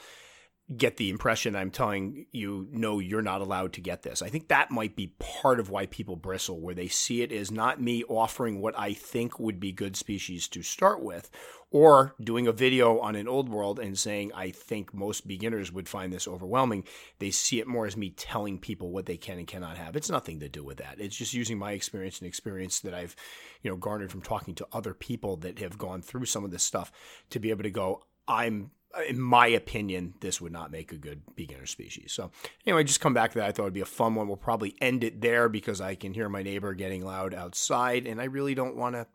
get 0.76 0.98
the 0.98 1.08
impression 1.08 1.56
I'm 1.56 1.70
telling 1.70 2.26
you, 2.30 2.68
no, 2.70 2.98
you're 2.98 3.22
not 3.22 3.40
allowed 3.40 3.72
to 3.74 3.80
get 3.80 4.02
this. 4.02 4.20
I 4.20 4.28
think 4.28 4.48
that 4.48 4.70
might 4.70 4.96
be 4.96 5.14
part 5.18 5.60
of 5.60 5.70
why 5.70 5.86
people 5.86 6.14
bristle, 6.14 6.60
where 6.60 6.74
they 6.74 6.88
see 6.88 7.22
it 7.22 7.32
as 7.32 7.50
not 7.50 7.80
me 7.80 8.04
offering 8.04 8.60
what 8.60 8.78
I 8.78 8.92
think 8.92 9.40
would 9.40 9.60
be 9.60 9.72
good 9.72 9.96
species 9.96 10.46
to 10.48 10.62
start 10.62 11.02
with, 11.02 11.30
or 11.70 12.14
doing 12.22 12.46
a 12.46 12.52
video 12.52 12.98
on 12.98 13.16
an 13.16 13.28
old 13.28 13.48
world 13.48 13.78
and 13.78 13.98
saying, 13.98 14.30
I 14.34 14.50
think 14.50 14.92
most 14.92 15.26
beginners 15.26 15.72
would 15.72 15.88
find 15.88 16.12
this 16.12 16.28
overwhelming. 16.28 16.84
They 17.18 17.30
see 17.30 17.60
it 17.60 17.66
more 17.66 17.86
as 17.86 17.96
me 17.96 18.10
telling 18.10 18.58
people 18.58 18.90
what 18.90 19.06
they 19.06 19.16
can 19.16 19.38
and 19.38 19.46
cannot 19.46 19.78
have. 19.78 19.96
It's 19.96 20.10
nothing 20.10 20.40
to 20.40 20.50
do 20.50 20.62
with 20.62 20.78
that. 20.78 20.96
It's 20.98 21.16
just 21.16 21.32
using 21.32 21.58
my 21.58 21.72
experience 21.72 22.18
and 22.18 22.28
experience 22.28 22.80
that 22.80 22.92
I've, 22.92 23.16
you 23.62 23.70
know, 23.70 23.76
garnered 23.76 24.10
from 24.10 24.22
talking 24.22 24.54
to 24.56 24.68
other 24.70 24.92
people 24.92 25.36
that 25.38 25.60
have 25.60 25.78
gone 25.78 26.02
through 26.02 26.26
some 26.26 26.44
of 26.44 26.50
this 26.50 26.62
stuff 26.62 26.92
to 27.30 27.38
be 27.38 27.48
able 27.50 27.62
to 27.62 27.70
go, 27.70 28.04
I'm 28.26 28.70
in 29.06 29.20
my 29.20 29.46
opinion, 29.46 30.14
this 30.20 30.40
would 30.40 30.52
not 30.52 30.70
make 30.70 30.92
a 30.92 30.96
good 30.96 31.22
beginner 31.36 31.66
species. 31.66 32.12
So 32.12 32.30
anyway, 32.66 32.84
just 32.84 33.00
come 33.00 33.14
back 33.14 33.32
to 33.32 33.38
that. 33.38 33.48
I 33.48 33.52
thought 33.52 33.64
it'd 33.64 33.74
be 33.74 33.80
a 33.80 33.86
fun 33.86 34.14
one. 34.14 34.28
We'll 34.28 34.36
probably 34.36 34.74
end 34.80 35.04
it 35.04 35.20
there 35.20 35.48
because 35.48 35.80
I 35.80 35.94
can 35.94 36.14
hear 36.14 36.28
my 36.28 36.42
neighbor 36.42 36.74
getting 36.74 37.04
loud 37.04 37.34
outside, 37.34 38.06
and 38.06 38.20
I 38.20 38.24
really 38.24 38.54
don't 38.54 38.76
want 38.76 38.94
to, 38.94 39.06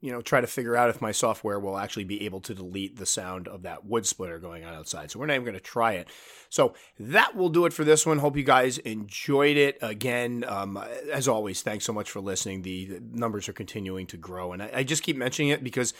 you 0.00 0.12
know, 0.12 0.20
try 0.20 0.40
to 0.40 0.46
figure 0.46 0.76
out 0.76 0.90
if 0.90 1.00
my 1.00 1.12
software 1.12 1.58
will 1.58 1.78
actually 1.78 2.04
be 2.04 2.24
able 2.26 2.40
to 2.42 2.54
delete 2.54 2.96
the 2.96 3.06
sound 3.06 3.48
of 3.48 3.62
that 3.62 3.86
wood 3.86 4.04
splitter 4.04 4.38
going 4.38 4.64
on 4.64 4.74
outside. 4.74 5.10
So 5.10 5.18
we're 5.18 5.26
not 5.26 5.34
even 5.34 5.44
going 5.44 5.54
to 5.54 5.60
try 5.60 5.92
it. 5.92 6.08
So 6.50 6.74
that 6.98 7.34
will 7.34 7.48
do 7.48 7.64
it 7.64 7.72
for 7.72 7.84
this 7.84 8.04
one. 8.04 8.18
Hope 8.18 8.36
you 8.36 8.44
guys 8.44 8.78
enjoyed 8.78 9.56
it. 9.56 9.78
Again, 9.80 10.44
um, 10.46 10.76
as 11.10 11.26
always, 11.26 11.62
thanks 11.62 11.86
so 11.86 11.92
much 11.92 12.10
for 12.10 12.20
listening. 12.20 12.62
The, 12.62 13.00
numbers 13.12 13.48
are 13.48 13.54
continuing 13.54 14.06
to 14.08 14.16
grow, 14.18 14.52
and 14.52 14.62
I, 14.62 14.70
I 14.74 14.82
just 14.82 15.02
keep 15.02 15.16
mentioning 15.16 15.48
it 15.48 15.64
because 15.64 15.94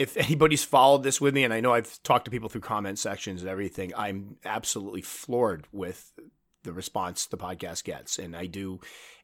if 0.00 0.16
anybody's 0.16 0.64
followed 0.64 1.02
this 1.02 1.20
with 1.20 1.34
me, 1.34 1.44
and 1.44 1.52
I 1.52 1.60
know 1.60 1.74
I've 1.74 2.02
talked 2.02 2.24
to 2.24 2.30
people 2.30 2.48
through 2.48 2.62
comment 2.62 2.98
sections 2.98 3.42
and 3.42 3.50
everything, 3.50 3.92
I'm 3.94 4.36
absolutely 4.46 5.02
floored 5.02 5.66
with 5.72 6.10
the 6.62 6.72
response 6.72 7.26
the 7.26 7.36
podcast 7.36 7.84
gets. 7.84 8.18
And 8.18 8.34
I 8.34 8.46
do 8.46 8.80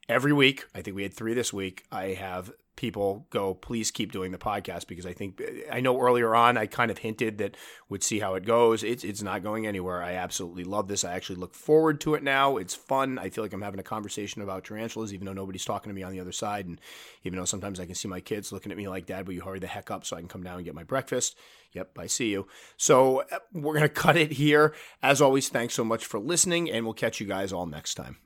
every 0.09 0.33
week. 0.33 0.67
I 0.75 0.83
think 0.83 0.97
we 0.97 1.03
had 1.03 1.15
three 1.15 1.35
this 1.35 1.53
week. 1.53 1.85
I 1.91 2.09
have 2.09 2.53
people 2.77 3.27
go, 3.31 3.55
please 3.55 3.91
keep 3.91 4.13
doing 4.13 4.33
the 4.33 4.39
podcast 4.39 4.87
because 4.87 5.07
I 5.07 5.15
think 5.15 5.43
I 5.73 5.81
know 5.81 5.99
earlier 5.99 6.35
on 6.35 6.57
I 6.59 6.67
kind 6.67 6.91
of 6.91 6.99
hinted 6.99 7.39
that 7.39 7.57
would 7.89 8.03
see 8.03 8.21
how 8.21 8.35
it 8.35 8.45
goes. 8.45 8.85
It's 8.85 9.03
it's 9.03 9.23
not 9.23 9.43
going 9.43 9.67
anywhere. 9.67 10.03
I 10.03 10.13
absolutely 10.13 10.65
love 10.65 10.87
this. 10.87 11.03
I 11.03 11.15
actually 11.15 11.37
look 11.37 11.55
forward 11.55 12.01
to 12.03 12.15
it 12.15 12.23
now. 12.23 12.59
It's 12.59 12.75
fun. 12.75 13.19
I 13.19 13.31
feel 13.31 13.43
like 13.43 13.53
I'm 13.53 13.63
having 13.63 13.81
a 13.81 13.85
conversation 13.85 14.43
about 14.43 14.65
tarantulas, 14.65 15.13
even 15.13 15.27
though 15.27 15.33
nobody's 15.33 15.65
talking 15.65 15.91
to 15.91 15.95
me 15.95 16.03
on 16.03 16.13
the 16.13 16.21
other 16.21 16.33
side, 16.33 16.67
and 16.67 16.81
even 17.25 17.39
though 17.39 17.45
sometimes 17.47 17.81
I 17.81 17.87
can 17.87 17.95
see 17.95 18.09
my 18.09 18.21
kids 18.21 18.53
looking 18.53 18.71
at 18.71 18.79
me 18.79 18.89
like, 18.89 19.07
"Dad, 19.07 19.27
will 19.27 19.35
you 19.35 19.43
hurry 19.43 19.59
the 19.59 19.67
heck 19.67 19.91
up 19.91 20.05
so 20.05 20.17
I 20.17 20.21
can 20.21 20.29
come 20.29 20.43
down 20.43 20.57
and 20.57 20.65
get 20.65 20.75
my 20.75 20.85
breakfast?" 20.85 21.37
Yep, 21.73 21.99
I 21.99 22.07
see 22.07 22.31
you. 22.31 22.47
So 22.77 23.21
uh, 23.33 23.39
we're 23.53 23.75
gonna 23.75 23.89
cut 24.07 24.17
it 24.17 24.33
here. 24.33 24.75
As 25.03 25.21
always, 25.21 25.49
thanks 25.49 25.75
so 25.75 25.85
much 25.85 26.05
for 26.05 26.21
listening, 26.21 26.71
and 26.71 26.85
we'll 26.85 26.95
catch 26.95 27.21
you 27.21 27.27
guys 27.27 27.53
all 27.53 27.67
next 27.67 27.95
time. 27.95 28.19